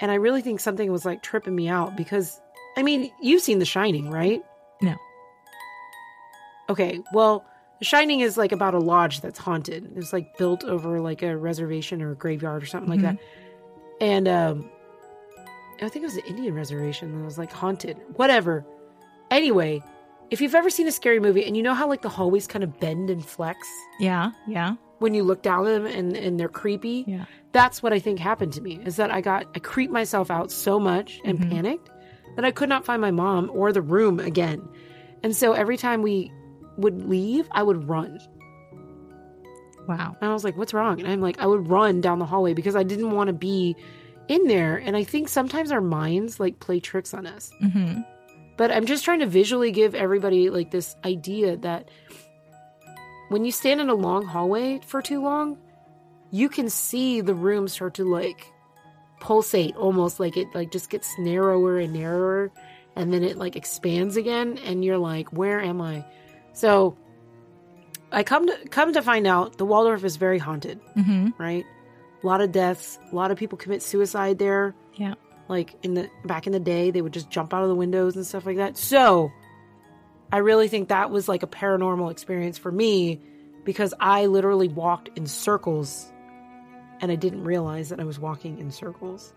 And 0.02 0.12
I 0.12 0.16
really 0.16 0.42
think 0.42 0.60
something 0.60 0.92
was 0.92 1.06
like 1.06 1.22
tripping 1.24 1.56
me 1.56 1.68
out 1.70 1.96
because, 1.96 2.40
I 2.76 2.84
mean, 2.84 3.12
you've 3.22 3.42
seen 3.42 3.60
The 3.60 3.66
Shining, 3.66 4.10
right? 4.12 4.42
No. 4.82 4.96
Okay, 6.70 7.02
well, 7.14 7.46
The 7.80 7.86
Shining 7.86 8.22
is 8.22 8.38
like 8.38 8.52
about 8.52 8.74
a 8.74 8.80
lodge 8.80 9.22
that's 9.22 9.38
haunted. 9.40 9.92
It's 9.96 10.12
like 10.14 10.38
built 10.38 10.64
over 10.64 11.00
like 11.00 11.22
a 11.22 11.38
reservation 11.38 12.02
or 12.02 12.12
a 12.12 12.16
graveyard 12.16 12.64
or 12.64 12.66
something 12.66 12.90
like 12.90 13.02
that. 13.02 13.18
And 14.02 14.28
um 14.28 14.70
I 15.82 15.90
think 15.90 16.04
it 16.04 16.08
was 16.08 16.18
an 16.18 16.26
Indian 16.28 16.56
reservation 16.56 17.18
that 17.18 17.24
was 17.24 17.38
like 17.38 17.52
haunted. 17.52 17.98
Whatever. 18.16 18.66
Anyway, 19.30 19.82
if 20.32 20.42
you've 20.42 20.56
ever 20.56 20.70
seen 20.72 20.88
a 20.88 20.92
scary 20.92 21.20
movie 21.20 21.46
and 21.46 21.56
you 21.56 21.62
know 21.62 21.76
how 21.76 21.88
like 21.88 22.02
the 22.02 22.10
hallways 22.10 22.48
kind 22.48 22.64
of 22.64 22.80
bend 22.80 23.10
and 23.10 23.24
flex 23.24 23.68
Yeah. 24.00 24.32
Yeah. 24.48 24.76
when 25.00 25.14
you 25.14 25.24
look 25.24 25.44
down 25.44 25.66
them 25.66 25.86
and, 25.86 26.18
and 26.18 26.40
they're 26.40 26.50
creepy, 26.50 27.04
Yeah. 27.08 27.26
that's 27.52 27.84
what 27.84 27.94
I 27.94 28.00
think 28.00 28.18
happened 28.20 28.54
to 28.54 28.62
me. 28.62 28.80
Is 28.86 28.96
that 28.96 29.12
I 29.12 29.22
got 29.22 29.46
I 29.56 29.60
creeped 29.60 29.94
myself 29.94 30.32
out 30.32 30.50
so 30.52 30.80
much 30.80 31.22
and 31.24 31.38
Mhm. 31.40 31.52
panicked 31.52 31.90
that 32.36 32.44
I 32.46 32.50
could 32.52 32.70
not 32.70 32.84
find 32.86 33.00
my 33.02 33.12
mom 33.12 33.52
or 33.54 33.72
the 33.72 33.82
room 33.82 34.20
again. 34.20 34.68
And 35.24 35.36
so 35.36 35.54
every 35.54 35.78
time 35.78 36.02
we 36.02 36.32
would 36.78 37.08
leave, 37.08 37.48
I 37.52 37.64
would 37.64 37.88
run. 37.88 38.20
Wow. 39.88 40.16
And 40.20 40.30
I 40.30 40.34
was 40.34 40.44
like, 40.44 40.58
what's 40.58 40.74
wrong? 40.74 41.00
And 41.00 41.10
I'm 41.10 41.22
like, 41.22 41.40
I 41.40 41.46
would 41.46 41.70
run 41.70 42.02
down 42.02 42.20
the 42.20 42.26
hallway 42.26 42.54
because 42.54 42.76
I 42.76 42.84
didn't 42.84 43.12
want 43.12 43.28
to 43.28 43.34
be 43.34 43.76
in 44.28 44.48
there. 44.48 44.78
And 44.78 44.98
I 44.98 45.04
think 45.04 45.30
sometimes 45.30 45.72
our 45.72 45.82
minds 45.82 46.40
like 46.40 46.60
play 46.60 46.80
tricks 46.80 47.14
on 47.14 47.26
us. 47.26 47.52
Mm-hmm. 47.64 48.02
But 48.58 48.72
I'm 48.72 48.86
just 48.86 49.06
trying 49.06 49.20
to 49.20 49.28
visually 49.28 49.72
give 49.72 49.96
everybody 49.96 50.50
like 50.50 50.72
this 50.72 50.96
idea 51.06 51.58
that 51.58 51.90
when 53.30 53.46
you 53.46 53.52
stand 53.52 53.80
in 53.80 53.90
a 53.90 53.96
long 53.96 54.26
hallway 54.26 54.80
for 54.86 55.02
too 55.02 55.22
long, 55.22 55.58
you 56.32 56.50
can 56.50 56.70
see 56.70 57.22
the 57.22 57.36
room 57.36 57.68
start 57.68 57.94
to 57.96 58.04
like 58.04 58.46
pulsate 59.20 59.76
almost 59.76 60.20
like 60.20 60.38
it 60.38 60.48
like 60.54 60.72
just 60.72 60.90
gets 60.90 61.18
narrower 61.18 61.80
and 61.80 61.94
narrower 61.94 62.52
and 62.96 63.14
then 63.14 63.24
it 63.24 63.38
like 63.38 63.56
expands 63.56 64.18
again 64.18 64.58
and 64.60 64.84
you're 64.84 64.98
like, 64.98 65.32
where 65.32 65.62
am 65.62 65.82
I? 65.82 66.04
So 66.58 66.98
I 68.12 68.24
come 68.24 68.48
to 68.48 68.58
come 68.70 68.94
to 68.94 69.02
find 69.02 69.28
out 69.28 69.58
the 69.58 69.66
Waldorf 69.66 70.04
is 70.04 70.16
very 70.16 70.40
haunted, 70.40 70.80
Mm-hmm. 70.98 71.30
right? 71.38 71.66
A 72.24 72.26
lot 72.26 72.42
of 72.42 72.52
deaths, 72.52 72.98
a 73.12 73.16
lot 73.16 73.30
of 73.32 73.38
people 73.38 73.58
commit 73.60 73.84
suicide 73.84 74.40
there 74.40 74.74
Yeah. 74.96 75.14
like 75.50 75.76
in 75.84 75.94
the 75.94 76.10
back 76.26 76.48
in 76.48 76.54
the 76.54 76.60
day 76.60 76.90
they 76.92 77.02
would 77.02 77.14
just 77.14 77.30
jump 77.30 77.54
out 77.54 77.62
of 77.62 77.70
the 77.70 77.76
windows 77.76 78.16
and 78.16 78.26
stuff 78.26 78.46
like 78.46 78.58
that 78.58 78.76
so 78.76 79.32
i 80.32 80.38
really 80.38 80.68
think 80.68 80.90
that 80.90 81.10
was 81.12 81.30
like 81.30 81.44
a 81.44 81.48
paranormal 81.48 82.10
experience 82.12 82.58
for 82.58 82.72
me 82.72 83.22
because 83.64 83.94
i 84.00 84.26
literally 84.26 84.68
walked 84.68 85.10
in 85.16 85.26
circles 85.28 86.12
and 87.00 87.12
i 87.12 87.16
didn't 87.16 87.44
realize 87.44 87.90
that 87.90 88.00
i 88.00 88.04
was 88.04 88.18
walking 88.20 88.58
in 88.58 88.72
circles 88.72 89.32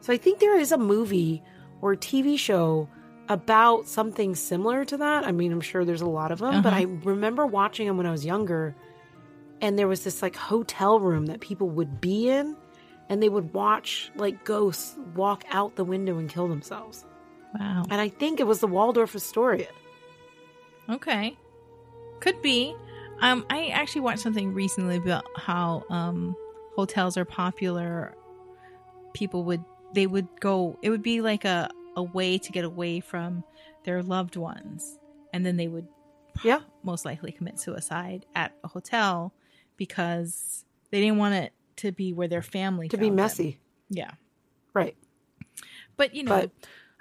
so 0.00 0.12
i 0.12 0.16
think 0.16 0.40
there 0.40 0.58
is 0.58 0.72
a 0.72 0.78
movie 0.78 1.42
or 1.82 1.92
a 1.92 1.96
tv 1.98 2.36
show 2.38 2.88
about 3.30 3.86
something 3.86 4.34
similar 4.34 4.84
to 4.84 4.96
that 4.98 5.24
i 5.24 5.30
mean 5.32 5.52
i'm 5.52 5.60
sure 5.60 5.84
there's 5.84 6.00
a 6.02 6.06
lot 6.20 6.32
of 6.32 6.40
them 6.40 6.60
but 6.62 6.72
Uh-huh. 6.72 6.82
i 6.82 6.86
remember 7.04 7.46
watching 7.46 7.86
them 7.86 7.96
when 7.96 8.04
i 8.06 8.10
was 8.10 8.24
younger 8.26 8.74
and 9.62 9.78
there 9.78 9.86
was 9.88 10.02
this 10.04 10.20
like 10.20 10.34
hotel 10.36 10.98
room 10.98 11.26
that 11.26 11.40
people 11.40 11.68
would 11.70 12.00
be 12.00 12.28
in 12.28 12.56
and 13.08 13.22
they 13.22 13.28
would 13.28 13.52
watch 13.54 14.10
like 14.16 14.44
ghosts 14.44 14.96
walk 15.14 15.44
out 15.50 15.76
the 15.76 15.84
window 15.84 16.16
and 16.18 16.30
kill 16.30 16.48
themselves. 16.48 17.04
Wow. 17.58 17.82
And 17.90 18.00
I 18.00 18.08
think 18.08 18.38
it 18.40 18.46
was 18.46 18.60
the 18.60 18.68
Waldorf 18.68 19.14
Astoria. 19.16 19.66
Okay. 20.88 21.36
Could 22.20 22.40
be. 22.40 22.74
Um, 23.20 23.44
I 23.50 23.66
actually 23.68 24.02
watched 24.02 24.20
something 24.22 24.54
recently 24.54 24.96
about 24.96 25.24
how 25.36 25.82
um 25.90 26.34
hotels 26.76 27.16
are 27.16 27.24
popular. 27.24 28.14
People 29.12 29.44
would 29.44 29.64
they 29.92 30.06
would 30.06 30.28
go 30.40 30.78
it 30.82 30.90
would 30.90 31.02
be 31.02 31.20
like 31.20 31.44
a, 31.44 31.68
a 32.00 32.02
way 32.02 32.38
to 32.38 32.50
get 32.52 32.64
away 32.64 33.00
from 33.00 33.44
their 33.84 34.02
loved 34.02 34.36
ones. 34.36 34.98
And 35.32 35.44
then 35.46 35.56
they 35.56 35.68
would 35.68 35.86
Yeah. 36.42 36.60
most 36.82 37.04
likely 37.04 37.32
commit 37.32 37.58
suicide 37.60 38.26
at 38.34 38.52
a 38.64 38.68
hotel 38.68 39.32
because 39.76 40.64
they 40.90 41.00
didn't 41.00 41.18
want 41.18 41.34
it 41.34 41.52
to 41.76 41.92
be 41.92 42.12
where 42.12 42.28
their 42.28 42.42
family 42.42 42.88
To 42.88 42.96
be 42.96 43.06
found 43.06 43.18
them. 43.18 43.24
messy. 43.24 43.58
Yeah, 43.88 44.12
Right. 44.74 44.96
but 45.96 46.14
you 46.14 46.22
know, 46.24 46.40
But 46.40 46.50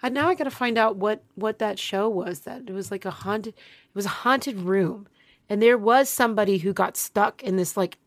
I, 0.01 0.09
now 0.09 0.29
I 0.29 0.35
got 0.35 0.45
to 0.45 0.51
find 0.51 0.77
out 0.77 0.95
what 0.95 1.23
what 1.35 1.59
that 1.59 1.77
show 1.79 2.07
was. 2.09 2.41
That 2.41 2.63
it 2.67 2.71
was 2.73 2.89
like 2.91 3.05
a 3.05 3.11
haunted. 3.11 3.53
It 3.55 3.95
was 3.95 4.05
a 4.05 4.09
haunted 4.23 4.57
room, 4.59 5.07
and 5.49 5.61
there 5.61 5.77
was 5.77 6.09
somebody 6.09 6.59
who 6.59 6.71
got 6.73 6.95
stuck 6.97 7.43
in 7.43 7.57
this 7.57 7.75
like 7.75 7.97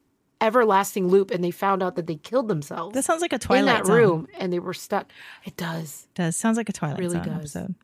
everlasting 0.42 1.08
loop, 1.08 1.30
and 1.30 1.42
they 1.42 1.50
found 1.50 1.82
out 1.82 1.96
that 1.96 2.06
they 2.06 2.16
killed 2.16 2.48
themselves 2.48 2.94
that 2.94 3.04
sounds 3.04 3.22
like 3.22 3.32
a 3.32 3.38
toilet 3.38 3.60
in 3.60 3.66
that 3.66 3.86
Zone. 3.86 3.96
room, 3.96 4.28
and 4.38 4.52
they 4.52 4.58
were 4.58 4.74
stuck. 4.74 5.10
It 5.44 5.56
does. 5.56 6.06
Does 6.14 6.36
sounds 6.36 6.56
like 6.58 6.68
a 6.68 6.72
Twilight 6.72 6.98
really 6.98 7.14
Zone 7.14 7.24
does. 7.26 7.36
episode. 7.56 7.74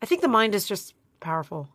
I 0.00 0.06
think 0.06 0.20
the 0.20 0.28
mind 0.28 0.54
is 0.54 0.66
just 0.66 0.94
powerful. 1.20 1.68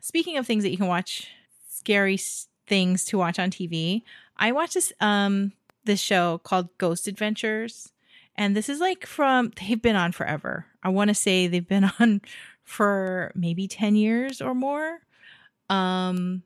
Speaking 0.00 0.36
of 0.36 0.46
things 0.46 0.62
that 0.64 0.70
you 0.70 0.76
can 0.76 0.86
watch, 0.86 1.28
scary 1.68 2.18
things 2.66 3.04
to 3.06 3.18
watch 3.18 3.38
on 3.38 3.50
TV, 3.50 4.02
I 4.36 4.52
watched 4.52 4.74
this 4.74 4.92
um 5.00 5.52
this 5.84 6.00
show 6.00 6.38
called 6.38 6.68
Ghost 6.78 7.08
Adventures, 7.08 7.92
and 8.36 8.56
this 8.56 8.68
is 8.68 8.80
like 8.80 9.06
from 9.06 9.52
they've 9.60 9.80
been 9.80 9.96
on 9.96 10.12
forever. 10.12 10.66
I 10.82 10.90
want 10.90 11.08
to 11.08 11.14
say 11.14 11.46
they've 11.46 11.66
been 11.66 11.90
on 11.98 12.20
for 12.62 13.32
maybe 13.34 13.66
ten 13.66 13.96
years 13.96 14.40
or 14.40 14.54
more. 14.54 15.00
Um, 15.70 16.42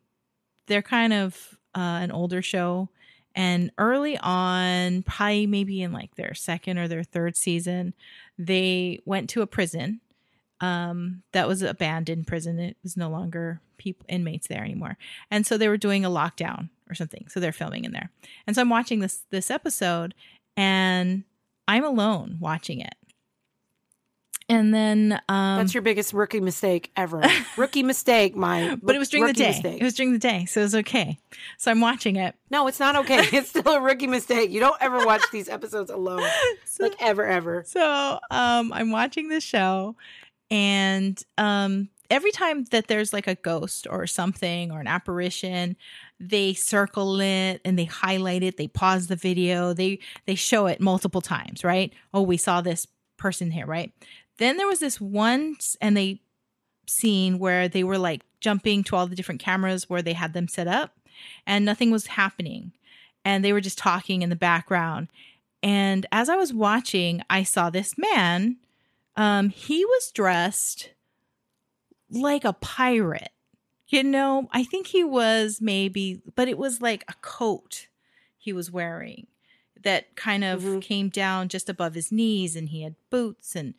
they're 0.66 0.82
kind 0.82 1.12
of 1.12 1.57
uh, 1.74 2.00
an 2.02 2.10
older 2.10 2.42
show, 2.42 2.88
and 3.34 3.70
early 3.78 4.18
on, 4.18 5.02
probably 5.02 5.46
maybe 5.46 5.82
in 5.82 5.92
like 5.92 6.14
their 6.16 6.34
second 6.34 6.78
or 6.78 6.88
their 6.88 7.04
third 7.04 7.36
season, 7.36 7.94
they 8.38 9.00
went 9.04 9.30
to 9.30 9.42
a 9.42 9.46
prison 9.46 10.00
um, 10.60 11.22
that 11.32 11.46
was 11.46 11.62
abandoned 11.62 12.26
prison. 12.26 12.58
It 12.58 12.76
was 12.82 12.96
no 12.96 13.08
longer 13.08 13.60
people 13.76 14.06
inmates 14.08 14.48
there 14.48 14.64
anymore, 14.64 14.98
and 15.30 15.46
so 15.46 15.56
they 15.56 15.68
were 15.68 15.76
doing 15.76 16.04
a 16.04 16.10
lockdown 16.10 16.70
or 16.90 16.94
something. 16.94 17.26
So 17.28 17.38
they're 17.40 17.52
filming 17.52 17.84
in 17.84 17.92
there, 17.92 18.10
and 18.46 18.56
so 18.56 18.62
I'm 18.62 18.70
watching 18.70 19.00
this 19.00 19.24
this 19.30 19.50
episode, 19.50 20.14
and 20.56 21.24
I'm 21.68 21.84
alone 21.84 22.38
watching 22.40 22.80
it. 22.80 22.94
And 24.50 24.72
then, 24.72 25.20
um, 25.28 25.58
That's 25.58 25.74
your 25.74 25.82
biggest 25.82 26.14
rookie 26.14 26.40
mistake 26.40 26.90
ever. 26.96 27.22
rookie 27.58 27.82
mistake, 27.82 28.34
my. 28.34 28.78
but 28.82 28.96
it 28.96 28.98
was 28.98 29.10
during 29.10 29.26
the 29.26 29.34
day. 29.34 29.48
mistake. 29.48 29.80
It 29.80 29.84
was 29.84 29.94
during 29.94 30.12
the 30.12 30.18
day, 30.18 30.46
so 30.46 30.60
it 30.60 30.64
was 30.64 30.74
okay. 30.76 31.18
So 31.58 31.70
I'm 31.70 31.82
watching 31.82 32.16
it. 32.16 32.34
no, 32.50 32.66
it's 32.66 32.80
not 32.80 32.96
okay. 32.96 33.28
It's 33.32 33.50
still 33.50 33.68
a 33.68 33.80
rookie 33.80 34.06
mistake. 34.06 34.50
You 34.50 34.60
don't 34.60 34.80
ever 34.80 35.04
watch 35.04 35.22
these 35.30 35.50
episodes 35.50 35.90
alone, 35.90 36.26
so, 36.64 36.82
like 36.84 36.94
ever, 36.98 37.26
ever. 37.26 37.62
So 37.66 38.18
um, 38.30 38.72
I'm 38.72 38.90
watching 38.90 39.28
the 39.28 39.40
show, 39.40 39.96
and 40.50 41.22
um, 41.36 41.90
every 42.10 42.30
time 42.32 42.64
that 42.70 42.88
there's 42.88 43.12
like 43.12 43.26
a 43.26 43.34
ghost 43.34 43.86
or 43.90 44.06
something 44.06 44.70
or 44.70 44.80
an 44.80 44.86
apparition, 44.86 45.76
they 46.18 46.54
circle 46.54 47.20
it 47.20 47.60
and 47.66 47.78
they 47.78 47.84
highlight 47.84 48.42
it. 48.42 48.56
They 48.56 48.68
pause 48.68 49.08
the 49.08 49.16
video. 49.16 49.74
They 49.74 49.98
they 50.24 50.34
show 50.36 50.66
it 50.66 50.80
multiple 50.80 51.20
times. 51.20 51.64
Right? 51.64 51.92
Oh, 52.14 52.22
we 52.22 52.38
saw 52.38 52.62
this 52.62 52.86
person 53.18 53.50
here. 53.50 53.66
Right? 53.66 53.92
Then 54.38 54.56
there 54.56 54.66
was 54.66 54.80
this 54.80 55.00
one, 55.00 55.56
and 55.80 55.96
they 55.96 56.20
scene 56.86 57.38
where 57.38 57.68
they 57.68 57.84
were 57.84 57.98
like 57.98 58.22
jumping 58.40 58.82
to 58.84 58.96
all 58.96 59.06
the 59.06 59.16
different 59.16 59.40
cameras 59.40 59.90
where 59.90 60.00
they 60.02 60.14
had 60.14 60.32
them 60.32 60.48
set 60.48 60.66
up, 60.68 60.96
and 61.46 61.64
nothing 61.64 61.90
was 61.90 62.06
happening, 62.08 62.72
and 63.24 63.44
they 63.44 63.52
were 63.52 63.60
just 63.60 63.78
talking 63.78 64.22
in 64.22 64.30
the 64.30 64.36
background. 64.36 65.08
And 65.62 66.06
as 66.12 66.28
I 66.28 66.36
was 66.36 66.52
watching, 66.54 67.20
I 67.28 67.42
saw 67.42 67.68
this 67.68 67.98
man. 67.98 68.56
Um, 69.16 69.48
he 69.50 69.84
was 69.84 70.12
dressed 70.12 70.90
like 72.10 72.44
a 72.44 72.52
pirate. 72.52 73.30
You 73.88 74.04
know, 74.04 74.48
I 74.52 74.64
think 74.64 74.86
he 74.88 75.02
was 75.02 75.60
maybe, 75.60 76.20
but 76.36 76.46
it 76.46 76.58
was 76.58 76.80
like 76.80 77.04
a 77.08 77.14
coat 77.22 77.88
he 78.36 78.52
was 78.52 78.70
wearing 78.70 79.26
that 79.82 80.14
kind 80.14 80.44
of 80.44 80.62
Mhm. 80.62 80.82
came 80.82 81.08
down 81.08 81.48
just 81.48 81.68
above 81.68 81.94
his 81.94 82.12
knees, 82.12 82.54
and 82.56 82.68
he 82.68 82.82
had 82.82 82.94
boots, 83.10 83.56
and 83.56 83.74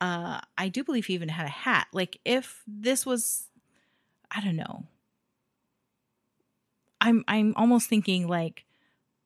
uh, 0.00 0.40
I 0.56 0.68
do 0.68 0.82
believe 0.84 1.06
he 1.06 1.14
even 1.14 1.28
had 1.28 1.46
a 1.46 1.50
hat. 1.50 1.88
Like 1.92 2.18
if 2.24 2.62
this 2.66 3.04
was, 3.04 3.48
I 4.30 4.40
don't 4.40 4.56
know. 4.56 4.84
I'm 7.00 7.24
I'm 7.28 7.54
almost 7.56 7.88
thinking 7.88 8.28
like 8.28 8.64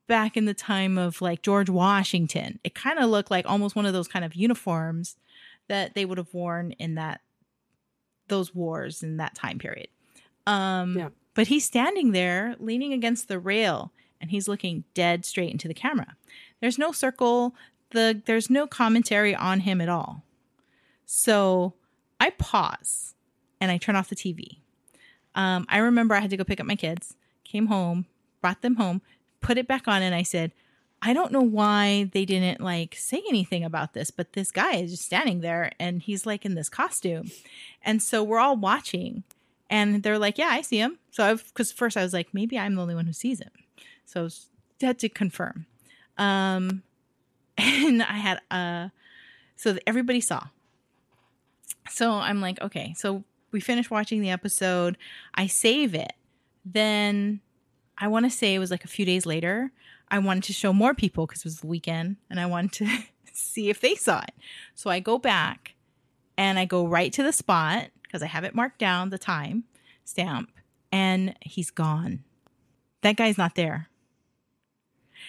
back 0.06 0.36
in 0.36 0.44
the 0.44 0.54
time 0.54 0.98
of 0.98 1.20
like 1.20 1.42
George 1.42 1.70
Washington. 1.70 2.58
It 2.62 2.74
kind 2.74 2.98
of 2.98 3.10
looked 3.10 3.30
like 3.30 3.46
almost 3.48 3.74
one 3.74 3.86
of 3.86 3.92
those 3.92 4.08
kind 4.08 4.24
of 4.24 4.34
uniforms 4.34 5.16
that 5.68 5.94
they 5.94 6.04
would 6.04 6.18
have 6.18 6.32
worn 6.34 6.72
in 6.72 6.94
that 6.94 7.20
those 8.28 8.54
wars 8.54 9.02
in 9.02 9.16
that 9.16 9.34
time 9.34 9.58
period. 9.58 9.88
Um 10.46 10.96
Yeah. 10.96 11.08
but 11.34 11.48
he's 11.48 11.64
standing 11.64 12.12
there 12.12 12.54
leaning 12.58 12.92
against 12.92 13.28
the 13.28 13.38
rail 13.38 13.92
and 14.20 14.30
he's 14.30 14.46
looking 14.48 14.84
dead 14.94 15.24
straight 15.24 15.50
into 15.50 15.68
the 15.68 15.74
camera. 15.74 16.16
There's 16.60 16.78
no 16.78 16.92
circle, 16.92 17.54
the 17.90 18.22
there's 18.24 18.48
no 18.50 18.66
commentary 18.66 19.34
on 19.34 19.60
him 19.60 19.80
at 19.80 19.88
all. 19.88 20.22
So 21.04 21.74
I 22.20 22.30
pause 22.30 23.14
and 23.60 23.70
I 23.70 23.78
turn 23.78 23.96
off 23.96 24.08
the 24.08 24.16
TV. 24.16 24.58
Um, 25.34 25.66
I 25.68 25.78
remember 25.78 26.14
I 26.14 26.20
had 26.20 26.30
to 26.30 26.36
go 26.36 26.44
pick 26.44 26.60
up 26.60 26.66
my 26.66 26.76
kids, 26.76 27.16
came 27.44 27.66
home, 27.66 28.06
brought 28.40 28.62
them 28.62 28.76
home, 28.76 29.02
put 29.40 29.58
it 29.58 29.66
back 29.66 29.88
on, 29.88 30.02
and 30.02 30.14
I 30.14 30.22
said, 30.22 30.52
I 31.06 31.12
don't 31.12 31.32
know 31.32 31.42
why 31.42 32.08
they 32.12 32.24
didn't 32.24 32.62
like 32.62 32.94
say 32.96 33.22
anything 33.28 33.62
about 33.62 33.92
this, 33.92 34.10
but 34.10 34.32
this 34.32 34.50
guy 34.50 34.76
is 34.76 34.92
just 34.92 35.04
standing 35.04 35.40
there 35.40 35.70
and 35.78 36.00
he's 36.00 36.24
like 36.24 36.46
in 36.46 36.54
this 36.54 36.70
costume. 36.70 37.30
And 37.82 38.02
so 38.02 38.22
we're 38.22 38.38
all 38.38 38.56
watching 38.56 39.22
and 39.68 40.02
they're 40.02 40.18
like, 40.18 40.38
Yeah, 40.38 40.48
I 40.48 40.62
see 40.62 40.78
him. 40.78 40.98
So 41.10 41.24
I've, 41.24 41.44
because 41.48 41.72
first 41.72 41.98
I 41.98 42.02
was 42.02 42.14
like, 42.14 42.32
maybe 42.32 42.58
I'm 42.58 42.74
the 42.74 42.80
only 42.80 42.94
one 42.94 43.04
who 43.04 43.12
sees 43.12 43.40
him. 43.40 43.50
So 44.06 44.28
I 44.82 44.86
had 44.86 44.98
to 45.00 45.10
confirm. 45.10 45.66
Um, 46.16 46.82
and 47.58 48.02
I 48.02 48.16
had, 48.16 48.40
uh, 48.50 48.88
so 49.56 49.76
everybody 49.86 50.22
saw. 50.22 50.44
So 51.88 52.12
I'm 52.12 52.40
like, 52.40 52.60
okay, 52.60 52.94
so 52.96 53.24
we 53.52 53.60
finish 53.60 53.90
watching 53.90 54.20
the 54.20 54.30
episode. 54.30 54.96
I 55.34 55.46
save 55.46 55.94
it. 55.94 56.12
Then 56.64 57.40
I 57.98 58.08
want 58.08 58.24
to 58.24 58.30
say 58.30 58.54
it 58.54 58.58
was 58.58 58.70
like 58.70 58.84
a 58.84 58.88
few 58.88 59.04
days 59.04 59.26
later. 59.26 59.70
I 60.08 60.18
wanted 60.18 60.44
to 60.44 60.52
show 60.52 60.72
more 60.72 60.94
people 60.94 61.26
because 61.26 61.40
it 61.40 61.44
was 61.46 61.60
the 61.60 61.66
weekend 61.66 62.16
and 62.30 62.40
I 62.40 62.46
wanted 62.46 62.72
to 62.72 62.88
see 63.32 63.70
if 63.70 63.80
they 63.80 63.94
saw 63.94 64.20
it. 64.20 64.34
So 64.74 64.90
I 64.90 65.00
go 65.00 65.18
back 65.18 65.74
and 66.36 66.58
I 66.58 66.64
go 66.64 66.86
right 66.86 67.12
to 67.12 67.22
the 67.22 67.32
spot 67.32 67.88
because 68.02 68.22
I 68.22 68.26
have 68.26 68.44
it 68.44 68.54
marked 68.54 68.78
down, 68.78 69.10
the 69.10 69.18
time 69.18 69.64
stamp, 70.04 70.50
and 70.92 71.34
he's 71.40 71.70
gone. 71.70 72.24
That 73.02 73.16
guy's 73.16 73.38
not 73.38 73.54
there. 73.54 73.88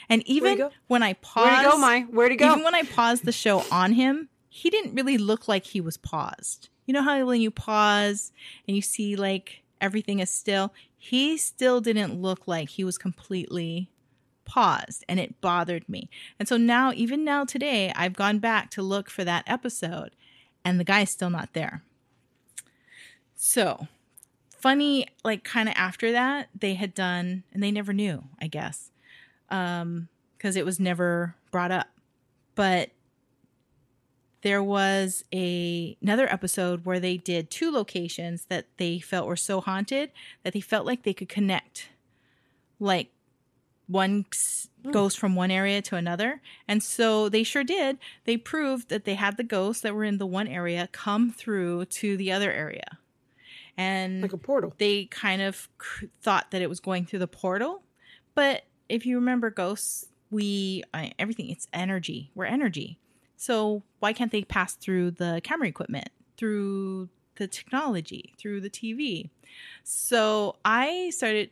And 0.09 0.21
even 0.27 0.69
when 0.87 1.03
I 1.03 1.13
pause, 1.13 1.45
Where'd 1.45 1.57
he 1.57 1.71
go, 1.71 1.77
Mai? 1.77 2.01
Where'd 2.01 2.31
he 2.31 2.37
go? 2.37 2.51
even 2.51 2.63
when 2.63 2.75
I 2.75 2.83
paused 2.83 3.25
the 3.25 3.31
show 3.31 3.63
on 3.71 3.93
him, 3.93 4.29
he 4.55 4.69
didn't 4.69 4.95
really 4.95 5.17
look 5.17 5.49
like 5.49 5.65
he 5.65 5.81
was 5.81 5.97
paused. 5.97 6.69
You 6.85 6.93
know 6.93 7.01
how 7.01 7.25
when 7.25 7.41
you 7.41 7.51
pause 7.51 8.31
and 8.65 8.73
you 8.73 8.81
see 8.81 9.17
like 9.17 9.63
everything 9.81 10.19
is 10.19 10.31
still, 10.31 10.73
he 10.97 11.37
still 11.37 11.81
didn't 11.81 12.21
look 12.21 12.47
like 12.47 12.69
he 12.69 12.85
was 12.85 12.97
completely 12.97 13.89
paused 14.45 15.03
and 15.09 15.19
it 15.19 15.41
bothered 15.41 15.89
me. 15.89 16.09
And 16.39 16.47
so 16.47 16.55
now, 16.55 16.93
even 16.93 17.25
now 17.25 17.43
today, 17.43 17.91
I've 17.97 18.13
gone 18.13 18.39
back 18.39 18.71
to 18.71 18.81
look 18.81 19.09
for 19.09 19.25
that 19.25 19.43
episode 19.45 20.15
and 20.63 20.79
the 20.79 20.85
guy's 20.85 21.09
still 21.09 21.29
not 21.29 21.51
there. 21.51 21.83
So 23.35 23.89
funny, 24.57 25.05
like 25.25 25.43
kind 25.43 25.67
of 25.67 25.75
after 25.75 26.13
that, 26.13 26.47
they 26.57 26.75
had 26.75 26.93
done, 26.93 27.43
and 27.51 27.61
they 27.61 27.71
never 27.71 27.91
knew, 27.91 28.23
I 28.41 28.47
guess, 28.47 28.89
um, 29.49 30.07
because 30.37 30.55
it 30.55 30.63
was 30.63 30.79
never 30.79 31.35
brought 31.51 31.71
up. 31.71 31.87
But 32.55 32.91
there 34.45 34.61
was 34.61 35.25
a 35.33 35.97
another 36.03 36.31
episode 36.31 36.85
where 36.85 36.99
they 36.99 37.17
did 37.17 37.49
two 37.49 37.71
locations 37.71 38.45
that 38.45 38.67
they 38.77 38.99
felt 38.99 39.27
were 39.27 39.35
so 39.35 39.59
haunted 39.59 40.11
that 40.43 40.53
they 40.53 40.61
felt 40.61 40.85
like 40.85 41.01
they 41.01 41.15
could 41.15 41.27
connect 41.27 41.89
like 42.79 43.09
one 43.87 44.23
goes 44.91 45.15
hmm. 45.15 45.19
from 45.19 45.35
one 45.35 45.49
area 45.49 45.81
to 45.81 45.95
another. 45.95 46.41
And 46.67 46.83
so 46.83 47.27
they 47.27 47.41
sure 47.41 47.63
did. 47.63 47.97
They 48.25 48.37
proved 48.37 48.89
that 48.89 49.05
they 49.05 49.15
had 49.15 49.37
the 49.37 49.43
ghosts 49.43 49.81
that 49.81 49.95
were 49.95 50.03
in 50.03 50.19
the 50.19 50.27
one 50.27 50.47
area 50.47 50.89
come 50.91 51.31
through 51.31 51.85
to 51.85 52.15
the 52.15 52.31
other 52.31 52.51
area. 52.51 52.99
And 53.77 54.21
like 54.21 54.33
a 54.33 54.37
portal. 54.37 54.73
they 54.77 55.05
kind 55.05 55.41
of 55.41 55.69
cr- 55.79 56.05
thought 56.21 56.51
that 56.51 56.61
it 56.61 56.69
was 56.69 56.79
going 56.79 57.07
through 57.07 57.19
the 57.19 57.27
portal. 57.27 57.81
But 58.35 58.65
if 58.89 59.07
you 59.07 59.15
remember 59.15 59.49
ghosts 59.49 60.05
we 60.29 60.83
everything 61.17 61.49
it's 61.49 61.67
energy. 61.73 62.29
We're 62.35 62.45
energy 62.45 62.99
so 63.35 63.83
why 63.99 64.13
can't 64.13 64.31
they 64.31 64.43
pass 64.43 64.73
through 64.73 65.11
the 65.11 65.41
camera 65.43 65.67
equipment 65.67 66.09
through 66.37 67.09
the 67.35 67.47
technology 67.47 68.33
through 68.37 68.61
the 68.61 68.69
tv 68.69 69.29
so 69.83 70.55
i 70.63 71.09
started 71.09 71.49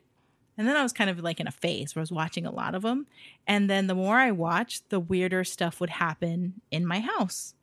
and 0.57 0.67
then 0.67 0.75
i 0.75 0.83
was 0.83 0.93
kind 0.93 1.09
of 1.09 1.19
like 1.19 1.39
in 1.39 1.47
a 1.47 1.51
phase 1.51 1.95
where 1.95 2.01
i 2.01 2.03
was 2.03 2.11
watching 2.11 2.45
a 2.45 2.51
lot 2.51 2.75
of 2.75 2.81
them 2.81 3.05
and 3.47 3.69
then 3.69 3.87
the 3.87 3.95
more 3.95 4.17
i 4.17 4.31
watched 4.31 4.89
the 4.89 4.99
weirder 4.99 5.43
stuff 5.43 5.79
would 5.79 5.89
happen 5.89 6.61
in 6.71 6.85
my 6.85 6.99
house. 6.99 7.53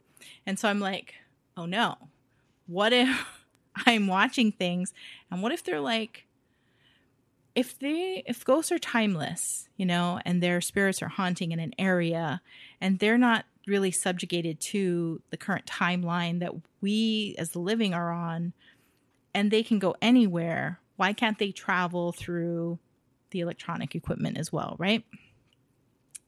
And 0.45 0.59
so 0.59 0.68
i'm 0.68 0.81
like 0.81 1.14
oh 1.57 1.66
no 1.66 1.97
what 2.71 2.93
if 2.93 3.09
I'm 3.87 4.07
watching 4.07 4.53
things, 4.53 4.93
and 5.31 5.43
what 5.43 5.53
if 5.53 5.64
they're 5.64 5.81
like, 5.81 6.27
if 7.55 7.79
they 7.79 8.23
if 8.27 8.45
ghosts 8.45 8.73
are 8.73 8.79
timeless, 8.79 9.68
you 9.77 9.87
know, 9.87 10.21
and 10.25 10.43
their 10.43 10.61
spirits 10.61 11.03
are 11.03 11.09
haunting 11.09 11.53
in 11.53 11.59
an 11.59 11.75
area, 11.79 12.41
and 12.81 12.99
they're 12.99 13.18
not 13.18 13.45
really 13.67 13.91
subjugated 13.91 14.61
to 14.61 15.21
the 15.31 15.37
current 15.37 15.67
timeline 15.67 16.41
that 16.41 16.55
we 16.81 17.35
as 17.39 17.51
the 17.51 17.59
living 17.59 17.95
are 17.95 18.11
on, 18.11 18.53
and 19.35 19.51
they 19.51 19.63
can 19.63 19.79
go 19.79 19.95
anywhere. 20.01 20.81
Why 20.97 21.13
can't 21.13 21.39
they 21.39 21.53
travel 21.53 22.13
through 22.13 22.79
the 23.31 23.41
electronic 23.41 23.95
equipment 23.95 24.37
as 24.37 24.53
well, 24.53 24.77
right? 24.79 25.05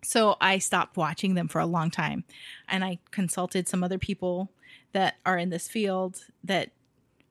So 0.04 0.36
I 0.40 0.58
stopped 0.58 0.96
watching 0.96 1.34
them 1.34 1.48
for 1.48 1.60
a 1.60 1.66
long 1.66 1.90
time 1.90 2.24
and 2.68 2.84
I 2.84 2.98
consulted 3.10 3.68
some 3.68 3.84
other 3.84 3.98
people 3.98 4.50
that 4.92 5.14
are 5.24 5.38
in 5.38 5.50
this 5.50 5.68
field 5.68 6.24
that, 6.44 6.70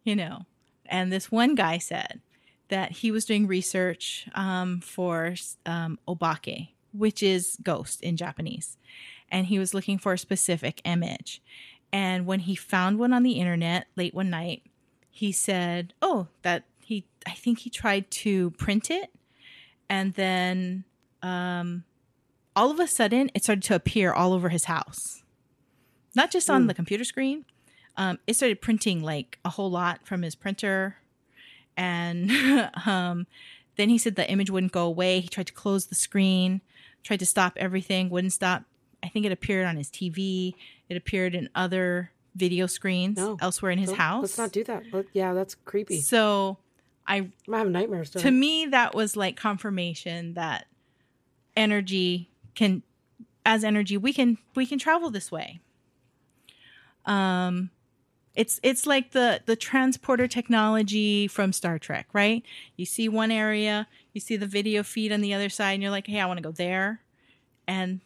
you 0.03 0.15
know, 0.15 0.45
and 0.85 1.11
this 1.11 1.31
one 1.31 1.55
guy 1.55 1.77
said 1.77 2.21
that 2.69 2.91
he 2.91 3.11
was 3.11 3.25
doing 3.25 3.47
research 3.47 4.27
um, 4.35 4.79
for 4.79 5.35
um, 5.65 5.99
obake, 6.07 6.69
which 6.93 7.21
is 7.21 7.57
ghost 7.61 8.01
in 8.01 8.15
Japanese. 8.15 8.77
And 9.31 9.47
he 9.47 9.57
was 9.57 9.73
looking 9.73 9.97
for 9.97 10.13
a 10.13 10.17
specific 10.17 10.81
image. 10.83 11.41
And 11.93 12.25
when 12.25 12.41
he 12.41 12.55
found 12.55 12.99
one 12.99 13.13
on 13.13 13.23
the 13.23 13.33
internet 13.33 13.87
late 13.95 14.13
one 14.13 14.29
night, 14.29 14.63
he 15.09 15.31
said, 15.31 15.93
Oh, 16.01 16.27
that 16.41 16.63
he, 16.83 17.05
I 17.25 17.31
think 17.31 17.59
he 17.59 17.69
tried 17.69 18.11
to 18.11 18.51
print 18.51 18.91
it. 18.91 19.09
And 19.89 20.13
then 20.13 20.83
um, 21.21 21.83
all 22.55 22.71
of 22.71 22.79
a 22.79 22.87
sudden, 22.87 23.29
it 23.33 23.43
started 23.43 23.63
to 23.63 23.75
appear 23.75 24.11
all 24.13 24.33
over 24.33 24.49
his 24.49 24.65
house. 24.65 25.23
Not 26.15 26.31
just 26.31 26.49
on 26.49 26.63
Mm. 26.63 26.67
the 26.67 26.73
computer 26.73 27.03
screen, 27.03 27.45
um, 27.97 28.19
it 28.27 28.35
started 28.35 28.61
printing 28.61 29.01
like 29.01 29.39
a 29.45 29.49
whole 29.49 29.71
lot 29.71 30.05
from 30.05 30.21
his 30.23 30.35
printer. 30.35 30.97
And 31.77 32.31
um, 32.85 33.27
then 33.77 33.89
he 33.89 33.97
said 33.97 34.15
the 34.15 34.29
image 34.29 34.49
wouldn't 34.49 34.71
go 34.73 34.85
away. 34.85 35.19
He 35.21 35.27
tried 35.27 35.47
to 35.47 35.53
close 35.53 35.87
the 35.87 35.95
screen, 35.95 36.61
tried 37.03 37.19
to 37.19 37.25
stop 37.25 37.53
everything, 37.57 38.09
wouldn't 38.09 38.33
stop. 38.33 38.63
I 39.03 39.07
think 39.09 39.25
it 39.25 39.31
appeared 39.31 39.65
on 39.65 39.75
his 39.77 39.89
TV. 39.89 40.53
It 40.89 40.97
appeared 40.97 41.33
in 41.35 41.49
other 41.55 42.11
video 42.35 42.65
screens 42.67 43.17
No. 43.17 43.37
elsewhere 43.41 43.71
in 43.71 43.79
his 43.79 43.91
house. 43.91 44.21
Let's 44.21 44.37
not 44.37 44.51
do 44.51 44.63
that. 44.65 44.83
Let- 44.93 45.07
yeah, 45.13 45.33
that's 45.33 45.55
creepy. 45.55 45.99
So 46.01 46.57
I 47.07 47.17
I'm 47.17 47.33
having 47.53 47.73
nightmares. 47.73 48.09
to 48.11 48.31
me 48.31 48.67
that 48.67 48.93
was 48.95 49.17
like 49.17 49.35
confirmation 49.35 50.35
that 50.35 50.67
energy 51.57 52.29
can 52.55 52.83
as 53.45 53.63
energy 53.63 53.97
we 53.97 54.13
can 54.13 54.37
we 54.55 54.65
can 54.65 54.77
travel 54.77 55.09
this 55.09 55.31
way 55.31 55.59
um 57.05 57.69
it's 58.35 58.59
it's 58.63 58.85
like 58.85 59.11
the 59.11 59.41
the 59.45 59.55
transporter 59.55 60.27
technology 60.27 61.27
from 61.27 61.51
star 61.51 61.79
trek 61.79 62.07
right 62.13 62.43
you 62.77 62.85
see 62.85 63.09
one 63.09 63.31
area 63.31 63.87
you 64.13 64.21
see 64.21 64.37
the 64.37 64.45
video 64.47 64.83
feed 64.83 65.11
on 65.11 65.21
the 65.21 65.33
other 65.33 65.49
side 65.49 65.73
and 65.73 65.81
you're 65.81 65.91
like 65.91 66.07
hey 66.07 66.19
i 66.19 66.25
want 66.25 66.37
to 66.37 66.43
go 66.43 66.51
there 66.51 67.01
and 67.67 67.99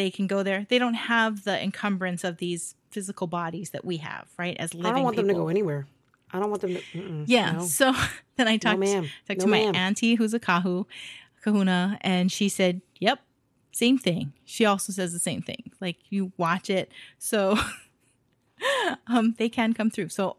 they 0.00 0.10
can 0.10 0.26
go 0.26 0.42
there 0.42 0.66
they 0.70 0.78
don't 0.78 0.94
have 0.94 1.44
the 1.44 1.56
encumbrance 1.62 2.24
of 2.24 2.38
these 2.38 2.74
physical 2.90 3.26
bodies 3.26 3.70
that 3.70 3.84
we 3.84 3.98
have 3.98 4.26
right 4.38 4.56
as 4.58 4.74
living 4.74 4.86
I 4.86 4.94
don't 4.96 5.04
want 5.04 5.16
them 5.16 5.28
to 5.28 5.34
go 5.34 5.48
anywhere. 5.48 5.86
I 6.32 6.38
don't 6.40 6.50
want 6.50 6.62
them 6.62 6.74
to. 6.76 7.24
Yeah. 7.26 7.52
no. 7.52 7.60
So 7.64 7.92
then 8.36 8.46
I 8.48 8.56
talked, 8.56 8.78
ma'am. 8.80 9.10
talked 9.26 9.38
No, 9.40 9.44
to 9.46 9.50
my 9.50 9.58
ma'am. 9.64 9.74
auntie 9.74 10.14
who's 10.14 10.32
a 10.34 10.38
kahu, 10.40 10.86
kahuna, 11.42 11.98
and 12.02 12.30
she 12.30 12.48
said, 12.48 12.82
Yep, 13.00 13.18
same 13.72 13.98
thing. 13.98 14.32
She 14.44 14.64
also 14.64 14.92
says 14.92 15.12
the 15.12 15.18
same 15.18 15.42
thing. 15.42 15.72
Like 15.80 15.96
you 16.08 16.32
watch 16.36 16.70
it. 16.70 16.90
So 17.18 17.58
um 19.06 19.34
they 19.38 19.48
can 19.48 19.72
come 19.72 19.90
through. 19.90 20.08
So 20.10 20.36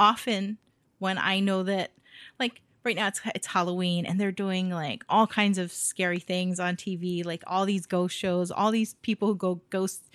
often 0.00 0.58
when 0.98 1.18
I 1.18 1.40
know 1.40 1.62
that 1.64 1.92
like 2.38 2.60
right 2.88 2.96
now 2.96 3.08
it's 3.08 3.20
it's 3.34 3.46
Halloween 3.46 4.06
and 4.06 4.18
they're 4.18 4.32
doing 4.32 4.70
like 4.70 5.04
all 5.08 5.26
kinds 5.26 5.58
of 5.58 5.70
scary 5.70 6.18
things 6.18 6.58
on 6.58 6.74
TV, 6.74 7.24
like 7.24 7.42
all 7.46 7.66
these 7.66 7.86
ghost 7.86 8.16
shows, 8.16 8.50
all 8.50 8.70
these 8.70 8.94
people 9.02 9.28
who 9.28 9.36
go 9.36 9.60
ghost 9.68 10.08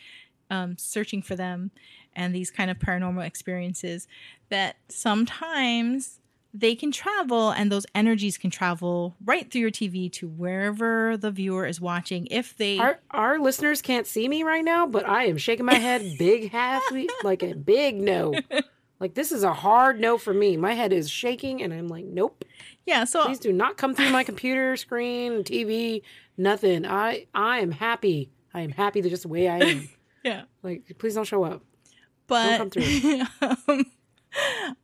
um, 0.50 0.76
searching 0.78 1.22
for 1.22 1.36
them 1.36 1.72
and 2.16 2.34
these 2.34 2.50
kind 2.50 2.72
of 2.72 2.80
paranormal 2.80 3.26
experiences 3.26 4.08
that 4.50 4.78
sometimes 4.90 6.20
they 6.54 6.76
can 6.76 6.92
travel 6.92 7.50
and 7.52 7.72
those 7.72 7.86
energies 7.96 8.38
can 8.38 8.52
travel 8.52 9.16
right 9.24 9.52
through 9.52 9.62
your 9.62 9.72
TV 9.72 10.12
to 10.12 10.28
wherever 10.28 11.18
the 11.18 11.32
viewer 11.32 11.66
is 11.66 11.80
watching 11.80 12.28
if 12.32 12.58
they 12.58 12.80
Our 12.80 13.00
our 13.12 13.40
listeners 13.40 13.84
can't 13.84 14.08
see 14.08 14.28
me 14.28 14.42
right 14.42 14.66
now, 14.66 14.88
but 14.88 15.08
I 15.08 15.26
am 15.26 15.38
shaking 15.38 15.66
my 15.66 15.76
head 15.76 16.18
big 16.18 16.52
half 16.52 16.84
like 17.24 17.44
a 17.44 17.54
big 17.54 18.02
no. 18.02 18.34
Like 19.04 19.16
this 19.16 19.34
is 19.34 19.44
a 19.44 19.54
hard 19.54 20.00
no 20.00 20.18
for 20.18 20.34
me. 20.34 20.56
My 20.56 20.76
head 20.76 20.94
is 20.94 21.10
shaking 21.10 21.62
and 21.62 21.74
I'm 21.74 21.90
like, 21.90 22.06
nope. 22.06 22.46
yeah 22.86 23.04
so 23.04 23.26
Please 23.26 23.38
do 23.38 23.52
not 23.52 23.76
come 23.76 23.94
through 23.94 24.12
my 24.12 24.24
computer 24.32 24.78
screen, 24.78 25.44
TV, 25.44 26.04
nothing. 26.38 26.86
I 26.86 27.28
I 27.36 27.60
am 27.60 27.72
happy. 27.72 28.30
I 28.54 28.62
am 28.62 28.72
happy 28.72 29.02
the 29.02 29.10
just 29.10 29.24
the 29.24 29.28
way 29.28 29.50
I 29.50 29.58
am. 29.58 29.90
yeah 30.24 30.44
Like 30.64 30.96
please 31.00 31.16
don't 31.16 31.26
show 31.26 31.44
up. 31.44 31.64
but 32.28 32.58
come 32.60 32.70
through. 32.70 33.24
um, 33.68 33.86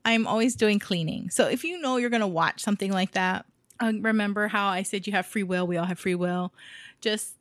I'm 0.04 0.28
always 0.28 0.58
doing 0.58 0.80
cleaning. 0.80 1.30
So 1.30 1.48
if 1.48 1.64
you 1.64 1.80
know 1.80 1.96
you're 1.96 2.10
going 2.10 2.20
to 2.20 2.28
watch 2.28 2.60
something 2.60 2.92
like 2.92 3.12
that, 3.12 3.46
uh, 3.80 3.94
remember 4.02 4.50
how 4.50 4.68
I 4.68 4.84
said 4.84 5.08
you 5.08 5.14
have 5.14 5.28
free 5.28 5.44
will. 5.44 5.66
We 5.66 5.78
all 5.78 5.86
have 5.86 5.98
free 5.98 6.16
will. 6.16 6.52
Just 7.00 7.36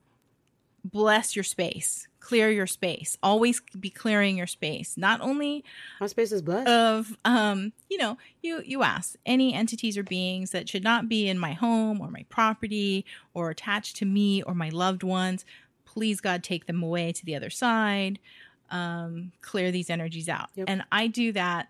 bless 0.85 1.35
your 1.35 1.43
space, 1.43 2.07
clear 2.29 2.51
your 2.51 2.67
space. 2.67 3.17
Always 3.23 3.63
be 3.81 3.89
clearing 3.89 4.37
your 4.37 4.47
space. 4.47 4.99
Not 4.99 5.21
only 5.23 5.65
My 5.99 6.07
space 6.09 6.31
is 6.31 6.43
blessed. 6.43 6.69
of 6.69 7.17
um, 7.25 7.73
you 7.89 7.97
know, 7.97 8.19
you 8.43 8.61
you 8.67 8.83
ask 8.83 9.15
any 9.25 9.55
entities 9.55 9.97
or 9.97 10.03
beings 10.03 10.51
that 10.51 10.69
should 10.69 10.85
not 10.85 11.09
be 11.09 11.27
in 11.29 11.39
my 11.39 11.55
home 11.55 12.01
or 12.03 12.11
my 12.11 12.25
property 12.29 13.07
or 13.33 13.49
attached 13.51 13.97
to 13.97 14.05
me 14.05 14.43
or 14.43 14.55
my 14.55 14.69
loved 14.69 15.03
ones. 15.03 15.45
Please, 15.87 16.21
God, 16.21 16.43
take 16.43 16.67
them 16.67 16.83
away 16.83 17.13
to 17.13 17.25
the 17.25 17.35
other 17.35 17.51
side. 17.51 18.19
Um, 18.71 19.33
clear 19.41 19.71
these 19.73 19.89
energies 19.89 20.29
out, 20.29 20.51
Yep. 20.55 20.67
and 20.69 20.83
I 20.93 21.07
do 21.07 21.33
that 21.33 21.69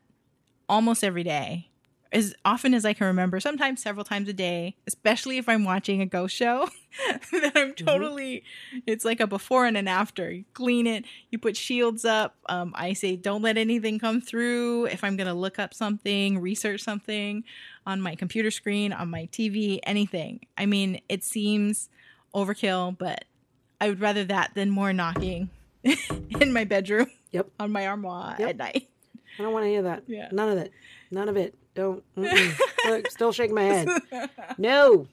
almost 0.69 1.05
every 1.05 1.23
day, 1.23 1.69
as 2.13 2.35
often 2.45 2.73
as 2.75 2.85
I 2.85 2.93
can 2.95 3.07
remember. 3.07 3.39
Sometimes 3.41 3.83
several 3.83 4.05
times 4.05 4.29
a 4.29 4.33
day, 4.33 4.77
especially 4.87 5.39
if 5.39 5.49
I'm 5.49 5.65
watching 5.65 6.01
a 6.01 6.07
ghost 6.07 6.35
show. 6.35 6.69
that 7.33 7.53
I'm 7.55 7.75
totally. 7.75 8.45
It's 8.87 9.05
like 9.05 9.21
a 9.21 9.27
before 9.27 9.67
and 9.67 9.77
an 9.77 9.89
after. 9.89 10.31
You 10.31 10.45
clean 10.55 10.87
it. 10.87 11.05
You 11.31 11.39
put 11.39 11.57
shields 11.57 12.05
up. 12.05 12.37
Um, 12.49 12.73
I 12.75 12.93
say 12.95 13.17
don't 13.17 13.43
let 13.43 13.59
anything 13.59 13.99
come 13.99 14.21
through. 14.21 14.87
If 14.87 15.05
I'm 15.05 15.17
gonna 15.17 15.35
look 15.35 15.59
up 15.59 15.75
something, 15.75 16.39
research 16.39 16.81
something 16.83 17.45
on 17.87 18.01
my 18.01 18.15
computer 18.15 18.51
screen, 18.51 18.93
on 18.93 19.11
my 19.11 19.29
TV, 19.33 19.79
anything. 19.83 20.41
I 20.57 20.67
mean, 20.67 21.01
it 21.09 21.25
seems 21.25 21.89
overkill, 22.35 22.97
but 22.99 23.25
I 23.81 23.89
would 23.89 24.01
rather 24.01 24.25
that 24.25 24.53
than 24.55 24.71
more 24.71 24.93
knocking 24.93 25.51
in 25.85 26.53
my 26.53 26.65
bedroom 26.65 27.07
Yep. 27.33 27.51
on 27.61 27.71
my 27.73 27.87
armoire 27.87 28.37
Yep. 28.39 28.49
at 28.49 28.57
night. 28.57 28.89
I 29.39 29.43
don't 29.43 29.53
want 29.53 29.67
any 29.67 29.77
of 29.77 29.85
that. 29.85 30.05
Yeah. 30.07 30.29
None 30.33 30.49
of 30.49 30.59
it. 30.59 30.73
None 31.11 31.29
of 31.29 31.37
it. 31.37 31.55
Don't. 31.79 32.03
Look, 32.16 33.09
still 33.09 33.31
shaking 33.31 33.55
my 33.55 33.62
head. 33.62 33.89
No. 34.59 35.07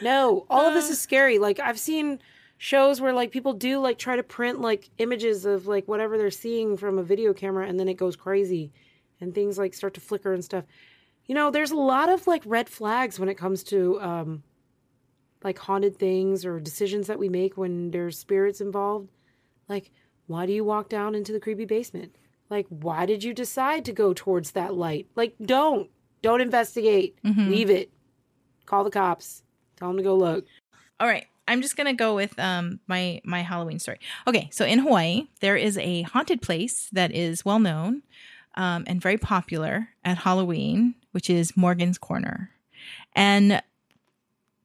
No. 0.00 0.46
All 0.48 0.64
of 0.64 0.72
this 0.72 0.88
is 0.88 1.00
scary. 1.00 1.40
Like 1.40 1.58
I've 1.58 1.80
seen 1.80 2.20
shows 2.58 3.00
where 3.00 3.12
like 3.12 3.32
people 3.32 3.52
do 3.52 3.80
like 3.80 3.98
try 3.98 4.14
to 4.14 4.22
print 4.22 4.60
like 4.60 4.88
images 4.98 5.44
of 5.44 5.66
like 5.66 5.88
whatever 5.88 6.16
they're 6.16 6.30
seeing 6.30 6.76
from 6.76 6.98
a 6.98 7.02
video 7.02 7.34
camera 7.34 7.66
and 7.66 7.80
then 7.80 7.88
it 7.88 7.94
goes 7.94 8.14
crazy 8.14 8.72
and 9.20 9.34
things 9.34 9.58
like 9.58 9.74
start 9.74 9.94
to 9.94 10.00
flicker 10.00 10.32
and 10.32 10.44
stuff. 10.44 10.64
You 11.24 11.34
know, 11.34 11.50
there's 11.50 11.72
a 11.72 11.76
lot 11.76 12.08
of 12.08 12.28
like 12.28 12.42
red 12.46 12.68
flags 12.68 13.18
when 13.18 13.28
it 13.28 13.34
comes 13.34 13.64
to 13.64 14.00
um 14.00 14.44
like 15.42 15.58
haunted 15.58 15.98
things 15.98 16.44
or 16.46 16.60
decisions 16.60 17.08
that 17.08 17.18
we 17.18 17.28
make 17.28 17.56
when 17.56 17.90
there's 17.90 18.16
spirits 18.16 18.60
involved. 18.60 19.10
Like, 19.68 19.90
why 20.28 20.46
do 20.46 20.52
you 20.52 20.62
walk 20.64 20.88
down 20.88 21.16
into 21.16 21.32
the 21.32 21.40
creepy 21.40 21.64
basement? 21.64 22.14
Like, 22.48 22.66
why 22.68 23.06
did 23.06 23.24
you 23.24 23.34
decide 23.34 23.84
to 23.86 23.92
go 23.92 24.14
towards 24.14 24.52
that 24.52 24.72
light? 24.74 25.08
Like, 25.16 25.34
don't. 25.42 25.90
Don't 26.22 26.40
investigate. 26.40 27.18
Leave 27.22 27.70
it. 27.70 27.90
Call 28.64 28.84
the 28.84 28.90
cops. 28.90 29.42
Tell 29.76 29.88
them 29.88 29.96
to 29.98 30.02
go 30.02 30.16
look. 30.16 30.44
All 30.98 31.06
right. 31.06 31.26
I'm 31.48 31.62
just 31.62 31.76
gonna 31.76 31.94
go 31.94 32.14
with 32.14 32.38
um 32.38 32.80
my 32.88 33.20
my 33.24 33.42
Halloween 33.42 33.78
story. 33.78 34.00
Okay, 34.26 34.48
so 34.50 34.64
in 34.64 34.80
Hawaii, 34.80 35.28
there 35.40 35.56
is 35.56 35.78
a 35.78 36.02
haunted 36.02 36.42
place 36.42 36.88
that 36.92 37.12
is 37.12 37.44
well 37.44 37.60
known 37.60 38.02
um, 38.56 38.84
and 38.86 39.00
very 39.00 39.16
popular 39.16 39.90
at 40.04 40.18
Halloween, 40.18 40.94
which 41.12 41.30
is 41.30 41.56
Morgan's 41.56 41.98
Corner, 41.98 42.50
and 43.14 43.62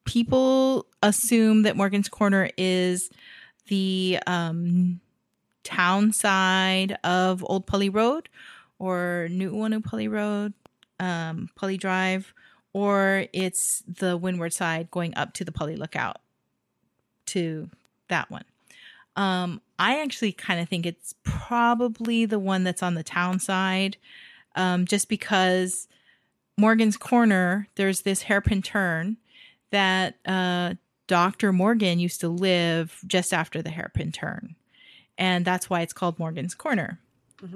people 0.04 0.86
assume 1.02 1.62
that 1.62 1.76
Morgan's 1.76 2.08
Corner 2.08 2.50
is 2.56 3.10
the 3.68 4.18
um, 4.26 5.00
town 5.62 6.12
side 6.12 6.98
of 7.04 7.44
Old 7.48 7.66
Pali 7.66 7.88
Road 7.88 8.28
or 8.78 9.28
New 9.30 9.52
Nu'uanu 9.52 9.84
Pali 9.84 10.08
Road, 10.08 10.52
um, 11.02 11.50
Pali 11.56 11.76
Drive, 11.76 12.32
or 12.72 13.26
it's 13.32 13.82
the 13.88 14.16
windward 14.16 14.52
side 14.52 14.90
going 14.90 15.14
up 15.16 15.34
to 15.34 15.44
the 15.44 15.52
Pali 15.52 15.76
Lookout 15.76 16.18
to 17.26 17.68
that 18.08 18.30
one. 18.30 18.44
Um, 19.16 19.60
I 19.78 20.00
actually 20.00 20.32
kind 20.32 20.60
of 20.60 20.68
think 20.68 20.86
it's 20.86 21.14
probably 21.24 22.24
the 22.24 22.38
one 22.38 22.62
that's 22.62 22.82
on 22.82 22.94
the 22.94 23.02
town 23.02 23.40
side, 23.40 23.96
um, 24.54 24.86
just 24.86 25.08
because 25.08 25.88
Morgan's 26.56 26.96
Corner, 26.96 27.68
there's 27.74 28.02
this 28.02 28.22
hairpin 28.22 28.62
turn 28.62 29.16
that 29.70 30.14
uh, 30.24 30.74
Dr. 31.08 31.52
Morgan 31.52 31.98
used 31.98 32.20
to 32.20 32.28
live 32.28 33.00
just 33.06 33.34
after 33.34 33.60
the 33.60 33.70
hairpin 33.70 34.12
turn. 34.12 34.54
And 35.18 35.44
that's 35.44 35.68
why 35.68 35.80
it's 35.80 35.92
called 35.92 36.18
Morgan's 36.18 36.54
Corner. 36.54 37.00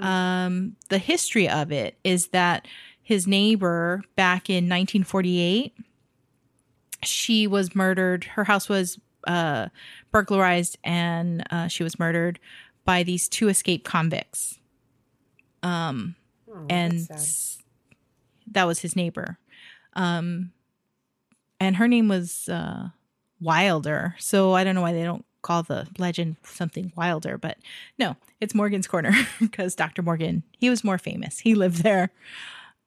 Um, 0.01 0.75
the 0.89 0.99
history 0.99 1.49
of 1.49 1.71
it 1.71 1.97
is 2.03 2.29
that 2.29 2.67
his 3.07 3.25
neighbor 3.25 4.03
back 4.17 4.51
in 4.51 4.65
1948, 4.65 5.73
she 7.05 7.47
was 7.47 7.73
murdered. 7.73 8.25
Her 8.25 8.43
house 8.43 8.69
was 8.69 8.99
uh, 9.29 9.69
burglarized 10.11 10.77
and 10.83 11.45
uh, 11.51 11.69
she 11.69 11.85
was 11.85 12.01
murdered 12.01 12.41
by 12.85 13.05
these 13.05 13.29
two 13.29 13.49
escaped 13.49 13.85
convicts. 13.85 14.59
Um, 15.63 16.17
Oh, 16.49 16.65
and 16.71 16.99
that 18.51 18.65
was 18.65 18.79
his 18.81 18.97
neighbor. 18.97 19.39
Um, 19.93 20.53
and 21.61 21.77
her 21.77 21.87
name 21.87 22.09
was 22.09 22.49
uh, 22.49 22.89
Wilder. 23.41 24.15
So 24.19 24.55
I 24.55 24.65
don't 24.65 24.75
know 24.75 24.81
why 24.81 24.93
they 24.95 25.05
don't 25.05 25.25
call 25.43 25.63
the 25.65 25.87
legend 25.99 26.37
something 26.45 26.93
Wilder, 26.97 27.37
but 27.39 27.59
no, 27.99 28.17
it's 28.41 28.55
Morgan's 28.55 28.87
Corner 28.87 29.13
because 29.41 29.75
Dr. 29.75 30.03
Morgan, 30.03 30.45
he 30.59 30.71
was 30.71 30.83
more 30.83 30.99
famous. 30.99 31.41
He 31.41 31.55
lived 31.55 31.83
there. 31.83 32.11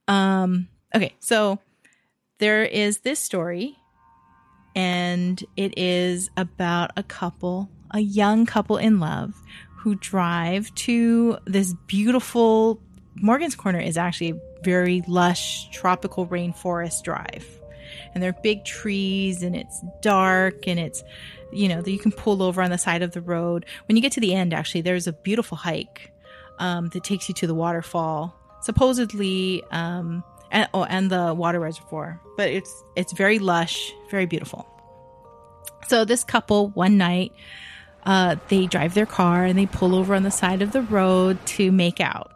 Um, 0.09 0.67
okay, 0.93 1.13
so 1.19 1.59
there 2.39 2.63
is 2.63 2.99
this 2.99 3.19
story, 3.19 3.77
and 4.75 5.41
it 5.55 5.77
is 5.77 6.29
about 6.35 6.91
a 6.97 7.03
couple, 7.03 7.69
a 7.91 7.99
young 7.99 8.45
couple 8.45 8.77
in 8.77 8.99
love 8.99 9.35
who 9.77 9.95
drive 9.95 10.73
to 10.75 11.37
this 11.45 11.73
beautiful 11.87 12.81
Morgan's 13.15 13.55
Corner 13.55 13.79
is 13.79 13.97
actually 13.97 14.31
a 14.31 14.41
very 14.63 15.03
lush 15.07 15.69
tropical 15.71 16.27
rainforest 16.27 17.03
drive. 17.03 17.45
And 18.13 18.23
there 18.23 18.29
are 18.29 18.41
big 18.41 18.65
trees 18.65 19.43
and 19.43 19.55
it's 19.55 19.83
dark 20.01 20.67
and 20.67 20.79
it's, 20.79 21.03
you 21.51 21.67
know, 21.67 21.81
that 21.81 21.91
you 21.91 21.99
can 21.99 22.11
pull 22.11 22.41
over 22.41 22.61
on 22.61 22.69
the 22.69 22.77
side 22.77 23.01
of 23.01 23.11
the 23.11 23.21
road. 23.21 23.65
When 23.87 23.95
you 23.95 24.01
get 24.01 24.11
to 24.13 24.19
the 24.19 24.33
end, 24.33 24.53
actually, 24.53 24.81
there's 24.81 25.07
a 25.07 25.13
beautiful 25.13 25.57
hike 25.57 26.11
um, 26.59 26.89
that 26.89 27.03
takes 27.03 27.27
you 27.29 27.35
to 27.35 27.47
the 27.47 27.55
waterfall, 27.55 28.38
supposedly, 28.61 29.63
um, 29.71 30.23
and, 30.51 30.67
oh, 30.73 30.83
and 30.83 31.09
the 31.11 31.33
water 31.33 31.59
reservoir. 31.59 32.21
But 32.37 32.49
it's 32.49 32.83
it's 32.95 33.13
very 33.13 33.39
lush, 33.39 33.93
very 34.09 34.25
beautiful. 34.25 34.67
So 35.87 36.05
this 36.05 36.23
couple 36.23 36.69
one 36.69 36.97
night, 36.97 37.33
uh, 38.05 38.35
they 38.47 38.67
drive 38.67 38.93
their 38.93 39.05
car 39.05 39.43
and 39.45 39.57
they 39.57 39.65
pull 39.65 39.95
over 39.95 40.13
on 40.15 40.23
the 40.23 40.31
side 40.31 40.61
of 40.61 40.71
the 40.71 40.81
road 40.81 41.43
to 41.47 41.71
make 41.71 41.99
out. 41.99 42.31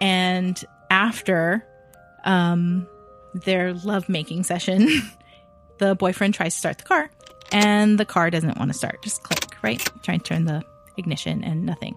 And 0.00 0.62
after 0.90 1.66
um, 2.24 2.86
their 3.32 3.74
lovemaking 3.74 4.42
session, 4.44 4.88
the 5.78 5.94
boyfriend 5.94 6.34
tries 6.34 6.54
to 6.54 6.58
start 6.58 6.78
the 6.78 6.84
car 6.84 7.10
and 7.52 7.98
the 7.98 8.04
car 8.04 8.30
doesn't 8.30 8.58
want 8.58 8.70
to 8.70 8.76
start. 8.76 9.02
Just 9.02 9.22
click, 9.22 9.56
right? 9.62 9.80
try 10.02 10.14
and 10.14 10.24
turn 10.24 10.44
the 10.44 10.62
ignition 10.96 11.42
and 11.44 11.64
nothing. 11.64 11.96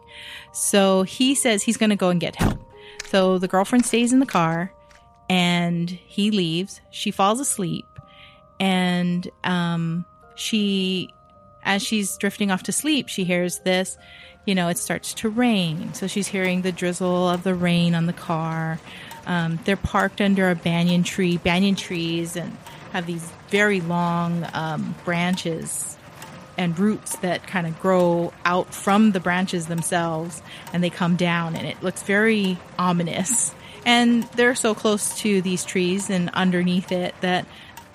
So 0.54 1.04
he 1.04 1.36
says 1.36 1.64
he's 1.64 1.78
going 1.78 1.90
to 1.90 1.96
go 1.96 2.10
and 2.10 2.20
get 2.20 2.36
help. 2.36 2.60
So 3.08 3.38
the 3.38 3.48
girlfriend 3.48 3.86
stays 3.86 4.14
in 4.14 4.20
the 4.20 4.26
car 4.26 4.72
and 5.30 5.90
he 5.90 6.32
leaves. 6.32 6.82
She 6.92 7.12
falls 7.12 7.40
asleep 7.40 7.86
and 8.60 9.30
um, 9.44 10.06
she, 10.36 11.14
as 11.64 11.84
she's 11.84 12.18
drifting 12.18 12.52
off 12.52 12.64
to 12.64 12.72
sleep, 12.72 13.08
she 13.08 13.24
hears 13.24 13.60
this. 13.60 13.98
You 14.46 14.56
know, 14.56 14.70
it 14.70 14.78
starts 14.78 15.14
to 15.16 15.30
rain. 15.30 15.94
So 15.94 16.08
she's 16.08 16.28
hearing 16.28 16.62
the 16.62 16.72
drizzle 16.72 17.30
of 17.30 17.44
the 17.44 17.54
rain 17.54 17.96
on 17.96 18.06
the 18.06 18.14
car. 18.14 18.80
Um, 19.26 19.60
they're 19.66 19.76
parked 19.76 20.22
under 20.22 20.50
a 20.50 20.56
banyan 20.56 21.04
tree, 21.04 21.38
banyan 21.38 21.76
trees, 21.76 22.38
and 22.38 22.56
have 22.94 23.06
these 23.06 23.30
very 23.50 23.82
long 23.82 24.48
um, 24.54 24.96
branches 25.04 25.97
and 26.58 26.78
roots 26.78 27.16
that 27.18 27.46
kind 27.46 27.68
of 27.68 27.80
grow 27.80 28.34
out 28.46 28.74
from 28.74 29.12
the 29.12 29.20
branches 29.20 29.68
themselves 29.68 30.42
and 30.74 30.84
they 30.84 30.90
come 30.90 31.16
down 31.16 31.56
and 31.56 31.68
it 31.68 31.82
looks 31.84 32.04
very 32.04 32.58
ominous. 32.80 33.54
And 33.86 34.24
they're 34.24 34.56
so 34.56 34.74
close 34.76 35.18
to 35.20 35.42
these 35.42 35.64
trees 35.64 36.10
and 36.10 36.30
underneath 36.32 36.92
it 36.92 37.16
that 37.22 37.46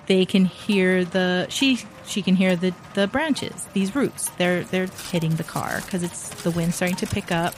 they 0.05 0.25
can 0.25 0.45
hear 0.45 1.05
the 1.05 1.47
she 1.49 1.79
she 2.05 2.21
can 2.21 2.35
hear 2.35 2.55
the 2.55 2.73
the 2.93 3.07
branches 3.07 3.65
these 3.73 3.95
roots 3.95 4.29
they're 4.37 4.63
they're 4.65 4.87
hitting 5.11 5.35
the 5.35 5.43
car 5.43 5.79
because 5.81 6.03
it's 6.03 6.29
the 6.43 6.51
wind 6.51 6.73
starting 6.73 6.97
to 6.97 7.07
pick 7.07 7.31
up 7.31 7.55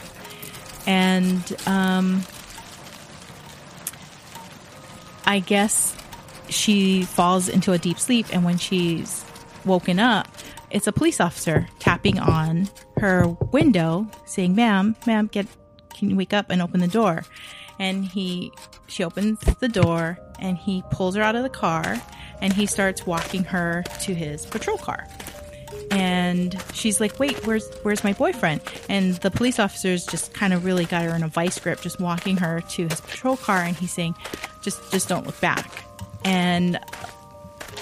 and 0.86 1.56
um 1.66 2.22
i 5.24 5.40
guess 5.40 5.96
she 6.48 7.02
falls 7.02 7.48
into 7.48 7.72
a 7.72 7.78
deep 7.78 7.98
sleep 7.98 8.26
and 8.32 8.44
when 8.44 8.58
she's 8.58 9.24
woken 9.64 9.98
up 9.98 10.28
it's 10.70 10.86
a 10.86 10.92
police 10.92 11.20
officer 11.20 11.66
tapping 11.78 12.18
on 12.18 12.68
her 12.98 13.28
window 13.52 14.06
saying 14.24 14.54
ma'am 14.54 14.96
ma'am 15.06 15.28
get 15.30 15.46
can 15.96 16.10
you 16.10 16.16
wake 16.16 16.32
up 16.32 16.50
and 16.50 16.60
open 16.60 16.80
the 16.80 16.88
door? 16.88 17.24
And 17.78 18.04
he 18.04 18.52
she 18.86 19.02
opens 19.02 19.40
the 19.40 19.68
door 19.68 20.18
and 20.38 20.56
he 20.56 20.82
pulls 20.90 21.16
her 21.16 21.22
out 21.22 21.34
of 21.34 21.42
the 21.42 21.48
car 21.48 21.96
and 22.40 22.52
he 22.52 22.66
starts 22.66 23.06
walking 23.06 23.44
her 23.44 23.82
to 24.02 24.14
his 24.14 24.46
patrol 24.46 24.78
car. 24.78 25.06
And 25.90 26.62
she's 26.74 27.00
like 27.00 27.18
wait 27.18 27.46
where's 27.46 27.68
where's 27.82 28.04
my 28.04 28.12
boyfriend? 28.12 28.60
And 28.88 29.14
the 29.16 29.30
police 29.30 29.58
officers 29.58 30.06
just 30.06 30.34
kind 30.34 30.52
of 30.52 30.64
really 30.64 30.84
got 30.84 31.02
her 31.02 31.14
in 31.14 31.22
a 31.22 31.28
vice 31.28 31.58
grip 31.58 31.80
just 31.80 32.00
walking 32.00 32.36
her 32.38 32.60
to 32.60 32.88
his 32.88 33.00
patrol 33.00 33.36
car 33.36 33.62
and 33.62 33.76
he's 33.76 33.92
saying 33.92 34.14
just 34.62 34.90
just 34.90 35.08
don't 35.08 35.26
look 35.26 35.40
back. 35.40 35.84
And 36.24 36.78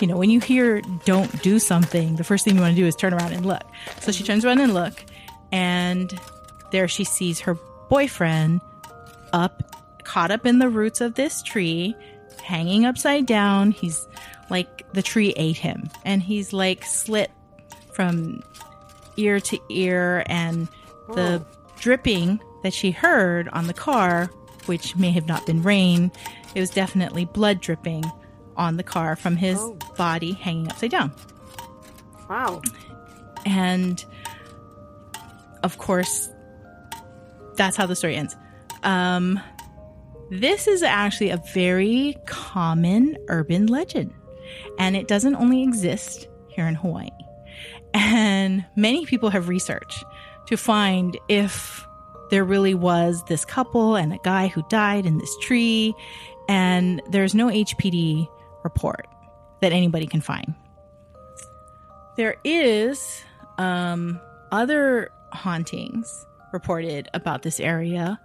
you 0.01 0.07
know 0.07 0.17
when 0.17 0.31
you 0.31 0.41
hear 0.41 0.81
don't 1.05 1.43
do 1.43 1.59
something 1.59 2.17
the 2.17 2.25
first 2.25 2.45
thing 2.45 2.55
you 2.55 2.61
want 2.61 2.75
to 2.75 2.81
do 2.81 2.87
is 2.87 2.97
turn 2.97 3.15
around 3.15 3.33
and 3.33 3.47
look. 3.47 3.63
So 4.01 4.13
she 4.13 4.25
turns 4.25 4.45
around 4.45 4.61
and 4.61 4.75
look 4.75 5.05
and 5.53 6.19
there 6.71 6.89
she 6.89 7.05
sees 7.05 7.41
her 7.41 7.55
boyfriend 7.89 8.61
up 9.33 9.63
caught 10.05 10.31
up 10.31 10.47
in 10.47 10.59
the 10.59 10.69
roots 10.69 11.01
of 11.01 11.15
this 11.15 11.43
tree 11.43 11.95
hanging 12.43 12.85
upside 12.85 13.27
down. 13.27 13.71
He's 13.71 14.07
like 14.51 14.85
the 14.93 15.03
tree 15.03 15.33
ate 15.37 15.57
him 15.57 15.89
and 16.05 16.23
he's 16.23 16.53
like 16.53 16.85
slit 16.85 17.31
from 17.93 18.43
ear 19.17 19.41
to 19.41 19.59
ear 19.71 20.25
and 20.27 20.69
the 21.09 21.45
dripping 21.79 22.41
that 22.63 22.73
she 22.73 22.91
heard 22.91 23.49
on 23.49 23.67
the 23.67 23.75
car 23.75 24.31
which 24.67 24.97
may 24.97 25.11
have 25.11 25.27
not 25.29 25.45
been 25.47 25.63
rain 25.63 26.11
it 26.55 26.61
was 26.61 26.71
definitely 26.71 27.25
blood 27.27 27.61
dripping 27.61 28.05
on 28.57 28.77
the 28.77 28.83
car 28.83 29.17
from 29.17 29.37
his 29.37 29.59
Oh. 29.59 29.77
body 29.97 30.33
hanging 30.33 30.69
upside 30.71 30.91
down 30.91 31.13
Wow. 32.29 32.63
and 33.47 34.05
of 35.63 35.79
course 35.79 36.31
that's 37.57 37.77
how 37.77 37.87
the 37.87 37.95
story 37.97 38.17
ends 38.17 38.37
um 38.83 39.41
this 40.31 40.67
is 40.67 40.83
actually 40.83 41.31
a 41.31 41.41
very 41.53 42.17
common 42.27 43.17
urban 43.29 43.67
legend 43.67 44.13
and 44.79 44.97
it 44.97 45.07
doesn't 45.09 45.35
only 45.37 45.63
exist 45.63 46.29
here 46.49 46.67
in 46.67 46.75
hawaii 46.75 47.09
and 47.93 48.65
many 48.77 49.07
people 49.07 49.31
have 49.31 49.49
researched 49.49 50.05
to 50.47 50.57
find 50.57 51.17
if 51.29 51.87
there 52.31 52.45
really 52.45 52.75
was 52.75 53.23
this 53.29 53.45
couple 53.45 53.95
and 53.97 54.13
a 54.13 54.19
guy 54.25 54.49
who 54.49 54.63
died 54.69 55.07
in 55.07 55.19
this 55.19 55.35
tree 55.43 55.95
and 56.49 57.01
there's 57.11 57.35
no 57.35 57.47
hpd 57.49 58.29
report 58.65 59.07
that 59.61 59.73
anybody 59.73 60.07
can 60.07 60.21
find. 60.21 60.55
There 62.17 62.37
is 62.45 63.23
um, 63.59 64.21
other 64.51 65.11
hauntings 65.33 66.27
reported 66.53 67.09
about 67.15 67.43
this 67.43 67.61
area 67.61 68.21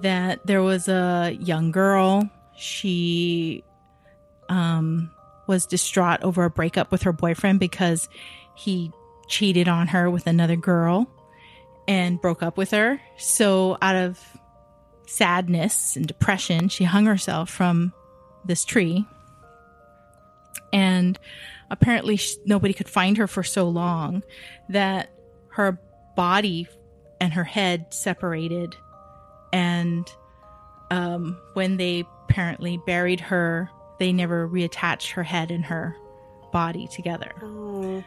that 0.00 0.46
there 0.46 0.62
was 0.62 0.88
a 0.88 1.36
young 1.40 1.70
girl. 1.70 2.28
She 2.56 3.64
um, 4.48 5.10
was 5.46 5.66
distraught 5.66 6.22
over 6.22 6.44
a 6.44 6.50
breakup 6.50 6.92
with 6.92 7.02
her 7.02 7.12
boyfriend 7.12 7.60
because 7.60 8.08
he 8.54 8.92
cheated 9.28 9.68
on 9.68 9.88
her 9.88 10.10
with 10.10 10.26
another 10.26 10.56
girl 10.56 11.08
and 11.88 12.20
broke 12.20 12.42
up 12.42 12.56
with 12.56 12.70
her. 12.70 13.00
So 13.18 13.76
out 13.82 13.96
of 13.96 14.20
sadness 15.06 15.96
and 15.96 16.06
depression 16.06 16.68
she 16.68 16.84
hung 16.84 17.06
herself 17.06 17.50
from 17.50 17.92
this 18.44 18.64
tree 18.64 19.04
and 20.72 21.18
apparently 21.70 22.18
nobody 22.44 22.74
could 22.74 22.88
find 22.88 23.16
her 23.18 23.26
for 23.26 23.42
so 23.42 23.68
long 23.68 24.22
that 24.68 25.10
her 25.48 25.78
body 26.16 26.66
and 27.20 27.32
her 27.32 27.44
head 27.44 27.86
separated 27.92 28.74
and 29.52 30.06
um, 30.90 31.38
when 31.54 31.76
they 31.76 32.04
apparently 32.28 32.78
buried 32.86 33.20
her 33.20 33.70
they 33.98 34.12
never 34.12 34.48
reattached 34.48 35.12
her 35.12 35.22
head 35.22 35.50
and 35.50 35.64
her 35.64 35.96
body 36.52 36.88
together 36.88 37.32
Oh. 37.42 38.02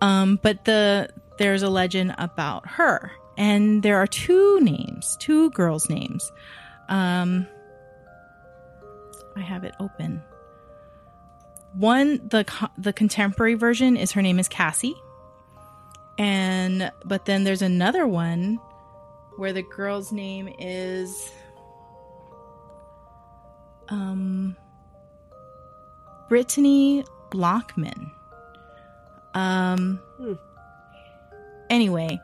um, 0.00 0.38
but 0.42 0.64
the 0.64 1.08
there's 1.38 1.62
a 1.62 1.68
legend 1.68 2.14
about 2.16 2.66
her, 2.66 3.12
and 3.36 3.82
there 3.82 3.98
are 3.98 4.06
two 4.06 4.58
names, 4.62 5.18
two 5.20 5.50
girls' 5.50 5.90
names. 5.90 6.32
Um, 6.88 7.46
I 9.36 9.40
have 9.42 9.62
it 9.64 9.74
open. 9.78 10.22
One 11.78 12.26
the 12.28 12.46
the 12.78 12.92
contemporary 12.92 13.54
version 13.54 13.96
is 13.96 14.12
her 14.12 14.22
name 14.22 14.38
is 14.38 14.48
Cassie. 14.48 14.94
And 16.18 16.90
but 17.04 17.26
then 17.26 17.44
there's 17.44 17.62
another 17.62 18.06
one 18.06 18.58
where 19.36 19.52
the 19.52 19.62
girl's 19.62 20.12
name 20.12 20.48
is 20.58 21.30
um 23.88 24.56
Brittany 26.28 27.04
Lockman. 27.34 28.10
Um 29.34 30.00
Hmm. 30.16 30.32
anyway, 31.68 32.18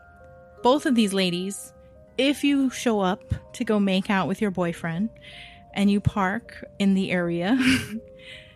both 0.63 0.87
of 0.87 0.95
these 0.95 1.13
ladies, 1.13 1.73
if 2.17 2.43
you 2.43 2.71
show 2.71 3.01
up 3.01 3.23
to 3.55 3.65
go 3.65 3.79
make 3.79 4.09
out 4.09 4.29
with 4.29 4.41
your 4.41 4.51
boyfriend 4.51 5.11
and 5.75 5.91
you 5.91 6.01
park 6.01 6.65
in 6.79 6.95
the 6.95 7.11
area, 7.11 7.59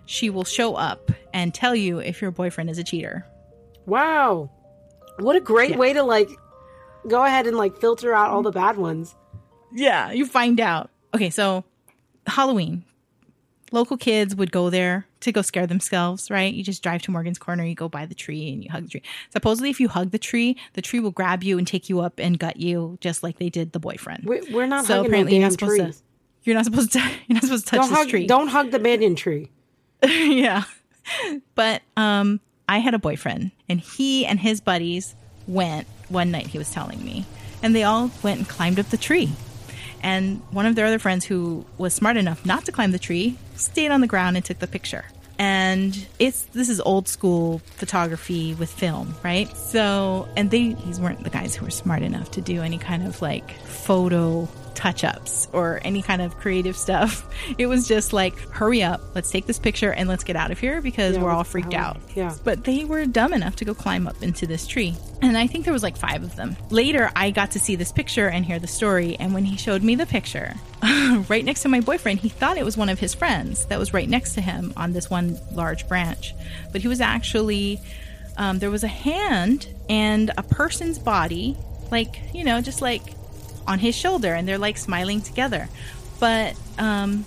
she 0.07 0.31
will 0.31 0.45
show 0.45 0.75
up 0.75 1.11
and 1.35 1.53
tell 1.53 1.75
you 1.75 1.99
if 1.99 2.23
your 2.23 2.31
boyfriend 2.31 2.71
is 2.71 2.79
a 2.79 2.85
cheater. 2.85 3.27
Wow. 3.85 4.51
What 5.19 5.37
a 5.37 5.41
great 5.41 5.71
Yeah. 5.73 5.77
way 5.79 5.93
to 5.93 6.03
like 6.03 6.31
go 7.09 7.25
ahead 7.25 7.47
and 7.47 7.57
like 7.57 7.77
filter 7.79 8.15
out 8.15 8.31
all 8.31 8.43
the 8.43 8.51
bad 8.53 8.77
ones. 8.77 9.15
Yeah, 9.73 10.11
you 10.13 10.27
find 10.27 10.59
out. 10.61 10.91
Okay, 11.15 11.31
so 11.31 11.65
Halloween. 12.27 12.85
Local 13.73 13.97
kids 13.97 14.35
would 14.37 14.53
go 14.53 14.71
there 14.71 15.07
to 15.21 15.33
go 15.33 15.43
scare 15.43 15.67
themselves, 15.67 16.31
right? 16.31 16.55
You 16.55 16.63
just 16.63 16.85
drive 16.85 17.03
to 17.03 17.11
Morgan's 17.11 17.39
Corner, 17.39 17.65
you 17.65 17.75
go 17.75 17.89
by 17.89 18.07
the 18.07 18.15
tree 18.15 18.49
and 18.53 18.63
you 18.63 18.71
hug 18.71 18.85
the 18.85 18.89
tree. 18.91 19.03
Supposedly, 19.31 19.71
if 19.71 19.81
you 19.81 19.89
hug 19.89 20.13
the 20.13 20.21
tree, 20.21 20.57
the 20.75 20.83
tree 20.83 21.01
will 21.01 21.11
grab 21.11 21.43
you 21.43 21.59
and 21.59 21.67
take 21.67 21.89
you 21.89 21.99
up 22.01 22.21
and 22.21 22.39
gut 22.39 22.59
you, 22.59 22.97
just 23.01 23.25
like 23.25 23.39
they 23.39 23.49
did 23.51 23.73
the 23.73 23.81
boyfriend. 23.81 24.25
We, 24.25 24.41
we're 24.53 24.67
not 24.67 24.85
So 24.87 24.95
hugging 24.99 25.11
apparently 25.11 25.33
no 25.33 25.39
you're 25.39 25.47
not 25.49 25.53
supposed 25.53 25.77
to- 25.99 26.03
You're 26.45 26.55
not 26.55 26.65
supposed 26.65 26.93
to. 26.93 27.01
You're 27.27 27.35
not 27.35 27.43
supposed 27.43 27.67
to 27.67 27.77
touch 27.77 27.91
hug. 27.91 28.09
tree. 28.09 28.27
Don't 28.29 28.49
hug 28.49 28.71
the 28.71 28.79
banyan 28.79 29.17
tree. 29.17 29.51
yeah. 30.05 30.65
But 31.55 31.83
um 31.97 32.41
I 32.69 32.79
had 32.79 32.95
a 32.95 32.99
boyfriend 32.99 33.53
and 33.69 33.81
he 33.81 34.27
and 34.27 34.41
his 34.41 34.61
buddies 34.61 35.15
went 35.47 35.87
one 36.09 36.31
night 36.31 36.49
he 36.49 36.59
was 36.59 36.71
telling 36.71 37.05
me. 37.05 37.25
And 37.63 37.75
they 37.75 37.85
all 37.85 38.11
went 38.23 38.39
and 38.39 38.49
climbed 38.49 38.79
up 38.79 38.91
the 38.91 38.97
tree. 38.97 39.31
And 40.03 40.43
one 40.51 40.67
of 40.67 40.75
their 40.75 40.87
other 40.87 40.99
friends 40.99 41.25
who 41.25 41.65
was 41.79 41.95
smart 41.95 42.17
enough 42.17 42.45
not 42.45 42.65
to 42.67 42.73
climb 42.73 42.93
the 42.93 42.99
tree 42.99 43.37
stayed 43.55 43.91
on 43.91 44.01
the 44.01 44.07
ground 44.07 44.37
and 44.37 44.45
took 44.45 44.59
the 44.59 44.67
picture. 44.67 45.05
And 45.39 46.07
it's 46.19 46.43
this 46.55 46.69
is 46.69 46.81
old 46.81 47.09
school 47.09 47.61
photography 47.77 48.55
with 48.55 48.71
film, 48.71 49.15
right? 49.23 49.55
So, 49.57 50.29
and 50.37 50.51
they 50.51 50.73
these 50.73 50.99
weren't 50.99 51.25
the 51.25 51.31
guys 51.31 51.55
who 51.55 51.65
were 51.65 51.71
smart 51.71 52.03
enough 52.03 52.31
to 52.33 52.41
do 52.41 52.63
any 52.63 52.79
kind 52.79 53.07
of 53.07 53.21
like 53.21 53.53
photo 53.65 54.49
touch 54.77 55.03
ups 55.03 55.49
or 55.53 55.81
any 55.83 56.03
kind 56.03 56.23
of 56.23 56.37
creative 56.39 56.77
stuff. 56.77 57.27
It 57.59 57.67
was 57.67 57.87
just 57.89 58.13
like, 58.13 58.37
hurry 58.51 58.83
up, 58.83 59.01
let's 59.15 59.31
take 59.31 59.47
this 59.47 59.59
picture 59.59 59.93
and 59.93 60.09
let's 60.09 60.25
get 60.25 60.37
out 60.37 60.51
of 60.51 60.59
here 60.59 60.81
because 60.81 61.17
Yeah, 61.17 61.23
we're 61.23 61.31
all 61.31 61.45
freaked 61.45 61.75
out. 61.75 61.97
Yeah. 62.15 62.35
But 62.45 62.65
they 62.65 62.85
were 62.85 63.07
dumb 63.07 63.33
enough 63.33 63.57
to 63.57 63.65
go 63.65 63.75
climb 63.75 64.07
up 64.07 64.23
into 64.23 64.47
this 64.47 64.67
tree. 64.67 64.95
And 65.23 65.39
I 65.39 65.47
think 65.47 65.65
there 65.65 65.73
was 65.73 65.83
like 65.83 65.97
five 65.97 66.23
of 66.23 66.37
them. 66.37 66.57
Later, 66.71 67.11
I 67.17 67.31
got 67.31 67.53
to 67.53 67.59
see 67.59 67.77
this 67.77 67.93
picture 67.93 68.29
and 68.29 68.45
hear 68.45 68.59
the 68.59 68.67
story. 68.67 69.17
And 69.19 69.33
when 69.33 69.45
he 69.45 69.57
showed 69.57 69.83
me 69.83 69.95
the 69.95 70.07
picture, 70.07 70.55
right 71.29 71.45
next 71.45 71.63
to 71.63 71.69
my 71.69 71.81
boyfriend, 71.81 72.21
he 72.21 72.29
thought 72.29 72.59
it 72.59 72.65
was 72.65 72.77
one 72.77 72.89
of 72.89 72.99
his 72.99 73.15
friends 73.15 73.67
that 73.67 73.79
was 73.79 73.95
right 73.95 74.09
next 74.09 74.35
to 74.35 74.41
him 74.41 74.73
on 74.77 74.93
this 74.93 75.09
one 75.09 75.39
large 75.53 75.89
branch. 75.89 76.35
But 76.73 76.83
he 76.83 76.89
was 76.89 77.01
actually, 77.01 77.81
um, 78.37 78.59
there 78.59 78.71
was 78.71 78.85
a 78.85 78.89
hand 78.89 79.69
and 79.89 80.31
a 80.37 80.43
person's 80.43 80.99
body, 80.99 81.57
like, 81.91 82.21
you 82.35 82.45
know, 82.45 82.61
just 82.61 82.83
like 82.83 83.03
on 83.67 83.79
his 83.79 83.95
shoulder. 83.95 84.35
And 84.35 84.47
they're 84.47 84.59
like 84.59 84.79
smiling 84.79 85.21
together. 85.21 85.69
But 86.21 86.57
um, 86.79 87.25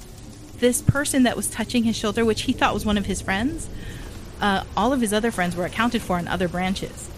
this 0.57 0.81
person 0.81 1.23
that 1.23 1.35
was 1.35 1.49
touching 1.49 1.83
his 1.83 1.95
shoulder, 1.95 2.25
which 2.25 2.43
he 2.43 2.53
thought 2.53 2.73
was 2.73 2.85
one 2.85 2.97
of 2.97 3.05
his 3.05 3.21
friends, 3.21 3.69
uh, 4.41 4.63
all 4.75 4.93
of 4.93 5.01
his 5.01 5.13
other 5.13 5.31
friends 5.31 5.55
were 5.55 5.65
accounted 5.65 6.01
for 6.01 6.17
in 6.19 6.27
other 6.27 6.47
branches. 6.47 7.09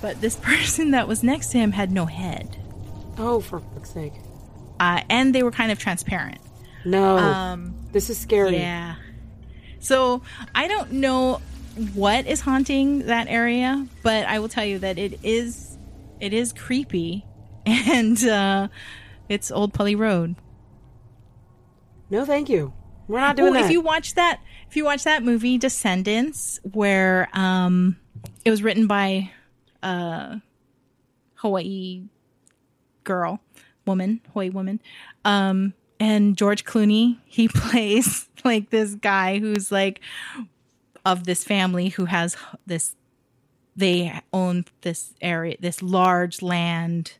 But 0.00 0.20
this 0.20 0.36
person 0.42 0.90
that 0.92 1.06
was 1.08 1.22
next 1.22 1.48
to 1.52 1.58
him 1.58 1.72
had 1.72 1.90
no 1.92 2.06
head. 2.06 2.56
Oh, 3.18 3.40
for 3.40 3.60
fuck's 3.60 3.90
sake! 3.90 4.14
Uh, 4.78 5.02
and 5.10 5.34
they 5.34 5.42
were 5.42 5.50
kind 5.50 5.70
of 5.70 5.78
transparent. 5.78 6.40
No, 6.86 7.18
Um, 7.18 7.74
this 7.92 8.08
is 8.08 8.16
scary. 8.18 8.56
yeah. 8.56 8.94
So 9.80 10.22
I 10.54 10.68
don't 10.68 10.92
know 10.92 11.40
what 11.94 12.26
is 12.26 12.40
haunting 12.40 13.06
that 13.06 13.28
area, 13.28 13.86
but 14.02 14.26
I 14.26 14.38
will 14.38 14.48
tell 14.48 14.64
you 14.64 14.78
that 14.80 14.98
it 14.98 15.18
is 15.22 15.76
it 16.18 16.32
is 16.32 16.52
creepy, 16.54 17.24
and 17.66 18.22
uh, 18.24 18.68
it's 19.28 19.50
Old 19.50 19.72
Pali 19.72 19.94
Road. 19.94 20.36
No, 22.10 22.24
thank 22.24 22.48
you. 22.48 22.72
We're 23.06 23.20
not 23.20 23.36
doing 23.36 23.50
Ooh, 23.50 23.54
that. 23.54 23.66
If 23.66 23.70
you 23.70 23.80
watch 23.80 24.14
that, 24.14 24.40
if 24.68 24.76
you 24.76 24.84
watch 24.84 25.04
that 25.04 25.22
movie 25.22 25.58
Descendants, 25.58 26.60
where 26.62 27.28
um, 27.32 27.96
it 28.44 28.50
was 28.50 28.62
written 28.62 28.86
by 28.86 29.30
a 29.82 30.40
Hawaii 31.34 32.02
girl, 33.04 33.40
woman, 33.86 34.20
Hawaii 34.32 34.50
woman, 34.50 34.80
um, 35.24 35.74
and 35.98 36.36
George 36.36 36.64
Clooney, 36.64 37.18
he 37.24 37.48
plays 37.54 38.28
like 38.44 38.70
this 38.70 38.94
guy 38.94 39.38
who's 39.38 39.70
like 39.70 40.00
of 41.04 41.24
this 41.24 41.44
family 41.44 41.88
who 41.88 42.06
has 42.06 42.36
this. 42.66 42.94
They 43.76 44.20
own 44.32 44.66
this 44.82 45.14
area, 45.20 45.56
this 45.60 45.80
large 45.80 46.42
land 46.42 47.14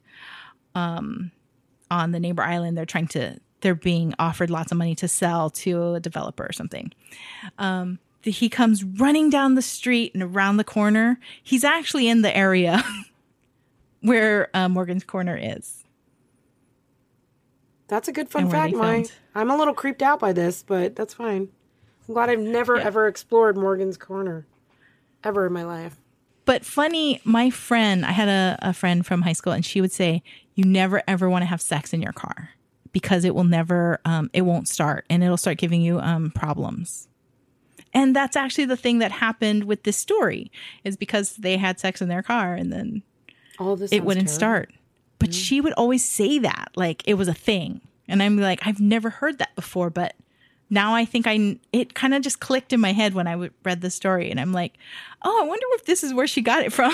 um, 0.74 1.30
on 1.90 2.12
the 2.12 2.20
neighbor 2.20 2.42
island. 2.42 2.76
They're 2.76 2.86
trying 2.86 3.08
to, 3.08 3.38
they're 3.60 3.74
being 3.74 4.14
offered 4.18 4.50
lots 4.50 4.72
of 4.72 4.78
money 4.78 4.94
to 4.96 5.08
sell 5.08 5.50
to 5.50 5.94
a 5.94 6.00
developer 6.00 6.44
or 6.44 6.52
something. 6.52 6.92
Um, 7.58 7.98
the- 8.22 8.30
he 8.30 8.48
comes 8.48 8.84
running 8.84 9.30
down 9.30 9.54
the 9.54 9.62
street 9.62 10.12
and 10.14 10.22
around 10.22 10.56
the 10.58 10.64
corner. 10.64 11.18
He's 11.42 11.64
actually 11.64 12.08
in 12.08 12.22
the 12.22 12.34
area 12.36 12.82
where 14.00 14.48
uh, 14.54 14.68
Morgan's 14.68 15.04
Corner 15.04 15.38
is. 15.40 15.84
That's 17.88 18.06
a 18.08 18.12
good 18.12 18.28
fun 18.28 18.48
fact, 18.48 18.74
Mike. 18.74 19.10
I'm 19.34 19.50
a 19.50 19.56
little 19.56 19.74
creeped 19.74 20.00
out 20.02 20.20
by 20.20 20.32
this, 20.32 20.62
but 20.62 20.94
that's 20.94 21.14
fine. 21.14 21.48
I'm 22.08 22.14
glad 22.14 22.30
I've 22.30 22.38
never 22.38 22.76
Yeah. 22.76 22.84
ever 22.84 23.06
explored 23.08 23.56
Morgan's 23.56 23.96
Corner 23.96 24.46
ever 25.24 25.46
in 25.46 25.52
my 25.52 25.64
life. 25.64 25.96
But 26.44 26.64
funny, 26.64 27.20
my 27.24 27.50
friend, 27.50 28.04
I 28.06 28.12
had 28.12 28.28
a, 28.28 28.58
a 28.62 28.72
friend 28.72 29.04
from 29.04 29.22
high 29.22 29.32
school, 29.32 29.52
and 29.52 29.64
she 29.64 29.80
would 29.80 29.92
say, 29.92 30.22
You 30.60 30.66
never 30.66 31.02
ever 31.08 31.30
want 31.30 31.40
to 31.40 31.46
have 31.46 31.62
sex 31.62 31.94
in 31.94 32.02
your 32.02 32.12
car 32.12 32.50
because 32.92 33.24
it 33.24 33.34
will 33.34 33.44
never, 33.44 33.98
um, 34.04 34.28
it 34.34 34.42
won't 34.42 34.68
start 34.68 35.06
and 35.08 35.24
it'll 35.24 35.38
start 35.38 35.56
giving 35.56 35.80
you 35.80 35.98
um, 36.00 36.30
problems. 36.32 37.08
And 37.94 38.14
that's 38.14 38.36
actually 38.36 38.66
the 38.66 38.76
thing 38.76 38.98
that 38.98 39.10
happened 39.10 39.64
with 39.64 39.84
this 39.84 39.96
story 39.96 40.52
is 40.84 40.98
because 40.98 41.36
they 41.36 41.56
had 41.56 41.80
sex 41.80 42.02
in 42.02 42.08
their 42.10 42.22
car 42.22 42.52
and 42.52 42.70
then 42.70 43.02
All 43.58 43.72
of 43.72 43.78
this 43.78 43.90
it 43.90 44.04
wouldn't 44.04 44.26
terrible. 44.26 44.38
start. 44.38 44.72
But 45.18 45.32
she 45.32 45.62
would 45.62 45.72
always 45.78 46.04
say 46.04 46.38
that 46.40 46.72
like 46.76 47.02
it 47.06 47.14
was 47.14 47.26
a 47.26 47.32
thing. 47.32 47.80
And 48.06 48.22
I'm 48.22 48.36
like, 48.36 48.60
I've 48.66 48.80
never 48.80 49.08
heard 49.08 49.38
that 49.38 49.54
before, 49.56 49.88
but 49.88 50.14
now 50.68 50.94
I 50.94 51.06
think 51.06 51.26
I 51.26 51.56
it 51.72 51.94
kind 51.94 52.12
of 52.12 52.20
just 52.20 52.38
clicked 52.40 52.74
in 52.74 52.80
my 52.80 52.92
head 52.92 53.14
when 53.14 53.26
I 53.26 53.32
w- 53.32 53.50
read 53.64 53.80
the 53.80 53.88
story 53.90 54.30
and 54.30 54.38
I'm 54.38 54.52
like, 54.52 54.74
"Oh, 55.22 55.40
I 55.42 55.46
wonder 55.46 55.64
if 55.70 55.86
this 55.86 56.04
is 56.04 56.12
where 56.12 56.26
she 56.26 56.42
got 56.42 56.62
it 56.62 56.70
from." 56.72 56.92